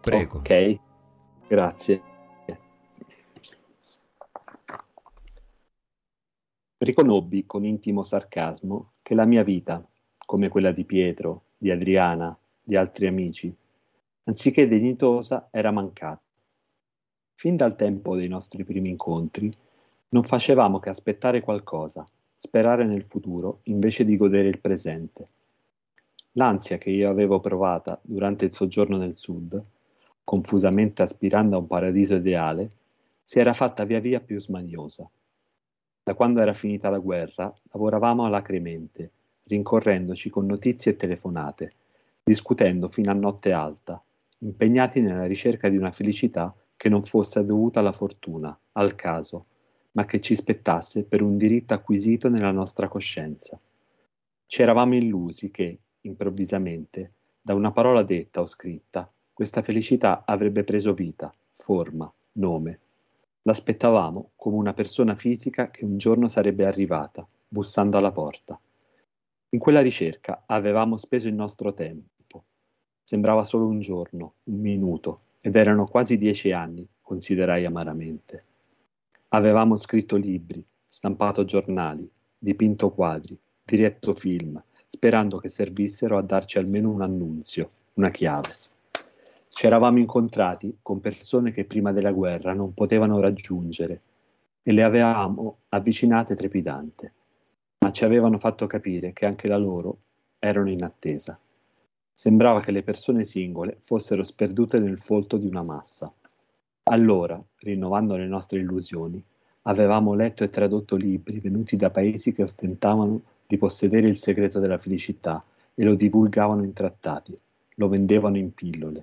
Prego. 0.00 0.38
Ok, 0.38 0.78
grazie. 1.48 2.02
Riconobbi 6.78 7.44
con 7.44 7.64
intimo 7.64 8.02
sarcasmo 8.02 8.92
che 9.02 9.14
la 9.14 9.26
mia 9.26 9.42
vita, 9.42 9.84
come 10.24 10.48
quella 10.48 10.72
di 10.72 10.84
Pietro, 10.84 11.42
di 11.58 11.70
Adriana, 11.70 12.34
di 12.62 12.76
altri 12.76 13.06
amici, 13.06 13.54
anziché 14.24 14.68
dignitosa, 14.68 15.48
era 15.50 15.70
mancata. 15.70 16.22
Fin 17.34 17.56
dal 17.56 17.74
tempo 17.74 18.16
dei 18.16 18.28
nostri 18.28 18.64
primi 18.64 18.90
incontri, 18.90 19.50
non 20.10 20.24
facevamo 20.24 20.78
che 20.78 20.90
aspettare 20.90 21.40
qualcosa, 21.40 22.06
sperare 22.34 22.84
nel 22.84 23.02
futuro 23.02 23.60
invece 23.64 24.04
di 24.04 24.16
godere 24.16 24.48
il 24.48 24.60
presente. 24.60 25.28
L'ansia 26.32 26.78
che 26.78 26.90
io 26.90 27.10
avevo 27.10 27.40
provata 27.40 27.98
durante 28.02 28.44
il 28.44 28.52
soggiorno 28.52 28.96
nel 28.96 29.14
sud, 29.14 29.62
confusamente 30.22 31.02
aspirando 31.02 31.56
a 31.56 31.60
un 31.60 31.66
paradiso 31.66 32.14
ideale, 32.14 32.70
si 33.22 33.38
era 33.38 33.52
fatta 33.52 33.84
via 33.84 34.00
via 34.00 34.20
più 34.20 34.38
smaniosa. 34.40 35.08
Da 36.02 36.14
quando 36.14 36.40
era 36.40 36.52
finita 36.52 36.90
la 36.90 36.98
guerra, 36.98 37.52
lavoravamo 37.72 38.24
alacremente, 38.24 39.10
rincorrendoci 39.44 40.30
con 40.30 40.46
notizie 40.46 40.92
e 40.92 40.96
telefonate, 40.96 41.72
discutendo 42.22 42.88
fino 42.88 43.10
a 43.10 43.14
notte 43.14 43.52
alta, 43.52 44.02
impegnati 44.42 45.00
nella 45.00 45.26
ricerca 45.26 45.68
di 45.68 45.76
una 45.76 45.90
felicità 45.90 46.54
che 46.76 46.88
non 46.88 47.02
fosse 47.02 47.44
dovuta 47.44 47.80
alla 47.80 47.92
fortuna, 47.92 48.58
al 48.72 48.94
caso, 48.94 49.46
ma 49.92 50.04
che 50.04 50.20
ci 50.20 50.34
spettasse 50.34 51.04
per 51.04 51.20
un 51.22 51.36
diritto 51.36 51.74
acquisito 51.74 52.28
nella 52.28 52.52
nostra 52.52 52.88
coscienza. 52.88 53.60
Ci 54.46 54.62
eravamo 54.62 54.94
illusi 54.94 55.50
che, 55.50 55.78
improvvisamente, 56.02 57.12
da 57.40 57.54
una 57.54 57.70
parola 57.72 58.02
detta 58.02 58.40
o 58.40 58.46
scritta, 58.46 59.10
questa 59.32 59.62
felicità 59.62 60.24
avrebbe 60.24 60.64
preso 60.64 60.94
vita, 60.94 61.32
forma, 61.52 62.10
nome. 62.32 62.80
L'aspettavamo 63.42 64.32
come 64.36 64.56
una 64.56 64.74
persona 64.74 65.14
fisica 65.14 65.70
che 65.70 65.84
un 65.84 65.96
giorno 65.98 66.28
sarebbe 66.28 66.66
arrivata, 66.66 67.26
bussando 67.48 67.96
alla 67.98 68.12
porta. 68.12 68.58
In 69.50 69.58
quella 69.58 69.80
ricerca 69.80 70.44
avevamo 70.46 70.96
speso 70.96 71.26
il 71.26 71.34
nostro 71.34 71.72
tempo. 71.74 72.19
Sembrava 73.10 73.42
solo 73.42 73.66
un 73.66 73.80
giorno, 73.80 74.34
un 74.44 74.60
minuto, 74.60 75.22
ed 75.40 75.56
erano 75.56 75.84
quasi 75.88 76.16
dieci 76.16 76.52
anni, 76.52 76.86
considerai 77.02 77.64
amaramente. 77.64 78.44
Avevamo 79.30 79.76
scritto 79.78 80.14
libri, 80.14 80.64
stampato 80.86 81.44
giornali, 81.44 82.08
dipinto 82.38 82.90
quadri, 82.90 83.36
diretto 83.64 84.14
film, 84.14 84.62
sperando 84.86 85.38
che 85.38 85.48
servissero 85.48 86.18
a 86.18 86.22
darci 86.22 86.58
almeno 86.58 86.88
un 86.88 87.02
annunzio, 87.02 87.70
una 87.94 88.10
chiave. 88.10 88.54
Ci 89.48 89.66
eravamo 89.66 89.98
incontrati 89.98 90.78
con 90.80 91.00
persone 91.00 91.50
che 91.50 91.64
prima 91.64 91.90
della 91.90 92.12
guerra 92.12 92.54
non 92.54 92.74
potevano 92.74 93.18
raggiungere 93.18 94.00
e 94.62 94.70
le 94.70 94.84
avevamo 94.84 95.62
avvicinate 95.70 96.36
trepidante, 96.36 97.12
ma 97.80 97.90
ci 97.90 98.04
avevano 98.04 98.38
fatto 98.38 98.68
capire 98.68 99.12
che 99.12 99.26
anche 99.26 99.48
la 99.48 99.58
loro 99.58 99.98
erano 100.38 100.70
in 100.70 100.84
attesa. 100.84 101.36
Sembrava 102.20 102.60
che 102.60 102.70
le 102.70 102.82
persone 102.82 103.24
singole 103.24 103.78
fossero 103.80 104.22
sperdute 104.24 104.78
nel 104.78 104.98
folto 104.98 105.38
di 105.38 105.46
una 105.46 105.62
massa. 105.62 106.12
Allora, 106.90 107.42
rinnovando 107.60 108.14
le 108.18 108.26
nostre 108.26 108.58
illusioni, 108.58 109.24
avevamo 109.62 110.12
letto 110.12 110.44
e 110.44 110.50
tradotto 110.50 110.96
libri 110.96 111.40
venuti 111.40 111.76
da 111.76 111.88
paesi 111.88 112.34
che 112.34 112.42
ostentavano 112.42 113.22
di 113.46 113.56
possedere 113.56 114.06
il 114.06 114.18
segreto 114.18 114.60
della 114.60 114.76
felicità 114.76 115.42
e 115.74 115.82
lo 115.82 115.94
divulgavano 115.94 116.62
in 116.62 116.74
trattati, 116.74 117.34
lo 117.76 117.88
vendevano 117.88 118.36
in 118.36 118.52
pillole. 118.52 119.02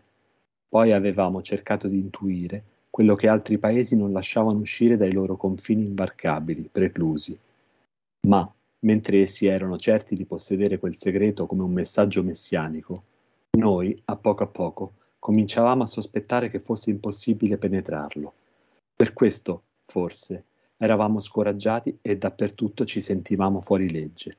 Poi 0.70 0.92
avevamo 0.92 1.42
cercato 1.42 1.88
di 1.88 1.98
intuire 1.98 2.64
quello 2.92 3.16
che 3.16 3.28
altri 3.28 3.58
paesi 3.58 3.96
non 3.96 4.12
lasciavano 4.12 4.60
uscire 4.60 4.96
dai 4.96 5.12
loro 5.12 5.38
confini 5.38 5.86
imbarcabili, 5.86 6.70
preclusi. 6.72 7.36
Ma, 8.28 8.48
mentre 8.80 9.22
essi 9.22 9.48
erano 9.48 9.78
certi 9.78 10.16
di 10.16 10.26
possedere 10.26 10.78
quel 10.78 10.96
segreto 10.96 11.46
come 11.46 11.64
un 11.64 11.72
messaggio 11.72 12.24
messianico, 12.24 13.04
noi, 13.58 14.00
a 14.06 14.16
poco 14.16 14.44
a 14.44 14.48
poco, 14.48 14.94
cominciavamo 15.20 15.84
a 15.84 15.88
sospettare 15.88 16.50
che 16.50 16.60
fosse 16.60 16.92
impossibile 16.92 17.58
penetrarlo. 17.58 18.34
Per 18.96 19.14
questo, 19.14 19.64
forse, 19.86 20.44
eravamo 20.78 21.20
scoraggiati 21.20 21.98
e 22.02 22.18
dappertutto 22.18 22.86
ci 22.86 23.02
sentivamo 23.02 23.60
fuori 23.60 23.90
legge. 23.90 24.38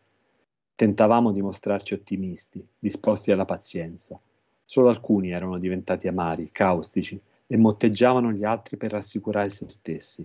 Tentavamo 0.74 1.32
di 1.32 1.42
mostrarci 1.42 1.94
ottimisti, 1.94 2.64
disposti 2.78 3.32
alla 3.32 3.44
pazienza. 3.44 4.20
Solo 4.64 4.88
alcuni 4.88 5.32
erano 5.32 5.58
diventati 5.58 6.06
amari, 6.06 6.50
caustici 6.52 7.20
e 7.46 7.56
motteggiavano 7.56 8.30
gli 8.30 8.44
altri 8.44 8.76
per 8.76 8.92
rassicurare 8.92 9.48
se 9.48 9.68
stessi. 9.68 10.24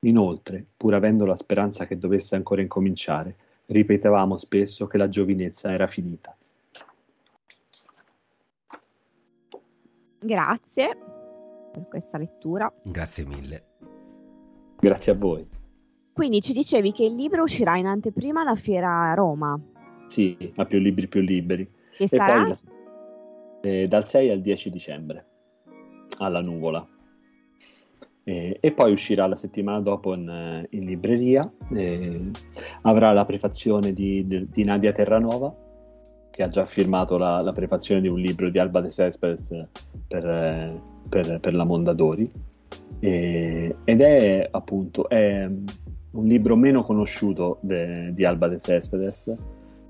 Inoltre, 0.00 0.64
pur 0.76 0.94
avendo 0.94 1.26
la 1.26 1.34
speranza 1.34 1.86
che 1.86 1.98
dovesse 1.98 2.36
ancora 2.36 2.60
incominciare, 2.60 3.36
ripetevamo 3.66 4.36
spesso 4.36 4.86
che 4.86 4.96
la 4.96 5.08
giovinezza 5.08 5.72
era 5.72 5.86
finita. 5.86 6.36
Grazie 10.20 10.98
per 11.72 11.86
questa 11.88 12.18
lettura. 12.18 12.72
Grazie 12.82 13.24
mille. 13.26 13.64
Grazie 14.78 15.12
a 15.12 15.14
voi. 15.16 15.46
Quindi 16.12 16.40
ci 16.40 16.52
dicevi 16.52 16.92
che 16.92 17.04
il 17.04 17.14
libro 17.14 17.42
uscirà 17.42 17.76
in 17.76 17.86
anteprima 17.86 18.40
alla 18.40 18.56
fiera 18.56 19.10
a 19.10 19.14
Roma. 19.14 19.58
Sì, 20.06 20.52
a 20.56 20.64
più 20.64 20.78
libri 20.78 21.06
più 21.06 21.20
liberi. 21.20 21.68
Che 21.96 22.04
e 22.04 22.08
sarà? 22.08 22.44
Poi, 22.44 22.54
eh, 23.62 23.86
dal 23.88 24.08
6 24.08 24.30
al 24.30 24.40
10 24.40 24.70
dicembre 24.70 25.26
alla 26.18 26.40
nuvola. 26.40 26.86
Eh, 28.28 28.58
e 28.60 28.72
poi 28.72 28.92
uscirà 28.92 29.26
la 29.26 29.36
settimana 29.36 29.80
dopo 29.80 30.12
in, 30.12 30.66
in 30.68 30.84
libreria. 30.84 31.50
Eh, 31.72 32.30
avrà 32.82 33.10
la 33.12 33.24
prefazione 33.24 33.94
di, 33.94 34.26
di, 34.26 34.46
di 34.50 34.64
Nadia 34.64 34.92
Terranova 34.92 35.54
che 36.30 36.42
ha 36.42 36.48
già 36.48 36.66
firmato 36.66 37.16
la, 37.16 37.40
la 37.40 37.52
prefazione 37.52 38.02
di 38.02 38.08
un 38.08 38.20
libro 38.20 38.50
di 38.50 38.58
Alba 38.58 38.82
de 38.82 38.90
Cespedes 38.90 39.48
per, 40.06 40.82
per, 41.08 41.40
per 41.40 41.54
la 41.54 41.64
Mondadori 41.64 42.30
e, 43.00 43.76
ed 43.82 44.00
è 44.00 44.46
appunto 44.48 45.08
è 45.08 45.50
un 46.10 46.24
libro 46.26 46.54
meno 46.54 46.84
conosciuto 46.84 47.58
de, 47.62 48.12
di 48.12 48.24
Alba 48.24 48.46
de 48.48 48.58
Cespedes 48.58 49.34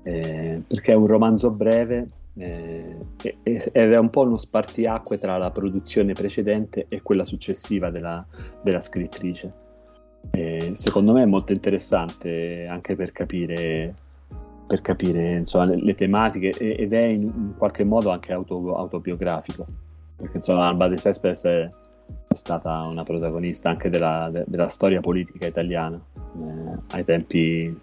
eh, 0.03 0.61
perché 0.65 0.93
è 0.93 0.95
un 0.95 1.05
romanzo 1.05 1.51
breve 1.51 2.07
eh, 2.39 2.95
ed 3.43 3.71
è 3.73 3.97
un 3.97 4.09
po' 4.09 4.21
uno 4.21 4.37
spartiacque 4.37 5.17
tra 5.19 5.37
la 5.37 5.51
produzione 5.51 6.13
precedente 6.13 6.85
e 6.87 7.01
quella 7.01 7.25
successiva 7.25 7.89
della, 7.89 8.25
della 8.61 8.79
scrittrice. 8.79 9.67
Eh, 10.31 10.71
secondo 10.73 11.13
me 11.13 11.23
è 11.23 11.25
molto 11.25 11.53
interessante 11.53 12.65
anche 12.67 12.95
per 12.95 13.11
capire 13.11 13.93
per 14.67 14.81
capire 14.81 15.37
insomma, 15.37 15.65
le, 15.65 15.77
le, 15.81 15.95
tematiche 15.95 16.49
ed 16.49 16.93
è 16.93 17.01
in, 17.01 17.23
in 17.23 17.53
qualche 17.57 17.83
modo 17.83 18.11
anche 18.11 18.33
auto, 18.33 18.75
autobiografico 18.75 19.65
perché 20.15 20.37
insomma 20.37 20.67
Alba 20.67 20.87
de 20.87 20.97
Cespedes 20.97 21.43
è, 21.43 21.71
è, 22.27 22.35
stata 22.35 22.81
una 22.83 23.03
protagonista 23.03 23.69
anche 23.69 23.89
della, 23.89 24.29
de, 24.31 24.43
della 24.45 24.67
storia 24.67 24.99
politica 24.99 25.47
italiana 25.47 25.99
eh, 26.15 26.79
ai 26.91 27.03
tempi 27.03 27.75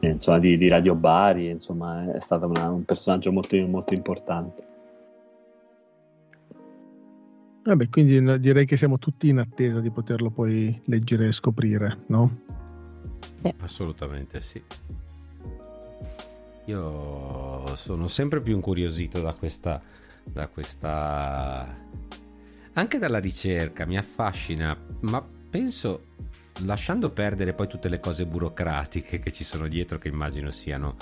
insomma, 0.00 0.38
di, 0.38 0.56
di, 0.56 0.68
Radio 0.68 0.94
Bari 0.94 1.48
insomma 1.48 2.12
è 2.12 2.20
stata 2.20 2.46
una, 2.46 2.70
un 2.70 2.84
personaggio 2.84 3.32
molto, 3.32 3.56
molto 3.66 3.94
importante 3.94 4.68
Vabbè, 7.62 7.90
quindi 7.90 8.40
direi 8.40 8.64
che 8.64 8.78
siamo 8.78 8.98
tutti 8.98 9.28
in 9.28 9.38
attesa 9.38 9.80
di 9.80 9.90
poterlo 9.90 10.30
poi 10.30 10.80
leggere 10.86 11.26
e 11.26 11.32
scoprire, 11.32 12.04
no? 12.06 12.38
Sì. 13.34 13.52
Assolutamente 13.58 14.40
sì. 14.40 14.62
Io 16.64 17.76
sono 17.76 18.06
sempre 18.08 18.40
più 18.40 18.54
incuriosito 18.54 19.20
da 19.20 19.34
questa, 19.34 19.80
da 20.24 20.48
questa... 20.48 21.68
anche 22.72 22.98
dalla 22.98 23.18
ricerca, 23.18 23.84
mi 23.84 23.98
affascina, 23.98 24.76
ma 25.00 25.22
penso, 25.50 26.04
lasciando 26.64 27.10
perdere 27.10 27.54
poi 27.54 27.66
tutte 27.68 27.88
le 27.88 28.00
cose 28.00 28.26
burocratiche 28.26 29.18
che 29.18 29.32
ci 29.32 29.44
sono 29.44 29.68
dietro, 29.68 29.98
che 29.98 30.08
immagino 30.08 30.50
siano 30.50 30.96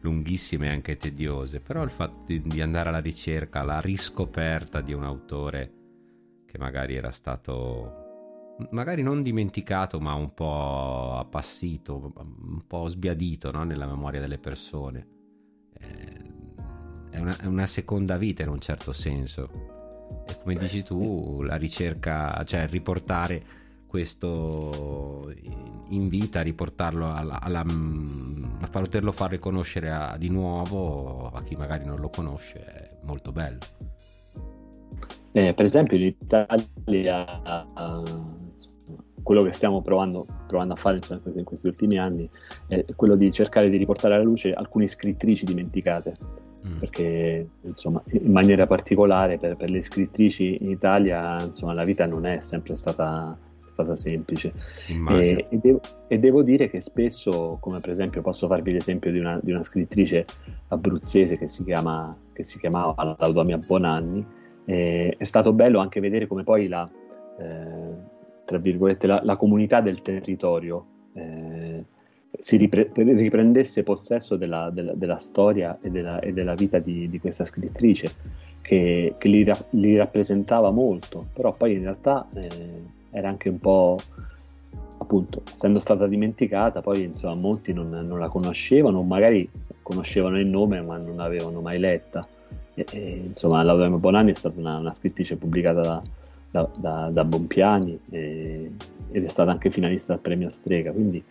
lunghissime 0.00 0.66
e 0.66 0.70
anche 0.70 0.96
tediose, 0.96 1.60
però 1.60 1.82
il 1.82 1.90
fatto 1.90 2.24
di, 2.26 2.42
di 2.42 2.60
andare 2.60 2.90
alla 2.90 3.00
ricerca, 3.00 3.62
la 3.62 3.80
riscoperta 3.80 4.80
di 4.80 4.92
un 4.92 5.04
autore 5.04 5.72
che 6.46 6.58
magari 6.58 6.94
era 6.94 7.10
stato 7.10 8.02
magari 8.70 9.02
non 9.02 9.22
dimenticato, 9.22 9.98
ma 10.00 10.14
un 10.14 10.32
po' 10.32 11.16
appassito, 11.18 12.12
un 12.16 12.64
po' 12.66 12.88
sbiadito 12.88 13.50
no? 13.50 13.64
nella 13.64 13.86
memoria 13.86 14.20
delle 14.20 14.38
persone. 14.38 15.06
Eh, 15.76 16.32
è, 17.10 17.18
una, 17.18 17.36
è, 17.36 17.46
una, 17.46 17.66
seconda 17.66 18.16
vita 18.16 18.42
in 18.42 18.50
un 18.50 18.60
certo 18.60 18.92
senso. 18.92 19.50
E 20.26 20.38
come 20.40 20.54
dici 20.54 20.82
tu, 20.82 21.42
la 21.42 21.56
ricerca, 21.56 22.42
cioè 22.44 22.68
riportare 22.68 23.63
questo 23.94 25.32
in 25.90 26.08
vita, 26.08 26.40
riportarlo 26.40 27.14
alla, 27.14 27.40
alla, 27.40 27.64
poterlo 28.68 29.12
far 29.12 29.30
riconoscere 29.30 29.88
a, 29.88 30.16
di 30.18 30.30
nuovo 30.30 31.28
a 31.28 31.40
chi 31.44 31.54
magari 31.54 31.84
non 31.84 32.00
lo 32.00 32.08
conosce 32.08 32.58
è 32.58 32.90
molto 33.04 33.30
bello. 33.30 33.60
Eh, 35.30 35.54
per 35.54 35.64
esempio 35.64 35.96
in 35.96 36.02
Italia 36.06 37.24
quello 39.22 39.44
che 39.44 39.52
stiamo 39.52 39.80
provando, 39.80 40.26
provando 40.48 40.74
a 40.74 40.76
fare 40.76 40.98
in 41.36 41.44
questi 41.44 41.68
ultimi 41.68 41.96
anni 41.96 42.28
è 42.66 42.84
quello 42.96 43.14
di 43.14 43.30
cercare 43.30 43.70
di 43.70 43.76
riportare 43.76 44.14
alla 44.14 44.24
luce 44.24 44.52
alcune 44.52 44.88
scrittrici 44.88 45.44
dimenticate 45.44 46.16
mm. 46.66 46.78
perché 46.78 47.48
insomma 47.60 48.02
in 48.06 48.32
maniera 48.32 48.66
particolare 48.66 49.38
per, 49.38 49.54
per, 49.54 49.70
le 49.70 49.82
scrittrici 49.82 50.58
in 50.60 50.70
Italia 50.70 51.40
insomma 51.44 51.74
la 51.74 51.84
vita 51.84 52.06
non 52.06 52.26
è 52.26 52.40
sempre 52.40 52.74
stata, 52.74 53.38
stata 53.74 53.96
semplice. 53.96 54.52
E, 55.18 55.46
e, 55.50 55.58
devo, 55.58 55.80
e, 56.08 56.18
devo, 56.18 56.42
dire 56.42 56.70
che 56.70 56.80
spesso 56.80 57.58
come 57.60 57.80
per 57.80 57.90
esempio 57.90 58.22
posso 58.22 58.46
farvi 58.46 58.70
l'esempio 58.70 59.12
di 59.12 59.18
una, 59.18 59.38
di 59.42 59.52
una 59.52 59.62
scrittrice 59.62 60.24
abruzzese 60.68 61.36
che 61.36 61.48
si, 61.48 61.62
chiama, 61.64 62.16
che 62.32 62.42
si 62.44 62.58
chiamava 62.58 63.16
Laudomia 63.18 63.58
Bonanni 63.58 64.24
eh, 64.64 65.14
è 65.18 65.24
stato 65.24 65.52
bello 65.52 65.78
anche 65.78 66.00
vedere 66.00 66.26
come 66.26 66.42
poi 66.42 66.68
la 66.68 66.88
eh, 67.38 68.12
tra 68.44 68.58
virgolette, 68.58 69.06
la, 69.06 69.20
la 69.24 69.36
comunità 69.36 69.80
del 69.80 70.02
territorio 70.02 70.86
eh, 71.14 71.84
si 72.38 72.56
ripre- 72.56 72.90
riprendesse 72.94 73.82
possesso 73.82 74.36
della, 74.36 74.70
della, 74.70 74.92
della 74.94 75.16
storia 75.16 75.78
e 75.80 75.90
della, 75.90 76.18
e 76.20 76.32
della, 76.32 76.54
vita 76.54 76.78
di, 76.78 77.08
di 77.08 77.18
questa 77.18 77.44
scrittrice, 77.44 78.12
che, 78.60 79.14
che 79.16 79.28
li, 79.28 79.44
ra- 79.44 79.64
li, 79.70 79.96
rappresentava 79.96 80.70
molto, 80.70 81.26
però 81.32 81.52
poi 81.52 81.74
in 81.74 81.82
realtà 81.82 82.28
eh, 82.34 82.82
era 83.14 83.28
anche 83.28 83.48
un 83.48 83.60
po', 83.60 83.98
appunto, 84.98 85.42
essendo 85.48 85.78
stata 85.78 86.08
dimenticata, 86.08 86.82
poi 86.82 87.04
insomma 87.04 87.34
molti 87.34 87.72
non, 87.72 87.88
non 87.90 88.18
la 88.18 88.28
conoscevano, 88.28 89.02
magari 89.02 89.48
conoscevano 89.82 90.38
il 90.40 90.46
nome 90.46 90.80
ma 90.80 90.98
non 90.98 91.16
l'avevano 91.16 91.60
mai 91.60 91.78
letta. 91.78 92.26
E, 92.74 92.84
e, 92.90 93.22
insomma, 93.26 93.62
Laura 93.62 93.88
Bonanni 93.88 94.32
è 94.32 94.34
stata 94.34 94.58
una, 94.58 94.78
una 94.78 94.92
scrittrice 94.92 95.36
pubblicata 95.36 95.80
da, 95.80 96.02
da, 96.50 96.68
da, 96.74 97.10
da 97.12 97.24
Bompiani 97.24 97.98
e, 98.10 98.72
ed 99.12 99.22
è 99.22 99.28
stata 99.28 99.52
anche 99.52 99.70
finalista 99.70 100.12
al 100.12 100.18
premio 100.18 100.50
Strega, 100.50 100.90
quindi 100.90 101.22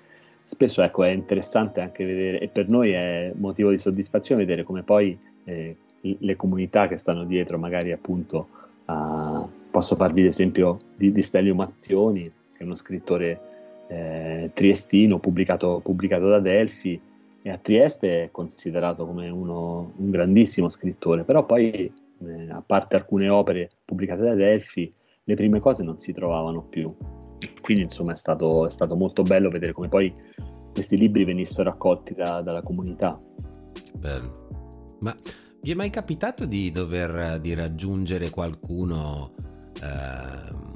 spesso 0.45 0.81
ecco, 0.81 1.03
è 1.03 1.09
interessante 1.09 1.81
anche 1.81 2.05
vedere, 2.05 2.39
e 2.39 2.47
per 2.47 2.69
noi 2.69 2.91
è 2.91 3.33
motivo 3.35 3.71
di 3.71 3.77
soddisfazione 3.77 4.45
vedere 4.45 4.63
come 4.63 4.83
poi 4.83 5.17
eh, 5.43 5.75
le 5.99 6.35
comunità 6.37 6.87
che 6.87 6.95
stanno 6.95 7.25
dietro, 7.25 7.57
magari 7.57 7.91
appunto, 7.91 8.47
a, 8.85 9.47
posso 9.71 9.95
farvi 9.95 10.21
l'esempio 10.21 10.79
di, 10.95 11.11
di 11.11 11.21
Stelio 11.21 11.55
Mattioni, 11.55 12.23
che 12.23 12.59
è 12.59 12.63
uno 12.63 12.75
scrittore 12.75 13.85
eh, 13.87 14.51
triestino 14.53 15.19
pubblicato, 15.19 15.81
pubblicato, 15.83 16.27
da 16.27 16.39
Delfi, 16.39 16.99
e 17.41 17.49
a 17.49 17.57
Trieste 17.57 18.23
è 18.23 18.31
considerato 18.31 19.05
come 19.05 19.29
uno, 19.29 19.91
un 19.97 20.09
grandissimo 20.09 20.69
scrittore, 20.69 21.23
però 21.23 21.45
poi, 21.45 21.71
eh, 21.71 22.49
a 22.49 22.63
parte 22.65 22.95
alcune 22.95 23.27
opere 23.29 23.69
pubblicate 23.83 24.21
da 24.21 24.33
Delfi, 24.33 24.91
le 25.25 25.35
prime 25.35 25.59
cose 25.59 25.83
non 25.83 25.97
si 25.97 26.13
trovavano 26.13 26.63
più. 26.63 26.93
Quindi 27.61 27.83
insomma 27.83 28.13
è 28.13 28.15
stato, 28.15 28.65
è 28.65 28.69
stato 28.69 28.95
molto 28.95 29.23
bello 29.23 29.49
vedere 29.49 29.73
come 29.73 29.89
poi 29.89 30.13
questi 30.71 30.97
libri 30.97 31.23
venissero 31.23 31.69
raccolti 31.69 32.13
da, 32.13 32.41
dalla 32.41 32.61
comunità. 32.61 33.17
Bello. 33.99 34.47
Ma 34.99 35.15
vi 35.63 35.71
è 35.71 35.75
mai 35.75 35.89
capitato 35.89 36.45
di 36.45 36.71
dover 36.71 37.39
di 37.39 37.53
raggiungere 37.53 38.29
qualcuno 38.29 39.31
eh, 39.81 40.71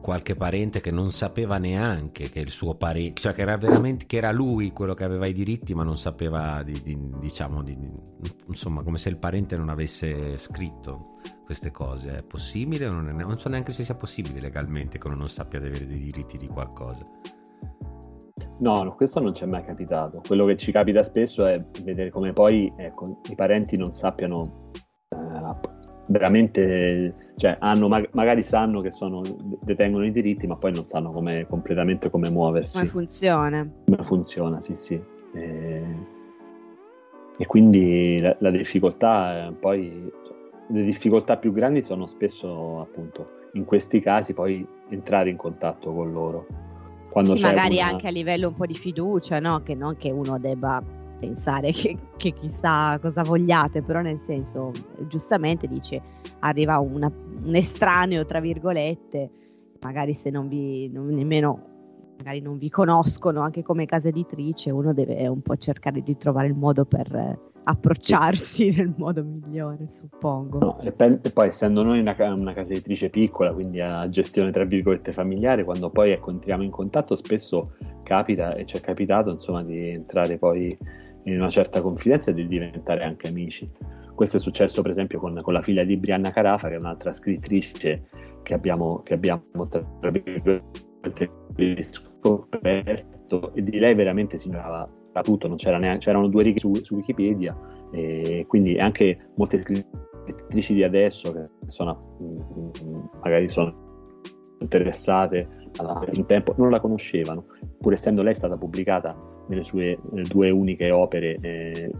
qualche 0.00 0.34
parente 0.34 0.80
che 0.80 0.90
non 0.90 1.12
sapeva 1.12 1.58
neanche 1.58 2.28
che 2.28 2.40
il 2.40 2.50
suo 2.50 2.74
parente, 2.74 3.20
cioè 3.20 3.32
che 3.32 3.42
era 3.42 3.56
veramente 3.56 4.04
che 4.06 4.16
era 4.16 4.32
lui 4.32 4.72
quello 4.72 4.94
che 4.94 5.04
aveva 5.04 5.26
i 5.26 5.32
diritti, 5.32 5.74
ma 5.74 5.84
non 5.84 5.96
sapeva 5.96 6.64
di, 6.64 6.82
di, 6.82 6.98
diciamo 7.20 7.62
di, 7.62 7.78
insomma 8.48 8.82
come 8.82 8.98
se 8.98 9.10
il 9.10 9.16
parente 9.16 9.56
non 9.56 9.68
avesse 9.68 10.36
scritto 10.38 11.20
queste 11.44 11.70
cose. 11.70 12.16
È 12.16 12.26
possibile 12.26 12.88
non, 12.88 13.08
è, 13.08 13.12
non 13.12 13.38
so 13.38 13.48
neanche 13.48 13.70
se 13.70 13.84
sia 13.84 13.94
possibile 13.94 14.40
legalmente 14.40 14.98
che 14.98 15.06
uno 15.06 15.16
non 15.16 15.28
sappia 15.28 15.60
di 15.60 15.68
avere 15.68 15.86
dei 15.86 16.00
diritti 16.00 16.36
di 16.36 16.48
qualcosa. 16.48 17.06
No, 18.62 18.84
no, 18.84 18.94
questo 18.94 19.18
non 19.20 19.34
ci 19.34 19.42
è 19.42 19.46
mai 19.46 19.64
capitato. 19.64 20.22
Quello 20.24 20.44
che 20.44 20.56
ci 20.56 20.70
capita 20.70 21.02
spesso 21.02 21.44
è 21.44 21.60
vedere 21.82 22.10
come 22.10 22.32
poi 22.32 22.72
ecco, 22.76 23.18
i 23.28 23.34
parenti 23.34 23.76
non 23.76 23.90
sappiano 23.90 24.70
eh, 25.08 25.70
veramente, 26.06 27.32
cioè, 27.36 27.56
hanno, 27.58 27.88
magari 27.88 28.44
sanno 28.44 28.80
che 28.80 28.92
sono, 28.92 29.20
detengono 29.62 30.04
i 30.04 30.12
diritti, 30.12 30.46
ma 30.46 30.54
poi 30.54 30.72
non 30.72 30.86
sanno 30.86 31.10
come, 31.10 31.44
completamente 31.48 32.08
come 32.08 32.30
muoversi. 32.30 32.78
Come 32.78 32.90
funziona. 32.90 33.68
Come 33.84 34.04
funziona, 34.04 34.60
sì, 34.60 34.76
sì. 34.76 35.02
E, 35.34 35.84
e 37.36 37.46
quindi 37.46 38.20
la, 38.20 38.36
la 38.38 38.50
difficoltà, 38.50 39.48
eh, 39.48 39.52
poi, 39.54 40.08
cioè, 40.24 40.36
le 40.68 40.84
difficoltà 40.84 41.36
più 41.36 41.52
grandi 41.52 41.82
sono 41.82 42.06
spesso, 42.06 42.80
appunto, 42.80 43.40
in 43.54 43.64
questi 43.64 43.98
casi 43.98 44.34
poi 44.34 44.64
entrare 44.88 45.30
in 45.30 45.36
contatto 45.36 45.92
con 45.92 46.12
loro. 46.12 46.46
Quando 47.12 47.36
sì, 47.36 47.42
magari 47.42 47.76
una... 47.76 47.88
anche 47.88 48.08
a 48.08 48.10
livello 48.10 48.48
un 48.48 48.54
po' 48.54 48.64
di 48.64 48.74
fiducia, 48.74 49.38
no? 49.38 49.62
Che 49.62 49.74
non 49.74 49.96
che 49.96 50.10
uno 50.10 50.38
debba 50.38 50.82
pensare 51.18 51.70
che, 51.70 51.96
che, 52.16 52.32
chissà 52.32 52.98
cosa 53.00 53.22
vogliate, 53.22 53.82
però 53.82 54.00
nel 54.00 54.18
senso, 54.18 54.72
giustamente 55.06 55.66
dice, 55.66 56.00
arriva 56.40 56.78
una, 56.78 57.12
un 57.44 57.54
estraneo, 57.54 58.24
tra 58.26 58.40
virgolette, 58.40 59.30
magari 59.82 60.14
se 60.14 60.30
non 60.30 60.48
vi, 60.48 60.88
non, 60.88 61.06
nemmeno, 61.06 62.14
magari 62.16 62.40
non 62.40 62.56
vi 62.56 62.70
conoscono 62.70 63.42
anche 63.42 63.62
come 63.62 63.84
casa 63.84 64.08
editrice, 64.08 64.70
uno 64.70 64.92
deve 64.92 65.28
un 65.28 65.42
po' 65.42 65.56
cercare 65.56 66.00
di 66.00 66.16
trovare 66.16 66.48
il 66.48 66.54
modo 66.54 66.84
per 66.86 67.50
approcciarsi 67.64 68.70
nel 68.76 68.92
modo 68.96 69.22
migliore, 69.22 69.88
suppongo. 69.88 70.58
No, 70.58 70.80
e, 70.80 70.92
pe- 70.92 71.20
e, 71.22 71.30
poi 71.30 71.48
essendo 71.48 71.82
noi 71.82 72.00
una, 72.00 72.16
una, 72.18 72.52
casa 72.52 72.72
editrice 72.72 73.10
piccola, 73.10 73.52
quindi 73.52 73.80
a 73.80 74.08
gestione 74.08 74.50
tra 74.50 74.64
virgolette 74.64 75.12
familiare, 75.12 75.64
quando 75.64 75.90
poi 75.90 76.12
ecco, 76.12 76.30
entriamo 76.30 76.62
in 76.62 76.70
contatto 76.70 77.14
spesso 77.14 77.72
capita 78.02 78.54
e 78.54 78.64
ci 78.64 78.76
è 78.76 78.80
capitato 78.80 79.30
insomma 79.30 79.62
di 79.62 79.90
entrare 79.90 80.38
poi 80.38 80.76
in 81.24 81.38
una 81.38 81.50
certa 81.50 81.80
confidenza 81.80 82.30
e 82.30 82.34
di 82.34 82.46
diventare 82.46 83.04
anche 83.04 83.28
amici. 83.28 83.70
Questo 84.14 84.36
è 84.36 84.40
successo 84.40 84.82
per 84.82 84.90
esempio 84.90 85.18
con, 85.18 85.40
con 85.42 85.52
la 85.52 85.62
figlia 85.62 85.84
di 85.84 85.96
Brianna 85.96 86.30
Carafa, 86.30 86.68
che 86.68 86.74
è 86.74 86.78
un'altra 86.78 87.12
scrittrice 87.12 88.08
che 88.42 88.54
abbiamo, 88.54 89.02
che 89.02 89.14
abbiamo 89.14 89.42
scoperto 92.22 93.54
e 93.54 93.62
di 93.62 93.78
lei 93.78 93.94
veramente 93.94 94.36
si 94.36 94.48
ignorava 94.48 94.88
tutto, 95.20 95.54
c'era 95.56 95.78
neanche, 95.78 96.06
c'erano 96.06 96.28
due 96.28 96.42
righe 96.42 96.58
su, 96.58 96.72
su, 96.82 96.94
Wikipedia 96.94 97.56
e 97.92 98.44
quindi 98.48 98.78
anche 98.78 99.18
molte 99.36 99.60
scrittrici 99.60 100.74
di 100.74 100.82
adesso 100.82 101.32
che 101.32 101.42
sono, 101.66 101.98
magari 103.22 103.48
sono 103.48 103.70
interessate 104.60 105.46
in 106.12 106.26
tempo 106.26 106.54
non 106.56 106.70
la 106.70 106.80
conoscevano, 106.80 107.42
pur 107.78 107.92
essendo 107.92 108.22
lei 108.22 108.34
stata 108.34 108.56
pubblicata 108.56 109.16
nelle 109.48 109.64
sue 109.64 109.98
nelle 110.10 110.28
due 110.28 110.50
uniche 110.50 110.90
opere 110.90 111.38
eh, 111.40 111.90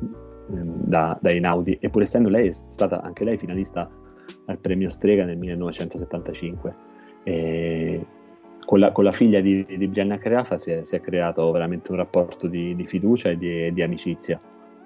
da, 0.49 1.19
da 1.21 1.31
Einaudi, 1.31 1.79
e 1.81 1.89
pur 1.89 2.03
essendo 2.03 2.29
lei 2.29 2.53
stata 2.53 3.01
anche 3.03 3.25
lei 3.25 3.39
finalista 3.39 3.89
al 4.47 4.59
premio 4.59 4.91
Strega 4.91 5.25
nel 5.25 5.39
1975. 5.39 6.75
E 7.25 8.07
con, 8.65 8.79
la, 8.79 8.93
con 8.93 9.05
la 9.05 9.13
figlia 9.13 9.41
di, 9.41 9.65
di 9.65 9.91
Gianna 9.91 10.19
Creafa 10.19 10.57
si 10.57 10.71
è, 10.71 10.83
si 10.85 10.95
è, 10.97 11.01
creato 11.01 11.51
veramente 11.51 11.91
un 11.91 11.99
rapporto 11.99 12.47
di, 12.47 12.75
di 12.75 12.87
fiducia 12.87 13.31
e 13.31 13.37
di, 13.37 13.73
di, 13.73 13.83
amicizia. 13.83 14.41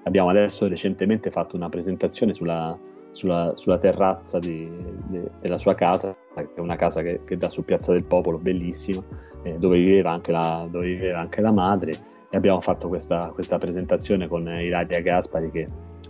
Abbiamo 0.04 0.28
adesso 0.28 0.68
recentemente 0.68 1.30
fatto 1.30 1.56
una 1.56 1.68
presentazione 1.68 2.32
sulla, 2.32 2.78
sulla, 3.10 3.52
sulla 3.56 3.78
terrazza 3.78 4.38
della 4.38 5.58
sua 5.58 5.74
casa, 5.74 6.16
che 6.34 6.48
è 6.54 6.60
una 6.60 6.76
casa 6.76 7.02
che, 7.02 7.20
che 7.24 7.36
dà 7.36 7.50
su 7.50 7.62
Piazza 7.62 7.92
del 7.92 8.04
Popolo, 8.04 8.38
bellissima, 8.38 9.02
eh, 9.42 9.56
dove, 9.58 9.78
viveva 9.78 10.12
anche 10.12 10.32
la, 10.32 10.66
dove 10.70 10.86
viveva 10.86 11.18
anche 11.18 11.40
la 11.40 11.52
madre 11.52 11.92
e 12.28 12.36
abbiamo 12.36 12.60
fatto 12.60 12.88
questa, 12.88 13.30
questa 13.32 13.58
presentazione 13.58 14.28
con 14.28 14.46
Ilaria 14.48 15.00
Gaspari 15.00 15.50
che 15.50 15.66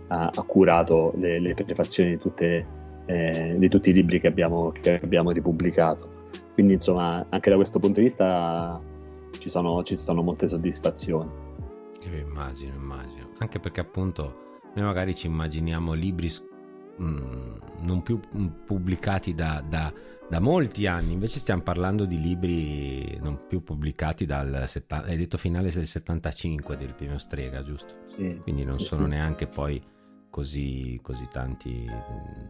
ha, 0.07 0.29
ha 0.33 0.41
curato 0.43 1.13
le, 1.17 1.39
le, 1.39 1.53
prefazioni 1.53 2.11
di, 2.11 2.17
tutte, 2.17 2.65
eh, 3.05 3.55
di, 3.57 3.69
tutti 3.69 3.89
i 3.89 3.93
libri 3.93 4.19
che 4.19 4.27
abbiamo, 4.27 4.71
che 4.71 4.99
abbiamo, 5.01 5.31
ripubblicato. 5.31 6.16
Quindi 6.53 6.73
insomma 6.73 7.25
anche 7.29 7.49
da 7.49 7.55
questo 7.55 7.79
punto 7.79 7.99
di 7.99 8.05
vista 8.05 8.79
ci 9.37 9.49
sono, 9.49 9.83
ci 9.83 9.95
sono 9.95 10.21
molte 10.21 10.47
soddisfazioni. 10.47 11.29
Io 12.01 12.17
immagino, 12.17 12.75
immagino. 12.75 13.29
Anche 13.39 13.59
perché 13.59 13.79
appunto 13.79 14.59
noi 14.73 14.85
magari 14.85 15.15
ci 15.15 15.27
immaginiamo 15.27 15.93
libri 15.93 16.31
mh, 16.97 17.03
mm, 17.03 17.53
non 17.81 18.01
più 18.01 18.19
pubblicati 18.65 19.33
da, 19.33 19.63
da 19.67 19.93
da 20.29 20.39
molti 20.41 20.87
anni, 20.87 21.13
invece 21.13 21.39
stiamo 21.39 21.61
parlando 21.61 22.03
di 22.03 22.19
libri 22.19 23.17
non 23.21 23.47
più 23.47 23.63
pubblicati 23.63 24.25
dal 24.25 24.65
setta- 24.67 25.03
hai 25.03 25.15
detto 25.15 25.37
finale 25.37 25.71
del 25.71 25.87
75 25.87 26.75
del 26.75 26.93
primo 26.93 27.17
Strega, 27.17 27.63
giusto? 27.63 27.99
Sì. 28.03 28.37
Quindi 28.41 28.65
non 28.65 28.77
sì, 28.77 28.85
sono 28.85 29.03
sì. 29.03 29.09
neanche 29.09 29.47
poi 29.47 29.81
così, 30.29 30.99
così 31.01 31.27
tanti, 31.31 31.89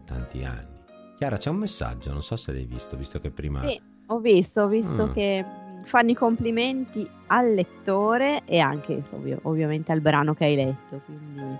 tanti, 0.05 0.43
anni. 0.43 0.76
Chiara, 1.17 1.37
c'è 1.37 1.49
un 1.49 1.55
messaggio, 1.55 2.11
non 2.11 2.21
so 2.21 2.35
se 2.35 2.53
l'hai 2.53 2.65
visto, 2.65 2.95
visto 2.95 3.19
che 3.19 3.31
prima... 3.31 3.67
Sì, 3.67 3.81
ho 4.05 4.19
visto, 4.19 4.61
ho 4.61 4.67
visto 4.67 5.03
ah. 5.03 5.11
che 5.11 5.43
fanno 5.85 6.11
i 6.11 6.13
complimenti 6.13 7.09
al 7.27 7.55
lettore 7.55 8.43
e 8.45 8.59
anche 8.59 9.01
ovvio, 9.09 9.39
ovviamente 9.43 9.91
al 9.91 9.99
brano 9.99 10.35
che 10.35 10.45
hai 10.45 10.55
letto, 10.55 11.01
quindi 11.05 11.57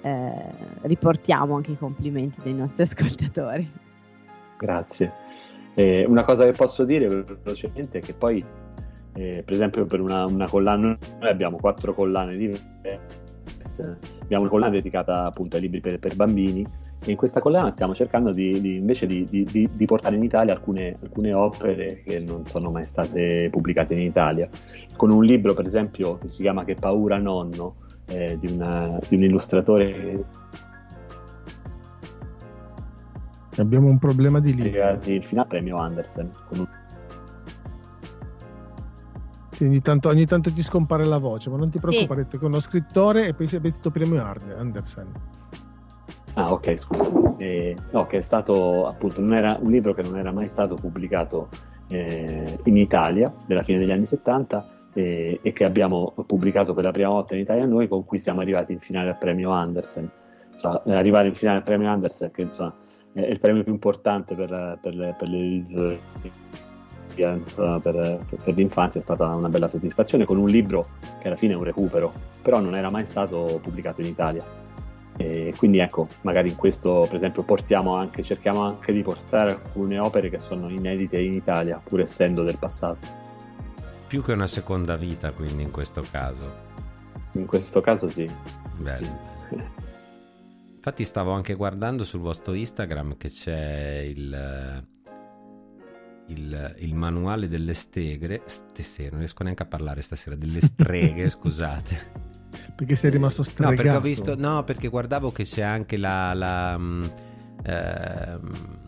eh, 0.00 0.32
riportiamo 0.80 1.54
anche 1.54 1.70
i 1.70 1.78
complimenti 1.78 2.40
dei 2.42 2.54
nostri 2.54 2.82
ascoltatori. 2.82 3.70
Grazie. 4.58 5.12
Eh, 5.74 6.04
una 6.04 6.24
cosa 6.24 6.44
che 6.44 6.52
posso 6.52 6.84
dire 6.84 7.06
velocemente 7.08 7.98
è 7.98 8.02
che 8.02 8.14
poi, 8.14 8.44
eh, 9.14 9.42
per 9.44 9.54
esempio, 9.54 9.86
per 9.86 10.00
una, 10.00 10.24
una, 10.24 10.48
collana, 10.48 10.98
noi 11.20 11.30
abbiamo 11.30 11.56
quattro 11.56 11.94
collane 11.94 12.36
diverse, 12.36 13.98
abbiamo 14.22 14.42
una 14.42 14.50
collana 14.50 14.72
dedicata 14.72 15.26
appunto 15.26 15.54
ai 15.54 15.62
libri 15.62 15.80
per, 15.80 16.00
per 16.00 16.16
bambini 16.16 16.81
e 17.04 17.10
in 17.10 17.16
questa 17.16 17.40
collana 17.40 17.70
stiamo 17.70 17.94
cercando 17.94 18.32
di, 18.32 18.60
di, 18.60 18.76
invece 18.76 19.06
di, 19.06 19.26
di, 19.28 19.86
portare 19.86 20.16
in 20.16 20.22
Italia 20.22 20.52
alcune, 20.52 20.96
alcune, 21.02 21.32
opere 21.32 22.02
che 22.04 22.20
non 22.20 22.46
sono 22.46 22.70
mai 22.70 22.84
state 22.84 23.48
pubblicate 23.50 23.94
in 23.94 24.00
Italia. 24.00 24.48
Con 24.96 25.10
un 25.10 25.24
libro, 25.24 25.54
per 25.54 25.64
esempio, 25.64 26.18
che 26.18 26.28
si 26.28 26.42
chiama 26.42 26.64
Che 26.64 26.74
paura 26.74 27.18
nonno, 27.18 27.76
eh, 28.06 28.36
di, 28.38 28.52
una, 28.52 28.98
di 29.08 29.16
un 29.16 29.22
illustratore 29.24 30.24
Abbiamo 33.56 33.88
un 33.88 33.98
problema 33.98 34.40
di 34.40 34.54
lì. 34.54 34.72
Il 35.12 35.24
finale 35.24 35.48
premio 35.48 35.76
Andersen. 35.76 36.30
Un... 36.50 36.66
Sì, 39.50 39.64
ogni, 39.64 39.82
tanto, 39.82 40.08
ogni, 40.08 40.24
tanto, 40.24 40.50
ti 40.50 40.62
scompare 40.62 41.04
la 41.04 41.18
voce, 41.18 41.50
ma 41.50 41.58
non 41.58 41.68
ti 41.68 41.78
preoccupare, 41.78 42.26
sì. 42.30 42.38
con 42.38 42.48
uno 42.48 42.60
scrittore 42.60 43.26
e 43.26 43.34
poi 43.34 43.48
si 43.48 43.56
è 43.56 43.60
detto 43.60 43.90
premio 43.90 44.24
Andersen. 44.56 45.41
Ah, 46.34 46.50
ok, 46.52 46.76
scusa. 46.76 47.36
Eh, 47.38 47.76
no, 47.90 48.06
che 48.06 48.18
è 48.18 48.20
stato 48.20 48.86
appunto 48.86 49.20
era 49.32 49.58
un 49.60 49.70
libro 49.70 49.92
che 49.92 50.02
non 50.02 50.16
era 50.16 50.32
mai 50.32 50.46
stato 50.46 50.76
pubblicato 50.76 51.48
eh, 51.88 52.58
in 52.64 52.76
Italia 52.76 53.32
della 53.46 53.62
fine 53.62 53.78
degli 53.78 53.90
anni 53.90 54.06
70 54.06 54.68
eh, 54.94 55.40
e 55.42 55.52
che 55.52 55.64
abbiamo 55.64 56.14
pubblicato 56.26 56.72
per 56.72 56.84
la 56.84 56.90
prima 56.90 57.10
volta 57.10 57.34
in 57.34 57.42
Italia 57.42 57.66
noi, 57.66 57.88
con 57.88 58.04
cui 58.04 58.18
siamo 58.18 58.40
arrivati 58.40 58.72
in 58.72 58.80
finale 58.80 59.10
al 59.10 59.18
premio 59.18 59.50
Andersen. 59.50 60.10
Cioè, 60.56 60.80
arrivare 60.92 61.28
in 61.28 61.34
finale 61.34 61.58
al 61.58 61.64
premio 61.64 61.90
Andersen, 61.90 62.30
che 62.30 62.42
insomma 62.42 62.74
è 63.12 63.20
il 63.20 63.38
premio 63.38 63.62
più 63.62 63.72
importante 63.72 64.34
per, 64.34 64.78
per, 64.80 65.14
per 65.18 65.28
le 65.28 65.98
insomma, 67.14 67.78
per, 67.78 68.20
per, 68.42 68.54
l'infanzia 68.54 69.00
è 69.00 69.02
stata 69.02 69.26
una 69.34 69.50
bella 69.50 69.68
soddisfazione 69.68 70.24
con 70.24 70.38
un 70.38 70.48
libro 70.48 70.88
che 71.20 71.26
alla 71.26 71.36
fine 71.36 71.52
è 71.52 71.56
un 71.56 71.64
recupero, 71.64 72.12
però 72.40 72.60
non 72.60 72.74
era 72.74 72.90
mai 72.90 73.04
stato 73.04 73.58
pubblicato 73.62 74.00
in 74.00 74.06
Italia. 74.06 74.61
E 75.16 75.52
quindi 75.56 75.78
ecco, 75.78 76.08
magari 76.22 76.48
in 76.48 76.56
questo 76.56 77.04
per 77.06 77.16
esempio 77.16 77.42
portiamo 77.42 77.96
anche, 77.96 78.22
cerchiamo 78.22 78.62
anche 78.62 78.92
di 78.92 79.02
portare 79.02 79.50
alcune 79.50 79.98
opere 79.98 80.30
che 80.30 80.40
sono 80.40 80.68
inedite 80.68 81.18
in 81.18 81.34
Italia, 81.34 81.80
pur 81.82 82.00
essendo 82.00 82.42
del 82.42 82.56
passato. 82.58 83.20
Più 84.06 84.22
che 84.22 84.32
una 84.32 84.46
seconda 84.46 84.96
vita, 84.96 85.32
quindi 85.32 85.62
in 85.62 85.70
questo 85.70 86.04
caso. 86.10 86.70
In 87.32 87.46
questo 87.46 87.80
caso 87.80 88.08
sì. 88.08 88.30
Bello. 88.78 89.18
Sì. 89.48 89.80
Infatti 90.84 91.04
stavo 91.04 91.30
anche 91.30 91.54
guardando 91.54 92.02
sul 92.02 92.18
vostro 92.18 92.54
Instagram 92.54 93.16
che 93.16 93.28
c'è 93.28 93.98
il, 94.00 94.84
il, 96.26 96.76
il 96.80 96.94
manuale 96.94 97.46
delle 97.46 97.72
stegre. 97.72 98.42
Stasera, 98.46 99.10
non 99.10 99.20
riesco 99.20 99.44
neanche 99.44 99.62
a 99.62 99.66
parlare 99.66 100.02
stasera, 100.02 100.34
delle 100.34 100.60
streghe, 100.60 101.28
scusate. 101.30 102.21
Perché 102.74 102.96
sei 102.96 103.10
rimasto 103.10 103.42
stregato? 103.42 103.70
No, 103.70 103.82
perché 103.82 103.96
ho 103.96 104.00
visto, 104.00 104.34
no, 104.36 104.64
perché 104.64 104.88
guardavo 104.88 105.32
che 105.32 105.44
c'è 105.44 105.62
anche 105.62 105.96
la... 105.96 106.34
la 106.34 106.78
mm, 106.78 107.04
ehm, 107.64 108.80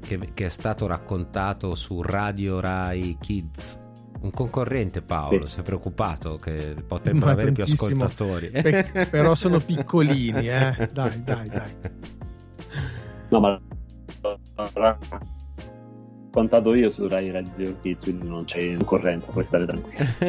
che, 0.00 0.30
che, 0.32 0.46
è 0.46 0.48
stato 0.48 0.86
raccontato 0.86 1.74
su 1.74 2.00
Radio 2.02 2.60
Rai 2.60 3.18
Kids 3.20 3.78
un 4.20 4.30
concorrente 4.30 5.02
Paolo 5.02 5.46
sì. 5.46 5.54
si 5.54 5.60
è 5.60 5.62
preoccupato 5.62 6.38
che 6.38 6.74
potrebbero 6.86 7.30
avere 7.30 7.52
più 7.52 7.64
ascoltatori 7.64 8.48
Pe- 8.50 9.06
però 9.10 9.34
sono 9.34 9.60
piccolini 9.60 10.48
eh? 10.48 10.88
dai 10.92 11.22
dai 11.22 11.48
dai 11.48 11.76
no 13.28 13.40
ma 13.40 13.60
contato 16.38 16.72
io 16.74 16.88
su 16.88 17.08
Rai 17.08 17.32
Radio 17.32 17.74
Kids 17.82 18.04
quindi 18.04 18.28
non 18.28 18.44
c'è 18.44 18.76
concorrenza 18.76 19.32
puoi 19.32 19.42
stare 19.42 19.66
tranquillo. 19.66 20.06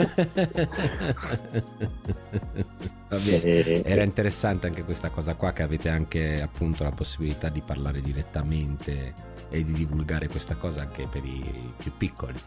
Vabbè, 3.09 3.83
era 3.85 4.01
interessante 4.01 4.65
anche 4.65 4.83
questa 4.83 5.09
cosa 5.09 5.35
qua 5.35 5.51
che 5.51 5.61
avete 5.61 5.89
anche 5.89 6.41
appunto 6.41 6.83
la 6.83 6.91
possibilità 6.91 7.49
di 7.49 7.61
parlare 7.61 8.01
direttamente 8.01 9.13
e 9.49 9.63
di 9.63 9.73
divulgare 9.73 10.27
questa 10.27 10.55
cosa 10.55 10.81
anche 10.81 11.07
per 11.09 11.23
i 11.23 11.43
più 11.77 11.91
piccoli. 11.95 12.37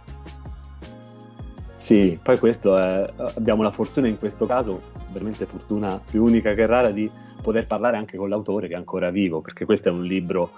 Sì, 1.76 2.18
poi 2.20 2.38
questo 2.38 2.76
è, 2.78 3.12
abbiamo 3.34 3.62
la 3.62 3.70
fortuna 3.70 4.08
in 4.08 4.18
questo 4.18 4.46
caso, 4.46 4.80
veramente 5.10 5.46
fortuna 5.46 5.98
più 5.98 6.24
unica 6.24 6.54
che 6.54 6.66
rara, 6.66 6.90
di 6.90 7.10
poter 7.40 7.66
parlare 7.66 7.96
anche 7.96 8.16
con 8.16 8.28
l'autore 8.28 8.68
che 8.68 8.74
è 8.74 8.76
ancora 8.76 9.10
vivo, 9.10 9.40
perché 9.40 9.64
questo 9.64 9.88
è 9.88 9.92
un 9.92 10.04
libro 10.04 10.50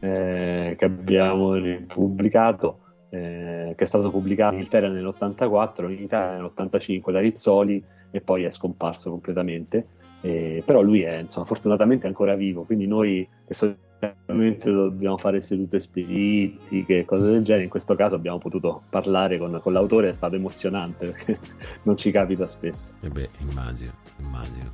eh, 0.00 0.74
che 0.78 0.84
abbiamo 0.84 1.54
pubblicato, 1.86 2.80
eh, 3.10 3.74
che 3.76 3.84
è 3.84 3.86
stato 3.86 4.10
pubblicato 4.10 4.54
in 4.54 4.60
Inghilterra 4.60 4.88
nell'84, 4.88 5.90
in 5.90 6.02
Italia 6.02 6.36
nell'85 6.36 7.10
da 7.10 7.20
Rizzoli 7.20 7.82
e 8.10 8.20
poi 8.20 8.44
è 8.44 8.50
scomparso 8.50 9.10
completamente. 9.10 9.86
Eh, 10.20 10.62
però 10.64 10.80
lui 10.80 11.02
è 11.02 11.18
insomma, 11.18 11.46
fortunatamente 11.46 12.06
ancora 12.08 12.34
vivo, 12.34 12.64
quindi 12.64 12.86
noi 12.86 13.26
che 13.46 13.54
solitamente 13.54 14.70
dobbiamo 14.70 15.16
fare 15.16 15.40
sedute 15.40 15.78
spiritiche, 15.78 17.04
cose 17.04 17.30
del 17.30 17.44
genere, 17.44 17.64
in 17.64 17.70
questo 17.70 17.94
caso 17.94 18.16
abbiamo 18.16 18.38
potuto 18.38 18.82
parlare 18.90 19.38
con, 19.38 19.60
con 19.62 19.72
l'autore, 19.72 20.08
è 20.08 20.12
stato 20.12 20.34
emozionante 20.34 21.06
perché 21.06 21.38
non 21.84 21.96
ci 21.96 22.10
capita 22.10 22.48
spesso. 22.48 22.92
E 23.00 23.06
eh 23.06 23.10
beh, 23.10 23.28
immagino, 23.48 23.92
immagino. 24.18 24.72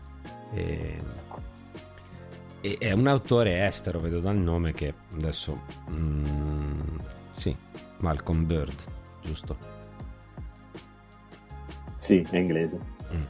E... 0.55 0.97
e... 2.65 2.77
è 2.79 2.93
un 2.93 3.07
autore 3.07 3.67
estero, 3.67 4.01
vedo 4.01 4.21
dal 4.21 4.37
nome 4.37 4.73
che 4.73 4.95
adesso... 5.15 5.61
Mm, 5.91 6.97
sì, 7.33 7.55
Malcolm 7.99 8.47
Bird, 8.47 8.75
giusto? 9.23 9.57
Sì, 11.95 12.27
è 12.31 12.37
inglese. 12.39 12.79
Mm. 13.13 13.23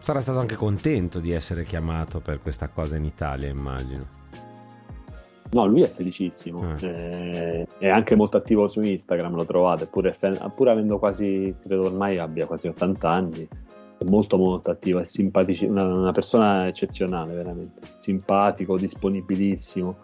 Sarà 0.00 0.20
stato 0.20 0.38
anche 0.38 0.56
contento 0.56 1.20
di 1.20 1.32
essere 1.32 1.64
chiamato 1.64 2.20
per 2.20 2.40
questa 2.40 2.68
cosa 2.68 2.96
in 2.96 3.04
Italia, 3.04 3.48
immagino. 3.48 4.20
No, 5.52 5.66
lui 5.66 5.82
è 5.82 5.86
felicissimo, 5.86 6.62
mm. 6.62 6.76
eh, 6.80 7.66
è 7.78 7.88
anche 7.88 8.14
molto 8.14 8.38
attivo 8.38 8.68
su 8.68 8.80
Instagram, 8.80 9.34
lo 9.34 9.44
trovate, 9.44 9.86
pur, 9.86 10.06
essendo, 10.06 10.50
pur 10.56 10.70
avendo 10.70 10.98
quasi, 10.98 11.54
credo 11.60 11.82
ormai 11.82 12.18
abbia 12.18 12.46
quasi 12.46 12.68
80 12.68 13.10
anni, 13.10 13.48
molto 14.04 14.36
molto 14.36 14.70
attivo, 14.70 15.00
è 15.00 15.04
simpatico, 15.04 15.66
una, 15.66 15.84
una 15.84 16.12
persona 16.12 16.66
eccezionale 16.66 17.34
veramente, 17.34 17.82
simpatico, 17.94 18.76
disponibilissimo. 18.76 19.96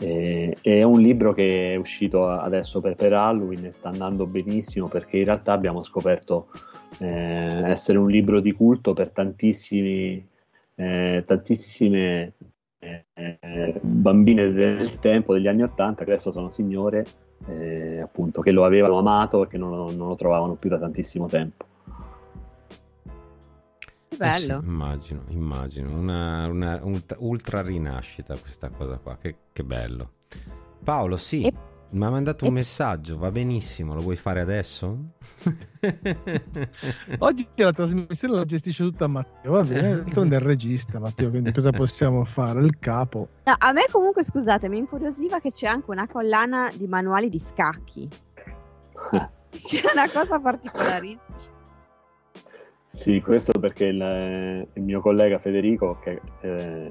Eh, 0.00 0.56
è 0.60 0.82
un 0.82 1.00
libro 1.00 1.32
che 1.32 1.72
è 1.72 1.76
uscito 1.76 2.28
adesso 2.28 2.80
per, 2.80 2.94
per 2.94 3.12
Halloween 3.12 3.64
e 3.64 3.72
sta 3.72 3.88
andando 3.88 4.26
benissimo 4.26 4.86
perché 4.86 5.18
in 5.18 5.24
realtà 5.24 5.52
abbiamo 5.52 5.82
scoperto 5.82 6.50
eh, 6.98 7.68
essere 7.68 7.98
un 7.98 8.08
libro 8.08 8.38
di 8.40 8.52
culto 8.52 8.92
per 8.92 9.10
tantissimi, 9.10 10.24
eh, 10.76 11.24
tantissime 11.26 12.32
eh, 12.78 13.80
bambine 13.80 14.52
del 14.52 14.98
tempo, 14.98 15.32
degli 15.34 15.48
anni 15.48 15.62
Ottanta, 15.62 16.04
che 16.04 16.12
adesso 16.12 16.30
sono 16.30 16.48
signore, 16.48 17.04
eh, 17.46 18.00
appunto, 18.00 18.40
che 18.40 18.52
lo 18.52 18.64
avevano 18.64 18.98
amato 18.98 19.44
e 19.44 19.48
che 19.48 19.58
non 19.58 19.70
non 19.96 20.08
lo 20.08 20.14
trovavano 20.14 20.54
più 20.54 20.70
da 20.70 20.78
tantissimo 20.78 21.26
tempo. 21.26 21.66
Bello. 24.18 24.58
Eh 24.58 24.60
sì, 24.60 24.66
immagino, 24.66 25.22
immagino, 25.28 25.96
una, 25.96 26.46
una, 26.48 26.80
ultra 27.18 27.62
rinascita 27.62 28.36
questa 28.36 28.68
cosa 28.68 28.98
qua, 28.98 29.16
che, 29.16 29.36
che 29.52 29.64
bello. 29.64 30.12
Paolo, 30.82 31.16
sì. 31.16 31.44
E 31.44 31.52
mi 31.90 32.04
ha 32.04 32.10
mandato 32.10 32.46
un 32.46 32.52
messaggio, 32.52 33.16
va 33.16 33.30
benissimo, 33.30 33.94
lo 33.94 34.00
vuoi 34.00 34.16
fare 34.16 34.42
adesso? 34.42 34.98
Oggi 37.18 37.48
la 37.54 37.72
trasmissione 37.72 38.34
la 38.34 38.44
gestisce 38.44 38.84
tutta 38.84 39.06
Matteo, 39.06 39.52
va 39.52 39.62
bene, 39.62 39.94
d'altronde 40.04 40.36
è 40.36 40.38
il 40.38 40.44
regista 40.44 40.98
Matteo, 41.00 41.30
quindi 41.30 41.50
cosa 41.50 41.70
possiamo 41.70 42.24
fare? 42.24 42.60
Il 42.60 42.78
capo. 42.78 43.28
No, 43.44 43.54
a 43.56 43.72
me 43.72 43.86
comunque 43.90 44.22
scusate, 44.22 44.68
mi 44.68 44.76
incuriosiva 44.76 45.40
che 45.40 45.50
c'è 45.50 45.66
anche 45.66 45.90
una 45.90 46.06
collana 46.06 46.70
di 46.74 46.86
manuali 46.86 47.30
di 47.30 47.42
scacchi. 47.48 48.06
che 49.50 49.80
è 49.80 49.90
una 49.92 50.10
cosa 50.10 50.38
particolarissima. 50.38 51.56
Sì, 52.98 53.20
questo 53.20 53.52
perché 53.58 53.84
il, 53.84 54.66
il 54.72 54.82
mio 54.82 55.00
collega 55.00 55.38
Federico, 55.38 55.98
che 56.00 56.20
eh, 56.40 56.90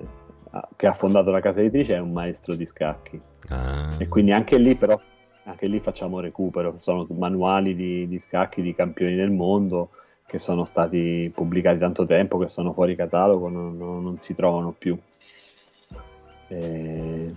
che 0.76 0.88
ha 0.88 0.94
fondato 0.94 1.32
la 1.32 1.40
casa 1.40 1.60
editrice 1.60 1.96
è 1.96 2.00
un 2.00 2.12
maestro 2.12 2.56
di 2.56 2.66
scacchi. 2.66 3.20
Ah. 3.50 3.94
E 3.98 4.08
quindi 4.08 4.32
anche 4.32 4.58
lì 4.58 4.76
però 4.76 5.00
anche 5.44 5.68
lì 5.68 5.80
facciamo 5.80 6.20
recupero, 6.20 6.78
sono 6.78 7.08
manuali 7.12 7.74
di, 7.74 8.08
di, 8.08 8.18
scacchi 8.20 8.62
di 8.62 8.76
campioni 8.76 9.16
del 9.16 9.32
mondo 9.32 9.90
che 10.26 10.38
sono 10.38 10.66
stati 10.66 11.32
pubblicati 11.34 11.78
tanto 11.78 12.04
tempo, 12.04 12.38
che 12.38 12.48
sono 12.48 12.74
fuori 12.74 12.96
catalogo, 12.98 13.48
non, 13.48 13.78
non, 13.78 14.04
non 14.04 14.18
si 14.18 14.36
trovano 14.36 14.76
più. 14.78 14.98
E, 16.50 17.36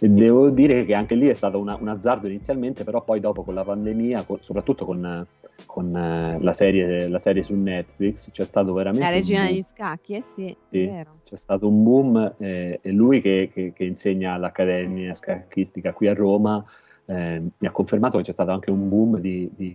e 0.00 0.08
devo 0.08 0.50
dire 0.50 0.84
che 0.84 0.94
anche 0.94 1.14
lì 1.14 1.28
è 1.28 1.34
stato 1.34 1.60
una, 1.60 1.76
un 1.76 1.88
azzardo 1.88 2.26
inizialmente, 2.26 2.82
però 2.82 3.02
poi 3.02 3.20
dopo 3.20 3.44
con 3.44 3.54
la 3.54 3.64
pandemia, 3.64 4.24
con, 4.24 4.38
soprattutto 4.40 4.84
con, 4.84 5.26
con 5.66 5.86
uh, 5.86 6.42
la, 6.42 6.52
serie, 6.52 7.08
la, 7.08 7.18
serie, 7.18 7.42
su 7.42 7.54
Netflix, 7.54 8.30
c'è 8.30 8.44
stato 8.44 8.72
veramente... 8.72 9.04
La 9.04 9.12
regina 9.12 9.46
degli 9.46 9.62
scacchi, 9.62 10.14
eh 10.14 10.22
sì, 10.22 10.56
sì 10.70 10.90
c'è 11.24 11.36
stato 11.36 11.68
un 11.68 11.82
boom 11.82 12.34
eh, 12.38 12.78
e 12.80 12.90
lui 12.90 13.20
che, 13.20 13.50
che, 13.52 13.72
che, 13.74 13.84
insegna 13.84 14.32
all'Accademia 14.32 15.14
Scacchistica 15.14 15.92
qui 15.92 16.08
a 16.08 16.14
Roma 16.14 16.64
eh, 17.04 17.42
mi 17.56 17.66
ha 17.66 17.70
confermato 17.70 18.16
che 18.16 18.24
c'è 18.24 18.32
stato 18.32 18.50
anche 18.50 18.70
un 18.70 18.88
boom 18.88 19.18
di, 19.18 19.50
di, 19.54 19.74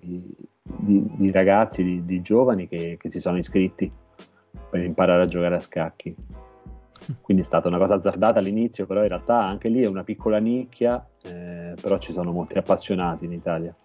di, 0.62 1.06
di 1.16 1.32
ragazzi, 1.32 2.02
di, 2.04 2.22
giovani 2.22 2.68
che, 2.68 2.98
che 3.00 3.10
si 3.12 3.20
sono 3.20 3.38
iscritti 3.38 3.92
per 4.70 4.82
imparare 4.82 5.24
a 5.24 5.28
giocare 5.28 5.56
a 5.56 5.60
scacchi. 5.60 6.16
Quindi 7.22 7.44
è 7.44 7.46
stata 7.46 7.68
una 7.68 7.78
cosa 7.78 7.96
azzardata 7.96 8.40
all'inizio, 8.40 8.86
però 8.86 9.02
in 9.02 9.10
realtà 9.10 9.38
anche 9.38 9.70
lì 9.70 9.82
è 9.82 9.88
una 9.88 10.04
piccola 10.04 10.38
nicchia, 10.38 11.06
eh, 11.24 11.74
però 11.80 11.98
ci 11.98 12.14
sono 12.14 12.32
molti 12.32 12.58
appassionati 12.58 13.26
in 13.26 13.34
Italia. 13.34 13.76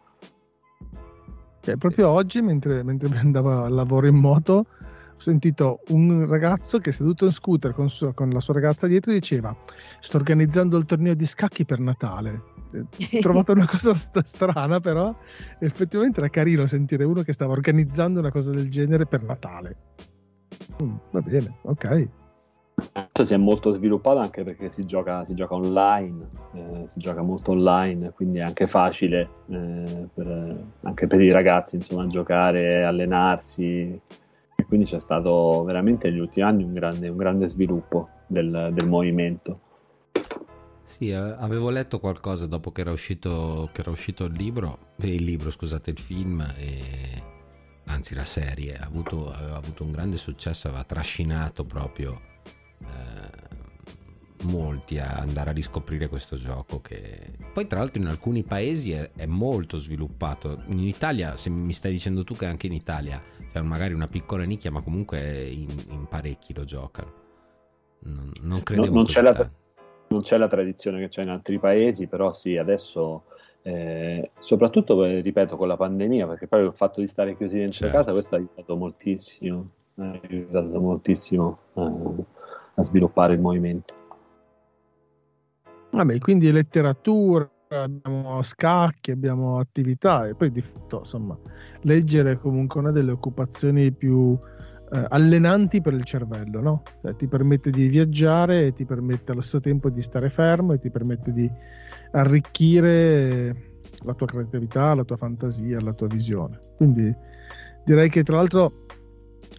Cioè, 1.68 1.76
proprio 1.76 2.08
oggi, 2.08 2.40
mentre, 2.40 2.82
mentre 2.82 3.08
andavo 3.18 3.64
al 3.64 3.74
lavoro 3.74 4.06
in 4.06 4.14
moto, 4.14 4.54
ho 4.54 5.20
sentito 5.20 5.80
un 5.88 6.26
ragazzo 6.26 6.78
che 6.78 6.92
seduto 6.92 7.26
in 7.26 7.32
scooter 7.32 7.74
con, 7.74 7.90
su, 7.90 8.14
con 8.14 8.30
la 8.30 8.40
sua 8.40 8.54
ragazza 8.54 8.86
dietro 8.86 9.12
diceva 9.12 9.54
sto 10.00 10.16
organizzando 10.16 10.78
il 10.78 10.86
torneo 10.86 11.12
di 11.12 11.26
scacchi 11.26 11.66
per 11.66 11.78
Natale. 11.80 12.42
Ho 12.72 13.20
trovato 13.20 13.52
una 13.52 13.66
cosa 13.66 13.94
st- 13.94 14.22
strana 14.24 14.80
però. 14.80 15.14
Effettivamente 15.58 16.20
era 16.20 16.30
carino 16.30 16.66
sentire 16.66 17.04
uno 17.04 17.20
che 17.20 17.34
stava 17.34 17.52
organizzando 17.52 18.18
una 18.18 18.30
cosa 18.30 18.50
del 18.50 18.70
genere 18.70 19.04
per 19.04 19.22
Natale. 19.24 19.76
Mm, 20.82 20.94
va 21.10 21.20
bene 21.20 21.58
ok 21.62 22.08
si 23.24 23.34
è 23.34 23.36
molto 23.36 23.70
sviluppato 23.72 24.18
anche 24.18 24.44
perché 24.44 24.70
si 24.70 24.84
gioca, 24.84 25.24
si 25.24 25.34
gioca 25.34 25.54
online, 25.54 26.28
eh, 26.52 26.82
si 26.86 27.00
gioca 27.00 27.22
molto 27.22 27.52
online, 27.52 28.12
quindi 28.12 28.38
è 28.38 28.42
anche 28.42 28.66
facile 28.66 29.28
eh, 29.48 30.08
per, 30.14 30.64
anche 30.82 31.06
per 31.06 31.20
i 31.20 31.30
ragazzi 31.30 31.76
insomma, 31.76 32.06
giocare, 32.06 32.84
allenarsi. 32.84 34.00
E 34.54 34.64
quindi 34.64 34.86
c'è 34.86 34.98
stato 34.98 35.62
veramente 35.64 36.10
negli 36.10 36.18
ultimi 36.18 36.46
anni 36.46 36.64
un 36.64 36.72
grande, 36.72 37.08
un 37.08 37.16
grande 37.16 37.48
sviluppo 37.48 38.08
del, 38.26 38.70
del, 38.72 38.86
movimento. 38.88 39.60
Sì, 40.82 41.12
avevo 41.12 41.70
letto 41.70 42.00
qualcosa 42.00 42.46
dopo 42.46 42.72
che 42.72 42.80
era 42.80 42.90
uscito, 42.90 43.68
che 43.72 43.82
era 43.82 43.90
uscito 43.90 44.24
il 44.24 44.32
libro, 44.32 44.94
eh, 44.96 45.14
il 45.14 45.22
libro, 45.22 45.50
scusate, 45.50 45.90
il 45.90 45.98
film, 45.98 46.40
e, 46.56 47.22
anzi 47.84 48.14
la 48.14 48.24
serie, 48.24 48.76
ha 48.76 48.86
avuto, 48.86 49.30
aveva 49.32 49.56
avuto 49.56 49.84
un 49.84 49.92
grande 49.92 50.16
successo, 50.16 50.68
aveva 50.68 50.84
trascinato 50.84 51.64
proprio 51.64 52.18
eh, 52.18 52.37
molti 54.44 54.98
a 54.98 55.16
andare 55.16 55.50
a 55.50 55.52
riscoprire 55.52 56.08
questo 56.08 56.36
gioco 56.36 56.80
che 56.80 57.32
poi 57.52 57.66
tra 57.66 57.78
l'altro 57.78 58.00
in 58.00 58.08
alcuni 58.08 58.42
paesi 58.42 58.92
è, 58.92 59.10
è, 59.16 59.26
molto 59.26 59.78
sviluppato. 59.78 60.62
In 60.66 60.80
Italia 60.80 61.36
se 61.36 61.50
mi 61.50 61.72
stai 61.72 61.92
dicendo 61.92 62.24
tu 62.24 62.34
che 62.34 62.46
anche 62.46 62.66
in 62.66 62.72
Italia 62.72 63.20
c'è 63.52 63.60
magari 63.62 63.94
una 63.94 64.06
piccola 64.06 64.44
nicchia 64.44 64.70
ma 64.70 64.82
comunque 64.82 65.46
in, 65.46 65.68
in 65.90 66.06
parecchi 66.06 66.54
lo 66.54 66.64
giocano. 66.64 67.26
Non, 68.00 68.30
non 68.42 68.62
credevo 68.62 68.88
no, 68.88 68.94
non, 68.94 69.04
c'è 69.06 69.22
la, 69.22 69.50
non, 70.08 70.20
c'è 70.20 70.38
la, 70.38 70.46
tradizione 70.46 71.00
che 71.00 71.08
c'è 71.08 71.22
in 71.22 71.30
altri 71.30 71.58
paesi 71.58 72.06
però 72.06 72.32
sì 72.32 72.56
adesso 72.56 73.24
eh, 73.62 74.30
soprattutto 74.38 75.02
ripeto 75.02 75.56
con 75.56 75.66
la 75.66 75.76
pandemia 75.76 76.28
perché 76.28 76.46
poi 76.46 76.64
il 76.64 76.72
fatto 76.74 77.00
di 77.00 77.08
stare 77.08 77.36
chiusi 77.36 77.56
dentro 77.56 77.74
certo. 77.74 77.96
casa 77.96 78.12
questo 78.12 78.36
ha 78.36 78.38
aiutato 78.38 78.76
moltissimo 78.76 79.70
ha 79.96 80.20
aiutato 80.22 80.80
moltissimo 80.80 81.58
eh 81.74 82.36
a 82.78 82.84
sviluppare 82.84 83.34
il 83.34 83.40
movimento. 83.40 83.94
Vabbè, 85.90 86.18
quindi 86.18 86.50
letteratura, 86.52 87.50
abbiamo 87.68 88.42
scacchi, 88.42 89.10
abbiamo 89.10 89.58
attività 89.58 90.28
e 90.28 90.34
poi 90.34 90.50
di 90.50 90.60
fatto, 90.60 90.98
insomma, 90.98 91.36
leggere 91.82 92.32
è 92.32 92.38
comunque 92.38 92.80
una 92.80 92.90
delle 92.90 93.10
occupazioni 93.10 93.90
più 93.92 94.38
eh, 94.92 95.04
allenanti 95.08 95.80
per 95.80 95.94
il 95.94 96.04
cervello, 96.04 96.60
no? 96.60 96.82
Cioè, 97.02 97.16
ti 97.16 97.26
permette 97.26 97.70
di 97.70 97.88
viaggiare 97.88 98.66
e 98.66 98.72
ti 98.72 98.84
permette 98.84 99.32
allo 99.32 99.40
stesso 99.40 99.60
tempo 99.60 99.90
di 99.90 100.02
stare 100.02 100.28
fermo 100.28 100.72
e 100.72 100.78
ti 100.78 100.90
permette 100.90 101.32
di 101.32 101.50
arricchire 102.12 103.66
la 104.04 104.14
tua 104.14 104.26
creatività, 104.26 104.94
la 104.94 105.04
tua 105.04 105.16
fantasia, 105.16 105.80
la 105.80 105.92
tua 105.92 106.06
visione. 106.06 106.60
Quindi 106.76 107.14
direi 107.84 108.08
che 108.08 108.22
tra 108.22 108.36
l'altro 108.36 108.72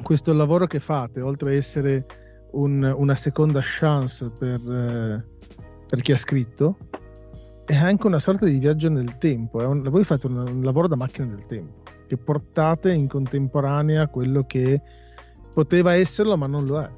questo 0.04 0.32
lavoro 0.32 0.66
che 0.66 0.80
fate, 0.80 1.22
oltre 1.22 1.52
a 1.52 1.56
essere 1.56 2.06
un, 2.52 2.94
una 2.98 3.16
seconda 3.16 3.60
chance 3.64 4.30
per, 4.30 4.60
eh, 4.60 5.26
per, 5.88 6.02
chi 6.02 6.12
ha 6.12 6.18
scritto 6.18 6.78
è 7.66 7.76
anche 7.76 8.08
una 8.08 8.20
sorta 8.20 8.46
di 8.46 8.58
viaggio 8.58 8.90
nel 8.90 9.18
tempo. 9.18 9.58
Un, 9.60 9.84
voi 9.84 10.04
fate 10.04 10.28
un, 10.28 10.38
un, 10.38 10.64
lavoro 10.64 10.88
da 10.88 10.96
macchina 10.96 11.28
del 11.28 11.46
tempo, 11.46 11.84
che 12.08 12.18
portate 12.18 12.92
in 12.92 13.08
contemporanea 13.08 14.08
quello 14.08 14.44
che 14.46 14.82
poteva 15.54 15.94
esserlo 15.94 16.38
ma 16.38 16.48
non 16.48 16.66
lo 16.66 16.82
è. 16.82 16.90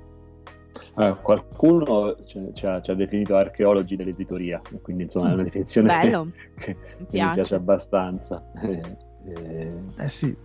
Eh, 0.97 1.15
qualcuno 1.21 2.17
ci, 2.25 2.51
ci, 2.53 2.65
ha, 2.65 2.81
ci, 2.81 2.91
ha, 2.91 2.95
definito 2.95 3.35
archeologi 3.35 3.95
dell'editoria, 3.95 4.61
quindi 4.81 5.03
insomma 5.03 5.29
è 5.29 5.33
una 5.33 5.43
definizione 5.43 5.87
che, 6.59 6.75
che, 6.75 6.77
mi 6.97 7.31
piace 7.33 7.55
abbastanza. 7.55 8.43
Eh, 9.25 9.71
eh 9.97 10.09
sì. 10.09 10.35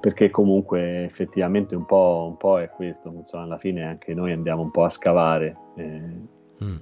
Perché 0.00 0.30
comunque 0.30 1.04
effettivamente 1.04 1.74
un 1.76 1.84
po', 1.84 2.26
un 2.30 2.36
po', 2.36 2.60
è 2.60 2.68
questo, 2.70 3.12
insomma, 3.12 3.44
alla 3.44 3.58
fine 3.58 3.84
anche 3.84 4.14
noi 4.14 4.32
andiamo 4.32 4.62
un 4.62 4.70
po' 4.70 4.84
a 4.84 4.88
scavare, 4.88 5.56
eh, 5.76 6.64
mm. 6.64 6.76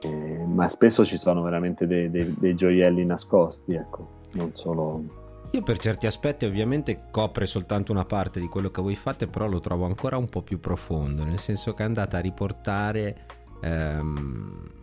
eh, 0.00 0.44
ma 0.46 0.68
spesso 0.68 1.04
ci 1.04 1.16
sono 1.16 1.42
veramente 1.42 1.86
dei, 1.86 2.10
dei, 2.10 2.34
dei, 2.38 2.54
gioielli 2.54 3.04
nascosti, 3.04 3.74
ecco, 3.74 4.20
non 4.32 4.54
solo... 4.54 5.26
Io 5.52 5.62
per 5.62 5.78
certi 5.78 6.06
aspetti 6.06 6.44
ovviamente 6.44 7.06
copre 7.10 7.46
soltanto 7.46 7.90
una 7.90 8.04
parte 8.04 8.38
di 8.38 8.48
quello 8.48 8.70
che 8.70 8.82
voi 8.82 8.94
fate, 8.94 9.26
però 9.26 9.46
lo 9.46 9.60
trovo 9.60 9.86
ancora 9.86 10.18
un 10.18 10.28
po' 10.28 10.42
più 10.42 10.60
profondo, 10.60 11.24
nel 11.24 11.38
senso 11.38 11.74
che 11.74 11.82
andate 11.82 12.16
a 12.16 12.20
riportare... 12.20 13.26
Ehm, 13.62 14.76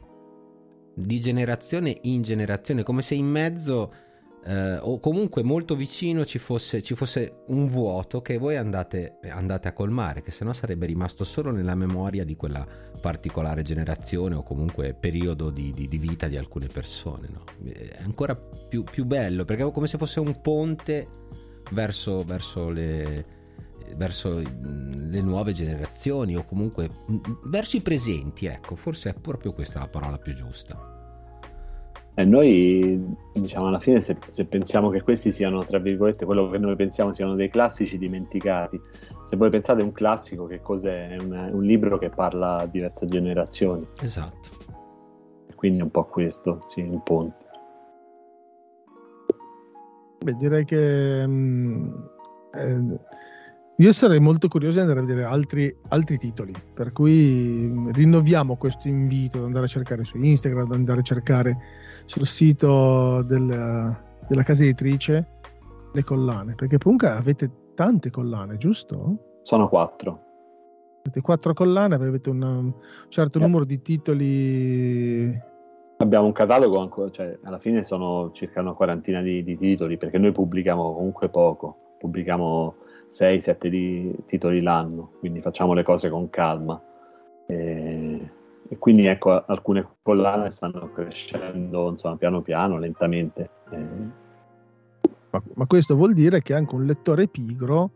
di 0.97 1.19
generazione 1.19 1.97
in 2.03 2.21
generazione, 2.21 2.83
come 2.83 3.01
se 3.01 3.15
in 3.15 3.27
mezzo 3.27 3.91
eh, 4.47 4.77
o 4.77 4.99
comunque 4.99 5.41
molto 5.41 5.75
vicino 5.75 6.23
ci 6.23 6.37
fosse, 6.37 6.83
ci 6.83 6.93
fosse, 6.93 7.43
un 7.47 7.67
vuoto 7.67 8.21
che 8.21 8.37
voi 8.37 8.57
andate, 8.57 9.17
andate 9.27 9.67
a 9.67 9.73
colmare, 9.73 10.21
che 10.21 10.29
sennò 10.29 10.53
sarebbe 10.53 10.85
rimasto 10.85 11.23
solo 11.23 11.51
nella 11.51 11.73
memoria 11.73 12.23
di 12.23 12.35
quella 12.35 12.65
particolare 13.01 13.63
generazione 13.63 14.35
o 14.35 14.43
comunque 14.43 14.93
periodo 14.93 15.49
di, 15.49 15.73
di, 15.73 15.87
di 15.87 15.97
vita 15.97 16.27
di 16.27 16.37
alcune 16.37 16.67
persone. 16.67 17.27
No? 17.31 17.43
È 17.71 18.03
ancora 18.03 18.35
più, 18.35 18.83
più, 18.83 19.05
bello 19.05 19.45
perché 19.45 19.65
è 19.65 19.71
come 19.71 19.87
se 19.87 19.97
fosse 19.97 20.19
un 20.19 20.39
ponte 20.41 21.07
verso, 21.71 22.23
verso 22.23 22.69
le 22.69 23.33
verso 23.95 24.39
le 24.39 25.21
nuove 25.21 25.53
generazioni 25.53 26.35
o 26.35 26.43
comunque 26.43 26.89
verso 27.45 27.77
i 27.77 27.81
presenti, 27.81 28.45
ecco, 28.47 28.75
forse 28.75 29.11
è 29.11 29.13
proprio 29.13 29.53
questa 29.53 29.79
la 29.79 29.87
parola 29.87 30.17
più 30.17 30.33
giusta. 30.33 30.94
E 32.18 32.24
noi, 32.24 33.05
diciamo, 33.34 33.68
alla 33.68 33.80
fine, 33.80 33.99
se, 33.99 34.18
se, 34.30 34.45
pensiamo 34.45 34.89
che 34.89 35.01
questi 35.01 35.34
siano, 35.34 35.66
tra 35.66 35.80
virgolette, 35.80 36.24
quello 36.24 36.49
che 36.49 36.57
noi 36.57 36.78
pensiamo 36.78 37.11
siano 37.11 37.36
dei 37.36 37.49
classici 37.49 37.97
dimenticati, 37.97 38.80
se 39.26 39.36
voi 39.36 39.49
pensate 39.49 39.84
un 39.84 39.91
classico, 39.91 40.45
che 40.45 40.61
cos'è? 40.61 41.09
È 41.09 41.18
un, 41.18 41.49
un 41.51 41.61
libro 41.61 41.97
che 41.97 42.09
parla 42.09 42.59
a 42.59 42.66
diverse 42.68 43.05
generazioni. 43.05 43.86
Esatto. 43.99 44.49
Quindi 45.55 45.80
è 45.80 45.84
un 45.84 45.91
po' 45.91 46.05
questo, 46.05 46.61
sì, 46.66 46.80
il 46.80 47.01
ponte. 47.03 47.45
Beh, 50.24 50.36
direi 50.36 50.63
che... 50.63 51.28
Mh, 51.28 51.32
mm, 51.32 51.93
eh, 52.53 52.99
io 53.78 53.91
sarei 53.91 54.22
molto 54.22 54.47
curioso 54.47 54.76
di 54.76 54.80
andare 54.80 54.99
a 54.99 55.03
vedere 55.03 55.26
altri, 55.26 55.76
altri, 55.89 56.18
titoli, 56.18 56.53
per 56.74 56.93
cui 56.93 57.70
mm, 57.70 57.89
rinnoviamo 57.89 58.55
questo 58.55 58.88
invito 58.88 59.39
ad 59.39 59.43
andare 59.43 59.66
a 59.66 59.68
cercare 59.68 60.05
su 60.05 60.18
Instagram, 60.18 60.63
ad 60.68 60.72
andare 60.72 61.01
a 61.01 61.03
cercare 61.03 61.57
sul 62.06 62.26
sito 62.26 63.22
del, 63.24 63.97
della 64.28 64.43
casa 64.43 64.64
editrice 64.64 65.28
le 65.93 66.03
collane, 66.03 66.56
perché 66.56 66.78
comunque 66.78 67.08
avete 67.10 67.49
tante 67.74 68.10
collane, 68.10 68.58
giusto? 68.58 69.39
Sono 69.41 69.70
quattro. 69.70 70.24
Avete 71.03 71.22
quattro 71.22 71.53
collane, 71.53 71.95
avete 71.95 72.30
un, 72.30 72.41
un 72.41 72.74
certo 73.10 73.38
eh. 73.38 73.41
numero 73.41 73.64
di 73.64 73.82
titoli. 73.82 75.41
Abbiamo 75.97 76.26
un 76.26 76.34
catalogo, 76.34 76.80
ancora, 76.80 77.10
cioè 77.12 77.38
alla 77.43 77.60
fine 77.60 77.84
sono 77.84 78.32
circa 78.34 78.60
una 78.60 78.74
quarantina 78.74 79.22
di, 79.22 79.43
di 79.43 79.56
titoli, 79.56 79.97
perché 79.97 80.18
noi 80.18 80.32
pubblichiamo 80.32 80.93
comunque 80.93 81.30
poco, 81.30 81.95
pubblichiamo 81.99 82.76
6-7 83.12 84.26
titoli 84.26 84.62
l'anno, 84.62 85.12
quindi 85.20 85.41
facciamo 85.41 85.74
le 85.74 85.84
cose 85.84 86.10
con 86.10 86.30
calma. 86.30 86.82
E, 87.47 87.53
e 87.56 88.14
quindi 88.86 89.07
ecco, 89.07 89.43
alcune 89.43 89.83
collane 90.03 90.51
stanno 90.51 90.91
crescendo 90.93 91.89
insomma, 91.89 92.17
piano 92.17 92.43
piano, 92.43 92.77
lentamente. 92.77 93.49
E... 93.71 93.77
Ma, 95.31 95.41
ma, 95.55 95.65
questo 95.65 95.95
vuol 95.95 96.13
dire 96.13 96.43
che 96.43 96.53
anche 96.53 96.75
un 96.75 96.86
lettore 96.86 97.27
pigro 97.27 97.89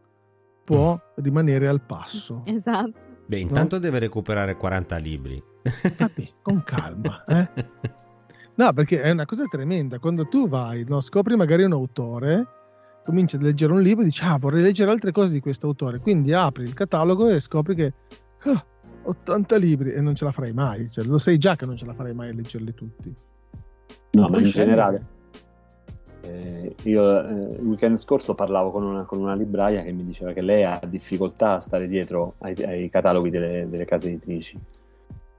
può 0.63 0.95
mm. 0.95 1.23
rimanere 1.23 1.67
al 1.67 1.81
passo. 1.81 2.41
Esatto. 2.43 2.91
Beh, 3.27 3.37
intanto 3.37 3.75
no? 3.75 3.81
deve 3.83 3.99
recuperare 3.99 4.57
40 4.57 4.97
libri. 4.97 5.43
Vabbè, 5.95 6.29
con 6.41 6.63
calma. 6.63 7.23
Eh? 7.25 7.47
No, 8.55 8.73
perché 8.73 8.99
è 9.03 9.11
una 9.11 9.25
cosa 9.25 9.43
tremenda. 9.45 9.99
Quando 9.99 10.27
tu 10.27 10.49
vai, 10.49 10.85
no, 10.87 11.01
scopri 11.01 11.35
magari 11.35 11.65
un 11.65 11.73
autore, 11.73 12.47
cominci 13.05 13.35
a 13.35 13.41
leggere 13.41 13.73
un 13.73 13.83
libro 13.83 14.01
e 14.01 14.05
dici, 14.05 14.23
ah, 14.23 14.39
vorrei 14.39 14.63
leggere 14.63 14.89
altre 14.89 15.11
cose 15.11 15.33
di 15.33 15.39
questo 15.39 15.67
autore. 15.67 15.99
Quindi 15.99 16.33
apri 16.33 16.63
il 16.63 16.73
catalogo 16.73 17.29
e 17.29 17.39
scopri 17.39 17.75
che 17.75 17.93
ah, 18.45 18.65
80 19.03 19.55
libri 19.57 19.93
e 19.93 20.01
non 20.01 20.15
ce 20.15 20.25
la 20.25 20.31
farai 20.31 20.53
mai. 20.53 20.89
Cioè, 20.91 21.03
lo 21.05 21.17
sai 21.17 21.37
già 21.37 21.55
che 21.55 21.65
non 21.65 21.77
ce 21.77 21.85
la 21.85 21.93
farai 21.93 22.13
mai 22.13 22.29
a 22.29 22.33
leggerli 22.33 22.73
tutti. 22.73 23.13
No, 24.11 24.27
ma 24.27 24.39
in 24.39 24.45
generale. 24.45 25.17
Eh, 26.21 26.75
io 26.83 27.23
eh, 27.23 27.55
il 27.59 27.65
weekend 27.65 27.97
scorso 27.97 28.35
parlavo 28.35 28.71
con 28.71 28.83
una, 28.83 29.03
con 29.03 29.19
una, 29.19 29.35
libraia 29.35 29.81
che 29.83 29.91
mi 29.93 30.03
diceva 30.03 30.33
che 30.33 30.41
lei 30.41 30.63
ha 30.63 30.79
difficoltà 30.85 31.53
a 31.53 31.59
stare 31.59 31.87
dietro 31.87 32.35
ai, 32.39 32.55
ai 32.63 32.89
cataloghi 32.89 33.29
delle, 33.29 33.67
delle, 33.69 33.85
case 33.85 34.07
editrici. 34.07 34.57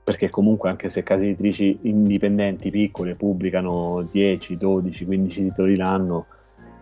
Perché 0.02 0.30
comunque 0.30 0.70
anche 0.70 0.88
se 0.88 1.02
case 1.02 1.26
editrici 1.26 1.80
indipendenti, 1.82 2.70
piccole, 2.70 3.14
pubblicano 3.14 4.06
10, 4.11 4.56
12, 4.56 5.04
15 5.04 5.42
titoli 5.42 5.76
l'anno, 5.76 6.26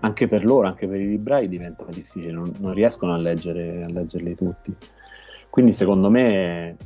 anche 0.00 0.28
per 0.28 0.44
loro, 0.44 0.68
anche 0.68 0.86
per 0.86 1.00
i 1.00 1.08
librai 1.08 1.48
diventa 1.48 1.84
difficile, 1.90 2.32
non, 2.32 2.52
non 2.58 2.72
riescono 2.72 3.12
a, 3.12 3.18
leggere, 3.18 3.82
a 3.82 3.88
leggerli 3.88 4.34
tutti. 4.34 4.74
Quindi 5.50 5.72
secondo 5.72 6.10
me, 6.10 6.76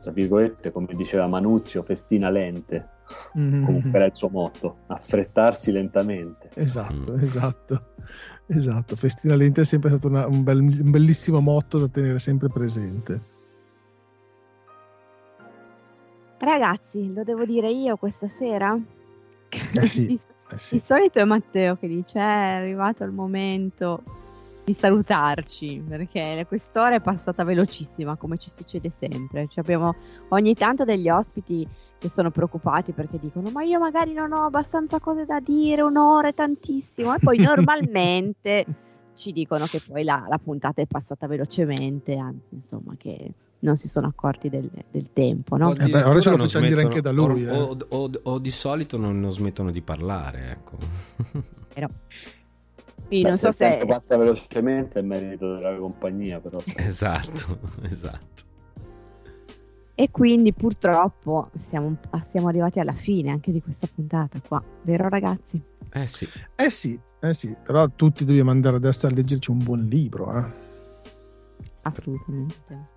tra 0.00 0.10
virgolette, 0.12 0.70
come 0.72 0.94
diceva 0.94 1.26
Manuzio, 1.26 1.82
festina 1.82 2.30
lente, 2.30 2.88
mm-hmm. 3.38 3.64
comunque 3.64 3.90
era 3.92 4.06
il 4.06 4.14
suo 4.14 4.28
motto, 4.28 4.78
affrettarsi 4.86 5.72
lentamente. 5.72 6.50
Esatto, 6.54 7.12
mm. 7.12 7.22
esatto, 7.22 7.82
esatto. 8.46 8.96
Festina 8.96 9.34
lente 9.34 9.62
è 9.62 9.64
sempre 9.64 9.90
stato 9.90 10.08
una, 10.08 10.26
un, 10.26 10.42
bel, 10.42 10.60
un 10.60 10.90
bellissimo 10.90 11.40
motto 11.40 11.78
da 11.78 11.88
tenere 11.88 12.18
sempre 12.18 12.48
presente. 12.48 13.36
Ragazzi, 16.38 17.12
lo 17.12 17.24
devo 17.24 17.44
dire 17.44 17.70
io 17.70 17.96
questa 17.96 18.28
sera? 18.28 18.78
Eh 19.72 19.86
sì, 19.86 20.06
di, 20.06 20.20
eh 20.50 20.58
sì. 20.58 20.76
di 20.76 20.82
solito 20.84 21.18
è 21.18 21.24
Matteo 21.24 21.76
che 21.76 21.88
dice: 21.88 22.18
È 22.18 22.22
arrivato 22.22 23.02
il 23.02 23.10
momento 23.10 24.02
di 24.68 24.76
salutarci 24.78 25.82
perché 25.88 26.44
quest'ora 26.46 26.96
è 26.96 27.00
passata 27.00 27.42
velocissima 27.42 28.16
come 28.16 28.36
ci 28.36 28.50
succede 28.50 28.92
sempre. 28.98 29.48
Cioè 29.48 29.64
abbiamo 29.64 29.94
ogni 30.28 30.54
tanto 30.54 30.84
degli 30.84 31.08
ospiti 31.08 31.66
che 31.96 32.10
sono 32.10 32.30
preoccupati 32.30 32.92
perché 32.92 33.18
dicono 33.18 33.50
ma 33.50 33.62
io 33.62 33.78
magari 33.78 34.12
non 34.12 34.32
ho 34.32 34.44
abbastanza 34.44 35.00
cose 35.00 35.24
da 35.24 35.40
dire, 35.40 35.80
un'ora 35.80 36.28
è 36.28 36.34
tantissimo 36.34 37.14
e 37.14 37.18
poi 37.18 37.38
normalmente 37.40 38.66
ci 39.14 39.32
dicono 39.32 39.64
che 39.64 39.80
poi 39.84 40.04
la, 40.04 40.26
la, 40.28 40.38
puntata 40.38 40.82
è 40.82 40.86
passata 40.86 41.26
velocemente, 41.26 42.16
anzi 42.16 42.54
insomma 42.54 42.94
che 42.96 43.32
non 43.60 43.76
si 43.76 43.88
sono 43.88 44.06
accorti 44.06 44.48
del, 44.48 44.70
del 44.90 45.12
tempo. 45.12 45.56
No? 45.56 45.74
Eh 45.74 45.88
beh, 45.88 46.02
ora 46.02 46.20
ce 46.20 46.30
lo 46.30 46.36
facciamo 46.36 46.66
dire 46.66 46.82
anche 46.82 47.00
da 47.00 47.10
lui. 47.10 47.44
O, 47.44 47.52
eh. 47.52 47.58
o, 47.58 47.76
o, 47.88 48.10
o, 48.22 48.38
di 48.38 48.52
solito 48.52 48.96
non, 48.96 49.18
non 49.18 49.32
smettono 49.32 49.72
di 49.72 49.80
parlare, 49.80 50.50
ecco. 50.50 50.76
Però 51.74 51.88
sì, 53.08 53.22
non 53.22 53.38
so 53.38 53.52
se... 53.52 53.84
passa 53.86 54.16
velocemente 54.16 54.98
è 54.98 55.02
merito 55.02 55.54
della 55.54 55.76
compagnia, 55.76 56.40
però. 56.40 56.58
Esatto, 56.76 57.58
esatto. 57.82 58.46
E 59.94 60.10
quindi 60.12 60.52
purtroppo 60.52 61.50
siamo, 61.58 61.96
siamo, 62.24 62.46
arrivati 62.46 62.78
alla 62.78 62.92
fine 62.92 63.30
anche 63.30 63.50
di 63.50 63.60
questa 63.60 63.88
puntata 63.92 64.40
qua, 64.46 64.62
vero 64.82 65.08
ragazzi? 65.08 65.60
Eh 65.92 66.06
sì. 66.06 66.28
Eh 66.54 66.70
sì, 66.70 66.98
eh 67.18 67.34
sì, 67.34 67.52
però 67.64 67.88
tutti 67.88 68.24
dobbiamo 68.24 68.50
andare 68.50 68.76
adesso 68.76 69.08
a 69.08 69.10
leggerci 69.10 69.50
un 69.50 69.58
buon 69.58 69.86
libro, 69.86 70.38
eh. 70.38 70.66
Assolutamente. 71.82 72.96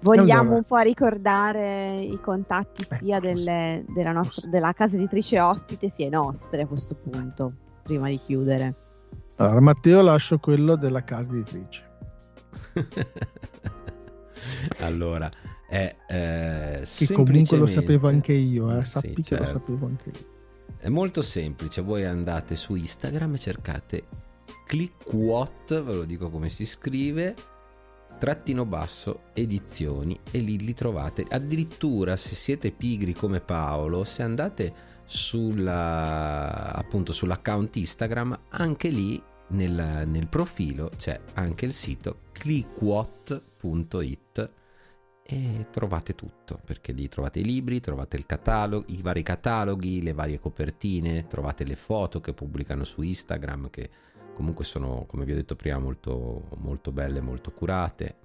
Vogliamo 0.00 0.40
allora. 0.40 0.56
un 0.56 0.64
po' 0.64 0.78
ricordare 0.78 2.00
i 2.00 2.20
contatti 2.20 2.82
ecco, 2.82 2.96
sia 2.96 3.20
delle, 3.20 3.84
della, 3.88 4.12
nostra, 4.12 4.50
della 4.50 4.72
casa 4.72 4.96
editrice 4.96 5.40
ospite 5.40 5.88
sia 5.88 6.06
i 6.06 6.10
nostri 6.10 6.60
a 6.60 6.66
questo 6.66 6.94
punto, 6.94 7.52
prima 7.82 8.08
di 8.08 8.18
chiudere. 8.18 8.83
Allora, 9.36 9.60
Matteo 9.60 10.00
lascio 10.00 10.38
quello 10.38 10.76
della 10.76 11.02
casa 11.02 11.32
editrice. 11.32 11.90
allora, 14.78 15.28
è 15.68 15.96
eh, 16.08 16.86
che 16.86 17.12
comunque 17.12 17.56
lo 17.56 17.66
sapevo 17.66 18.08
anche 18.08 18.32
io, 18.32 18.76
eh. 18.76 18.82
sappi 18.82 19.08
sì, 19.08 19.14
che 19.14 19.22
certo. 19.22 19.44
lo 19.44 19.50
sapevo 19.50 19.86
anche 19.86 20.10
io. 20.10 20.32
È 20.78 20.88
molto 20.88 21.22
semplice, 21.22 21.82
voi 21.82 22.04
andate 22.04 22.54
su 22.54 22.74
Instagram 22.74 23.34
e 23.34 23.38
cercate 23.38 24.04
clickwhat, 24.66 25.82
ve 25.82 25.94
lo 25.94 26.04
dico 26.04 26.30
come 26.30 26.48
si 26.48 26.64
scrive, 26.64 27.34
trattino 28.18 28.64
basso 28.64 29.24
edizioni 29.32 30.18
e 30.30 30.38
lì 30.38 30.58
li 30.58 30.74
trovate. 30.74 31.26
Addirittura 31.28 32.16
se 32.16 32.34
siete 32.34 32.70
pigri 32.70 33.14
come 33.14 33.40
Paolo, 33.40 34.04
se 34.04 34.22
andate 34.22 34.92
sulla, 35.14 36.72
appunto 36.74 37.12
sull'account 37.12 37.76
Instagram, 37.76 38.36
anche 38.48 38.88
lì 38.88 39.22
nel, 39.48 40.02
nel 40.06 40.26
profilo 40.26 40.90
c'è 40.96 41.20
anche 41.34 41.66
il 41.66 41.72
sito 41.72 42.22
clickwhat.it 42.32 43.70
e 45.26 45.66
trovate 45.70 46.14
tutto 46.14 46.60
perché 46.64 46.92
lì 46.92 47.08
trovate 47.08 47.38
i 47.38 47.44
libri, 47.44 47.80
trovate 47.80 48.16
il 48.16 48.26
catalogo, 48.26 48.86
i 48.88 49.00
vari 49.00 49.22
cataloghi, 49.22 50.02
le 50.02 50.12
varie 50.12 50.40
copertine, 50.40 51.28
trovate 51.28 51.62
le 51.64 51.76
foto 51.76 52.20
che 52.20 52.34
pubblicano 52.34 52.82
su 52.82 53.00
Instagram 53.00 53.70
che 53.70 53.88
comunque 54.34 54.64
sono, 54.64 55.04
come 55.06 55.24
vi 55.24 55.30
ho 55.32 55.36
detto 55.36 55.54
prima, 55.54 55.78
molto, 55.78 56.48
molto 56.56 56.90
belle, 56.90 57.20
molto 57.20 57.52
curate. 57.52 58.16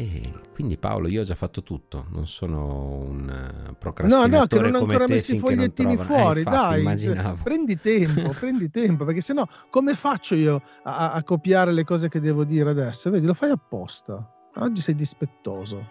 E 0.00 0.32
quindi 0.54 0.78
Paolo, 0.78 1.08
io 1.08 1.20
ho 1.20 1.24
già 1.24 1.34
fatto 1.34 1.62
tutto, 1.62 2.06
non 2.10 2.26
sono 2.26 3.04
un 3.06 3.74
procrastinatore 3.78 4.30
No, 4.30 4.38
no, 4.38 4.46
che 4.46 4.58
non 4.58 4.74
ho 4.74 4.78
ancora 4.78 5.06
messo 5.06 5.34
i 5.34 5.38
fogliettini 5.38 5.98
fuori, 5.98 6.40
eh, 6.40 6.42
infatti, 6.42 6.68
dai, 6.68 6.80
immaginavo. 6.80 7.42
prendi 7.42 7.78
tempo, 7.78 8.30
prendi 8.40 8.70
tempo, 8.70 9.04
perché 9.04 9.20
sennò 9.20 9.46
come 9.68 9.94
faccio 9.94 10.34
io 10.34 10.62
a, 10.84 11.12
a, 11.12 11.22
copiare 11.22 11.72
le 11.72 11.84
cose 11.84 12.08
che 12.08 12.18
devo 12.18 12.44
dire 12.44 12.70
adesso? 12.70 13.10
Vedi, 13.10 13.26
lo 13.26 13.34
fai 13.34 13.50
apposta. 13.50 14.26
Oggi 14.54 14.80
sei 14.80 14.94
dispettoso. 14.94 15.86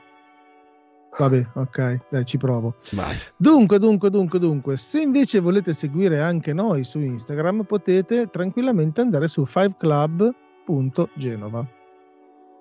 Vabbè, 1.15 1.49
ok, 1.53 1.99
dai, 2.09 2.25
ci 2.25 2.37
provo. 2.37 2.77
Vai. 2.93 3.15
Dunque, 3.37 3.77
dunque, 3.77 4.09
dunque, 4.09 4.39
dunque, 4.39 4.75
se 4.77 5.01
invece 5.01 5.39
volete 5.39 5.71
seguire 5.73 6.19
anche 6.19 6.51
noi 6.51 6.83
su 6.83 6.99
Instagram, 6.99 7.61
potete 7.63 8.25
tranquillamente 8.27 9.01
andare 9.01 9.27
su 9.27 9.45
fiveclub.genova. 9.45 11.77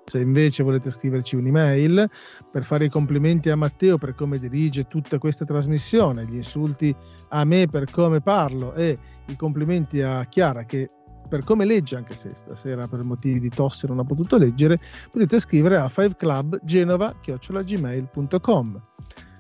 Se 0.09 0.21
invece 0.21 0.63
volete 0.63 0.91
scriverci 0.91 1.37
un'email 1.37 2.09
per 2.51 2.65
fare 2.65 2.87
i 2.87 2.89
complimenti 2.89 3.51
a 3.51 3.57
Matteo 3.57 3.99
per 3.99 4.15
come 4.15 4.39
dirige 4.39 4.89
tutta 4.89 5.19
questa 5.19 5.45
trasmissione, 5.45 6.25
gli 6.25 6.37
insulti 6.37 6.97
a 7.29 7.45
me 7.45 7.67
per 7.67 7.91
come 7.91 8.23
parlo 8.23 8.73
e 8.73 8.99
i 9.27 9.37
complimenti 9.37 10.01
a 10.01 10.25
Chiara 10.25 10.65
che 10.65 10.89
per 11.29 11.45
come 11.45 11.67
legge, 11.67 11.97
anche 11.97 12.15
se 12.15 12.31
stasera 12.35 12.89
per 12.89 13.03
motivi 13.03 13.39
di 13.39 13.51
tosse 13.51 13.87
non 13.87 13.99
ha 13.99 14.05
potuto 14.05 14.39
leggere, 14.39 14.81
potete 15.13 15.39
scrivere 15.41 15.77
a 15.77 15.93
5clubgenova.gmail.com. 15.95 18.83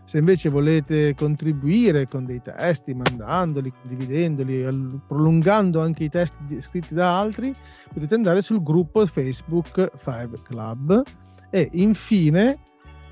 Se 0.08 0.16
invece 0.16 0.48
volete 0.48 1.14
contribuire 1.14 2.08
con 2.08 2.24
dei 2.24 2.40
testi, 2.40 2.94
mandandoli, 2.94 3.70
condividendoli, 3.78 5.02
prolungando 5.06 5.82
anche 5.82 6.04
i 6.04 6.08
testi 6.08 6.62
scritti 6.62 6.94
da 6.94 7.20
altri, 7.20 7.54
potete 7.92 8.14
andare 8.14 8.40
sul 8.40 8.62
gruppo 8.62 9.04
Facebook 9.04 9.90
5 10.02 10.40
Club. 10.44 11.02
E 11.50 11.68
infine, 11.72 12.58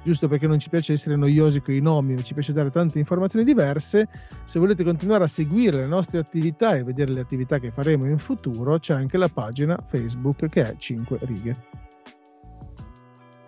giusto 0.05 0.26
perché 0.26 0.47
non 0.47 0.59
ci 0.59 0.70
piace 0.70 0.94
essere 0.94 1.16
noiosi 1.16 1.61
con 1.61 1.74
i 1.74 1.80
nomi, 1.80 2.24
ci 2.24 2.32
piace 2.32 2.55
dare 2.55 2.70
tante 2.70 2.99
informazioni 2.99 3.44
diverse, 3.44 4.09
se 4.47 4.59
volete 4.59 4.82
continuare 4.82 5.24
a 5.24 5.28
seguire 5.28 5.76
le 5.76 5.86
nostre 5.86 6.18
attività 6.18 6.76
e 6.76 6.82
vedere 6.82 7.12
le 7.12 7.20
attività 7.20 7.59
che 7.59 7.72
faremo 7.72 8.07
in 8.07 8.16
futuro, 8.16 8.78
c'è 8.78 8.94
anche 8.94 9.18
la 9.18 9.28
pagina 9.28 9.78
Facebook 9.84 10.49
che 10.49 10.66
è 10.66 10.74
5 10.78 11.18
righe. 11.24 11.57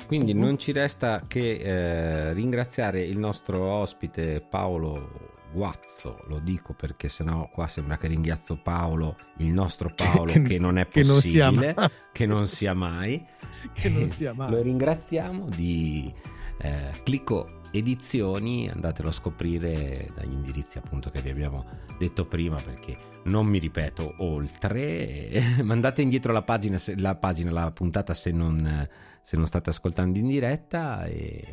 Quindi 0.08 0.32
non 0.32 0.56
ci 0.56 0.72
resta 0.72 1.24
che 1.26 1.56
eh, 1.56 2.32
ringraziare 2.32 3.02
il 3.02 3.18
nostro 3.18 3.62
ospite 3.62 4.40
Paolo 4.40 5.36
Guazzo, 5.52 6.24
lo 6.28 6.38
dico 6.38 6.72
perché 6.72 7.10
sennò 7.10 7.50
qua 7.50 7.68
sembra 7.68 7.98
che 7.98 8.06
ringhiazzo 8.06 8.58
Paolo, 8.62 9.18
il 9.36 9.52
nostro 9.52 9.92
Paolo 9.94 10.32
che, 10.32 10.40
che 10.40 10.58
non 10.58 10.78
è 10.78 10.86
possibile, 10.86 11.74
che 12.10 12.24
non 12.24 12.46
sia 12.46 12.72
mai, 12.72 13.22
che 13.74 13.90
non 13.90 14.08
sia 14.08 14.32
mai. 14.32 14.50
Lo 14.50 14.62
ringraziamo 14.62 15.50
di 15.50 16.10
eh, 16.56 16.90
Clicco 17.02 17.60
Edizioni, 17.70 18.66
andatelo 18.66 19.10
a 19.10 19.12
scoprire 19.12 20.10
dagli 20.14 20.32
indirizzi 20.32 20.78
appunto 20.78 21.10
che 21.10 21.20
vi 21.20 21.28
abbiamo 21.28 21.66
detto 21.98 22.24
prima 22.24 22.56
perché 22.56 22.96
non 23.24 23.44
mi 23.44 23.58
ripeto 23.58 24.14
oltre, 24.20 25.38
mandate 25.62 26.00
indietro 26.00 26.32
la 26.32 26.40
pagina, 26.40 26.78
la, 26.96 27.14
pagina, 27.14 27.50
la 27.50 27.70
puntata 27.72 28.14
se 28.14 28.30
non 28.30 28.88
se 29.28 29.36
non 29.36 29.44
state 29.44 29.68
ascoltando 29.68 30.18
in 30.18 30.26
diretta. 30.26 31.04
E 31.04 31.44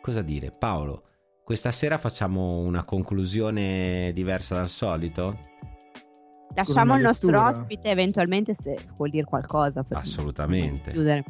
cosa 0.00 0.22
dire? 0.22 0.50
Paolo, 0.50 1.02
questa 1.44 1.70
sera 1.70 1.98
facciamo 1.98 2.60
una 2.60 2.84
conclusione 2.84 4.12
diversa 4.14 4.54
dal 4.54 4.70
solito? 4.70 5.36
Lasciamo 6.54 6.96
il 6.96 7.02
nostro 7.02 7.38
ospite 7.38 7.90
eventualmente 7.90 8.54
se 8.54 8.78
vuol 8.96 9.10
dire 9.10 9.24
qualcosa. 9.24 9.84
Assolutamente. 9.90 10.90
Chiudere. 10.90 11.24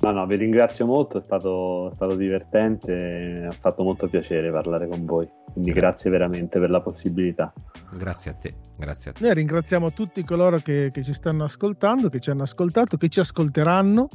No, 0.00 0.12
no, 0.12 0.24
vi 0.24 0.36
ringrazio 0.36 0.86
molto, 0.86 1.18
è 1.18 1.20
stato, 1.20 1.90
è 1.90 1.92
stato 1.92 2.14
divertente, 2.14 3.48
ha 3.50 3.52
fatto 3.52 3.82
molto 3.82 4.08
piacere 4.08 4.50
parlare 4.50 4.88
con 4.88 5.04
voi, 5.04 5.28
quindi 5.52 5.72
grazie 5.72 6.08
veramente 6.08 6.58
per 6.58 6.70
la 6.70 6.80
possibilità. 6.80 7.52
Grazie 7.92 8.30
a 8.30 8.34
te, 8.34 8.54
grazie 8.78 9.10
a 9.10 9.12
te. 9.12 9.22
Noi 9.22 9.34
ringraziamo 9.34 9.92
tutti 9.92 10.24
coloro 10.24 10.56
che, 10.56 10.88
che 10.90 11.02
ci 11.02 11.12
stanno 11.12 11.44
ascoltando, 11.44 12.08
che 12.08 12.18
ci 12.18 12.30
hanno 12.30 12.44
ascoltato, 12.44 12.96
che 12.96 13.10
ci 13.10 13.20
ascolteranno 13.20 14.08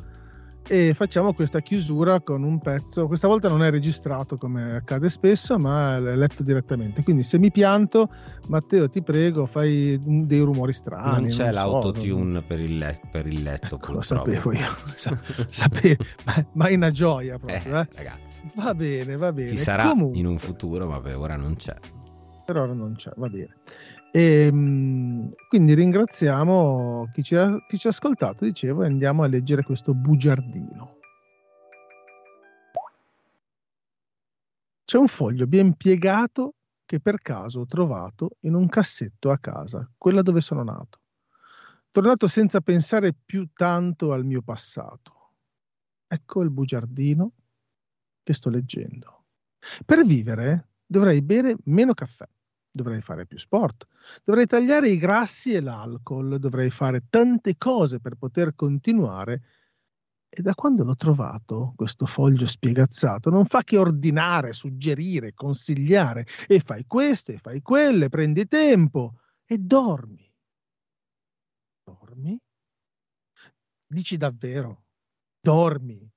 e 0.68 0.94
facciamo 0.94 1.34
questa 1.34 1.60
chiusura 1.62 2.20
con 2.22 2.44
un 2.44 2.60
pezzo. 2.60 3.08
Questa 3.08 3.28
volta 3.28 3.48
non 3.50 3.62
è 3.64 3.70
registrato 3.70 4.38
come 4.38 4.76
accade 4.76 5.10
spesso, 5.10 5.60
ma 5.60 5.98
è 5.98 6.16
letto 6.16 6.42
direttamente. 6.44 7.04
Quindi 7.04 7.24
se 7.24 7.38
mi 7.38 7.52
pianto, 7.52 8.10
Matteo, 8.48 8.90
ti 8.90 9.02
prego, 9.04 9.46
fai 9.46 10.00
dei 10.04 10.40
rumori 10.40 10.74
strani. 10.74 11.22
Non 11.22 11.30
c'è 11.30 11.44
non 11.46 11.54
l'autotune 11.54 12.40
so, 12.40 12.46
per, 12.48 12.60
il 12.60 12.78
let- 12.78 13.08
per 13.12 13.28
il 13.28 13.44
letto. 13.44 13.76
Ecco, 13.76 13.92
lo 13.92 14.02
sapevo 14.02 14.52
io, 14.54 14.68
sapevo, 15.50 16.04
ma, 16.26 16.46
ma 16.54 16.66
è 16.66 16.76
una 16.76 16.92
gioia 16.92 17.38
proprio. 17.38 17.58
Eh, 17.76 17.80
eh. 17.80 17.88
Ragazzi, 17.96 18.42
Va 18.56 18.74
bene, 18.74 19.16
va 19.18 19.32
bene. 19.32 19.50
ci 19.50 19.58
sarà 19.58 19.90
Comunque, 19.90 20.18
in 20.20 20.26
un 20.26 20.38
futuro, 20.38 20.88
ma 20.88 21.00
per 21.00 21.16
ora 21.18 21.36
non 21.36 21.56
c'è. 21.56 21.76
per 22.46 22.58
ora 22.58 22.74
non 22.74 22.94
c'è, 22.96 23.12
va 23.16 23.28
bene. 23.28 23.50
E, 24.16 24.50
mh, 24.50 25.34
quindi 25.50 25.74
ringraziamo 25.74 27.10
chi 27.12 27.22
ci, 27.22 27.36
ha, 27.36 27.62
chi 27.68 27.78
ci 27.78 27.88
ha 27.88 27.90
ascoltato, 27.90 28.46
dicevo, 28.46 28.84
e 28.84 28.86
andiamo 28.86 29.24
a 29.24 29.28
leggere 29.28 29.62
questo 29.62 29.94
bugiardino. 29.94 31.00
C'è 34.86 34.98
un 34.98 35.10
foglio 35.10 35.48
ben 35.48 35.74
piegato 35.74 36.54
che 36.86 37.02
per 37.02 37.20
caso 37.20 37.60
ho 37.60 37.66
trovato 37.66 38.38
in 38.42 38.54
un 38.54 38.70
cassetto 38.70 39.32
a 39.32 39.38
casa, 39.38 39.92
quella 39.98 40.22
dove 40.22 40.40
sono 40.40 40.64
nato. 40.64 41.02
Tornato 41.90 42.30
senza 42.30 42.62
pensare 42.62 43.14
più 43.14 43.50
tanto 43.54 44.14
al 44.14 44.24
mio 44.24 44.42
passato. 44.42 45.32
Ecco 46.08 46.42
il 46.42 46.52
bugiardino 46.52 47.34
che 48.24 48.32
sto 48.32 48.50
leggendo. 48.50 49.26
Per 49.84 50.06
vivere 50.06 50.70
dovrei 50.86 51.22
bere 51.22 51.58
meno 51.66 51.94
caffè, 51.94 52.26
dovrei 52.76 53.02
fare 53.02 53.26
più 53.26 53.38
sport, 53.38 53.88
dovrei 54.24 54.46
tagliare 54.46 54.90
i 54.90 54.98
grassi 54.98 55.54
e 55.54 55.62
l'alcol, 55.62 56.40
dovrei 56.40 56.70
fare 56.70 57.06
tante 57.10 57.58
cose 57.58 58.00
per 58.00 58.16
poter 58.16 58.56
continuare. 58.56 59.42
E 60.30 60.42
da 60.42 60.54
quando 60.54 60.84
l'ho 60.84 60.96
trovato, 60.96 61.74
questo 61.78 62.06
foglio 62.06 62.46
spiegazzato, 62.46 63.30
non 63.30 63.46
fa 63.46 63.64
che 63.64 63.78
ordinare, 63.78 64.54
suggerire, 64.54 65.34
consigliare, 65.34 66.28
e 66.48 66.60
fai 66.60 66.86
questo, 66.86 67.32
e 67.32 67.38
fai 67.38 67.62
quello, 67.62 68.06
e 68.06 68.10
prendi 68.10 68.46
tempo, 68.48 69.22
e 69.46 69.58
dormi. 69.58 70.30
Dormi? 71.84 72.38
Dici 73.88 74.18
davvero? 74.18 74.84
Dormi? 75.40 76.15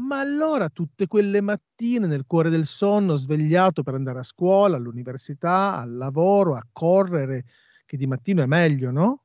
Ma 0.00 0.18
allora 0.18 0.68
tutte 0.70 1.06
quelle 1.06 1.40
mattine 1.40 2.06
nel 2.08 2.24
cuore 2.26 2.50
del 2.50 2.66
sonno, 2.66 3.14
svegliato 3.14 3.82
per 3.84 3.94
andare 3.94 4.18
a 4.18 4.22
scuola, 4.24 4.76
all'università, 4.76 5.76
al 5.78 5.94
lavoro, 5.94 6.56
a 6.56 6.66
correre, 6.72 7.44
che 7.86 7.96
di 7.96 8.06
mattino 8.06 8.42
è 8.42 8.46
meglio, 8.46 8.90
no? 8.90 9.22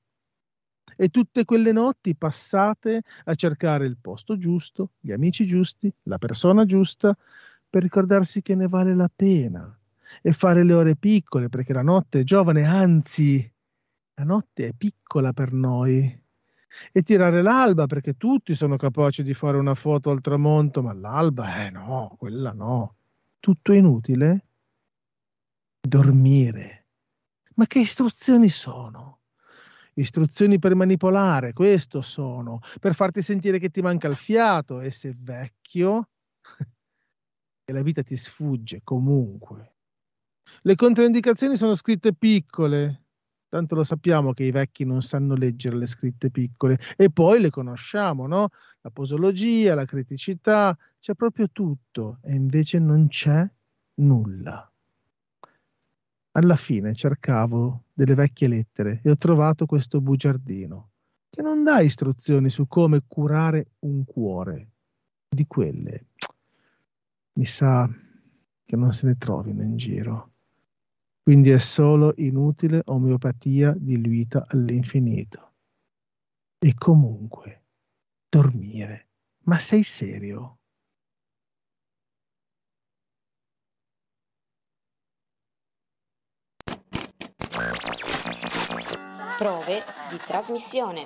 E 0.95 1.09
tutte 1.09 1.45
quelle 1.45 1.71
notti 1.71 2.15
passate 2.15 3.01
a 3.25 3.33
cercare 3.35 3.85
il 3.85 3.97
posto 3.99 4.37
giusto, 4.37 4.91
gli 4.99 5.11
amici 5.11 5.47
giusti, 5.47 5.91
la 6.03 6.17
persona 6.19 6.65
giusta, 6.65 7.15
per 7.69 7.81
ricordarsi 7.83 8.41
che 8.41 8.53
ne 8.55 8.67
vale 8.67 8.93
la 8.95 9.09
pena 9.13 9.75
e 10.21 10.33
fare 10.33 10.63
le 10.63 10.73
ore 10.73 10.95
piccole, 10.95 11.49
perché 11.49 11.73
la 11.73 11.83
notte 11.83 12.19
è 12.21 12.23
giovane, 12.23 12.63
anzi, 12.65 13.51
la 14.15 14.23
notte 14.25 14.67
è 14.67 14.73
piccola 14.73 15.33
per 15.33 15.53
noi 15.53 16.18
e 16.91 17.01
tirare 17.01 17.41
l'alba 17.41 17.85
perché 17.85 18.15
tutti 18.17 18.53
sono 18.53 18.77
capaci 18.77 19.23
di 19.23 19.33
fare 19.33 19.57
una 19.57 19.75
foto 19.75 20.09
al 20.09 20.21
tramonto, 20.21 20.81
ma 20.81 20.93
l'alba, 20.93 21.65
eh 21.65 21.69
no, 21.69 22.15
quella 22.17 22.51
no. 22.51 22.95
Tutto 23.39 23.73
inutile? 23.73 24.45
Dormire. 25.81 26.87
Ma 27.55 27.65
che 27.65 27.79
istruzioni 27.79 28.49
sono? 28.49 29.19
Istruzioni 29.93 30.59
per 30.59 30.75
manipolare, 30.75 31.51
questo 31.51 32.01
sono, 32.01 32.61
per 32.79 32.95
farti 32.95 33.21
sentire 33.21 33.59
che 33.59 33.69
ti 33.69 33.81
manca 33.81 34.07
il 34.07 34.15
fiato 34.15 34.79
e 34.79 34.91
se 34.91 35.13
vecchio, 35.17 36.09
e 37.65 37.73
la 37.73 37.81
vita 37.81 38.01
ti 38.01 38.15
sfugge 38.15 38.81
comunque. 38.83 39.73
Le 40.61 40.75
controindicazioni 40.75 41.57
sono 41.57 41.75
scritte 41.75 42.13
piccole, 42.13 43.07
tanto 43.49 43.75
lo 43.75 43.83
sappiamo 43.83 44.33
che 44.33 44.43
i 44.43 44.51
vecchi 44.51 44.85
non 44.85 45.01
sanno 45.01 45.35
leggere 45.35 45.75
le 45.75 45.87
scritte 45.87 46.29
piccole 46.29 46.79
e 46.95 47.09
poi 47.09 47.41
le 47.41 47.49
conosciamo, 47.49 48.27
no? 48.27 48.49
La 48.81 48.91
posologia, 48.91 49.75
la 49.75 49.85
criticità, 49.85 50.77
c'è 50.99 51.15
proprio 51.15 51.49
tutto 51.51 52.19
e 52.21 52.33
invece 52.33 52.79
non 52.79 53.07
c'è 53.07 53.49
nulla. 53.95 54.71
Alla 56.33 56.55
fine 56.55 56.93
cercavo 56.93 57.85
delle 57.91 58.15
vecchie 58.15 58.47
lettere 58.47 59.01
e 59.03 59.09
ho 59.09 59.17
trovato 59.17 59.65
questo 59.65 59.99
bugiardino 59.99 60.91
che 61.29 61.41
non 61.41 61.63
dà 61.63 61.81
istruzioni 61.81 62.49
su 62.49 62.67
come 62.67 63.03
curare 63.07 63.71
un 63.79 64.05
cuore. 64.05 64.67
Di 65.27 65.45
quelle 65.45 66.05
mi 67.33 67.45
sa 67.45 67.89
che 68.65 68.75
non 68.75 68.93
se 68.93 69.07
ne 69.07 69.17
trovino 69.17 69.61
in 69.61 69.77
giro. 69.77 70.31
Quindi 71.29 71.51
è 71.51 71.59
solo 71.59 72.15
inutile 72.17 72.81
omeopatia 72.85 73.75
diluita 73.77 74.47
all'infinito. 74.47 75.51
E 76.57 76.73
comunque, 76.73 77.65
dormire. 78.27 79.09
Ma 79.43 79.59
sei 79.59 79.83
serio? 79.83 80.57
Prove 89.37 89.83
di 90.09 90.17
trasmissione. 90.25 91.05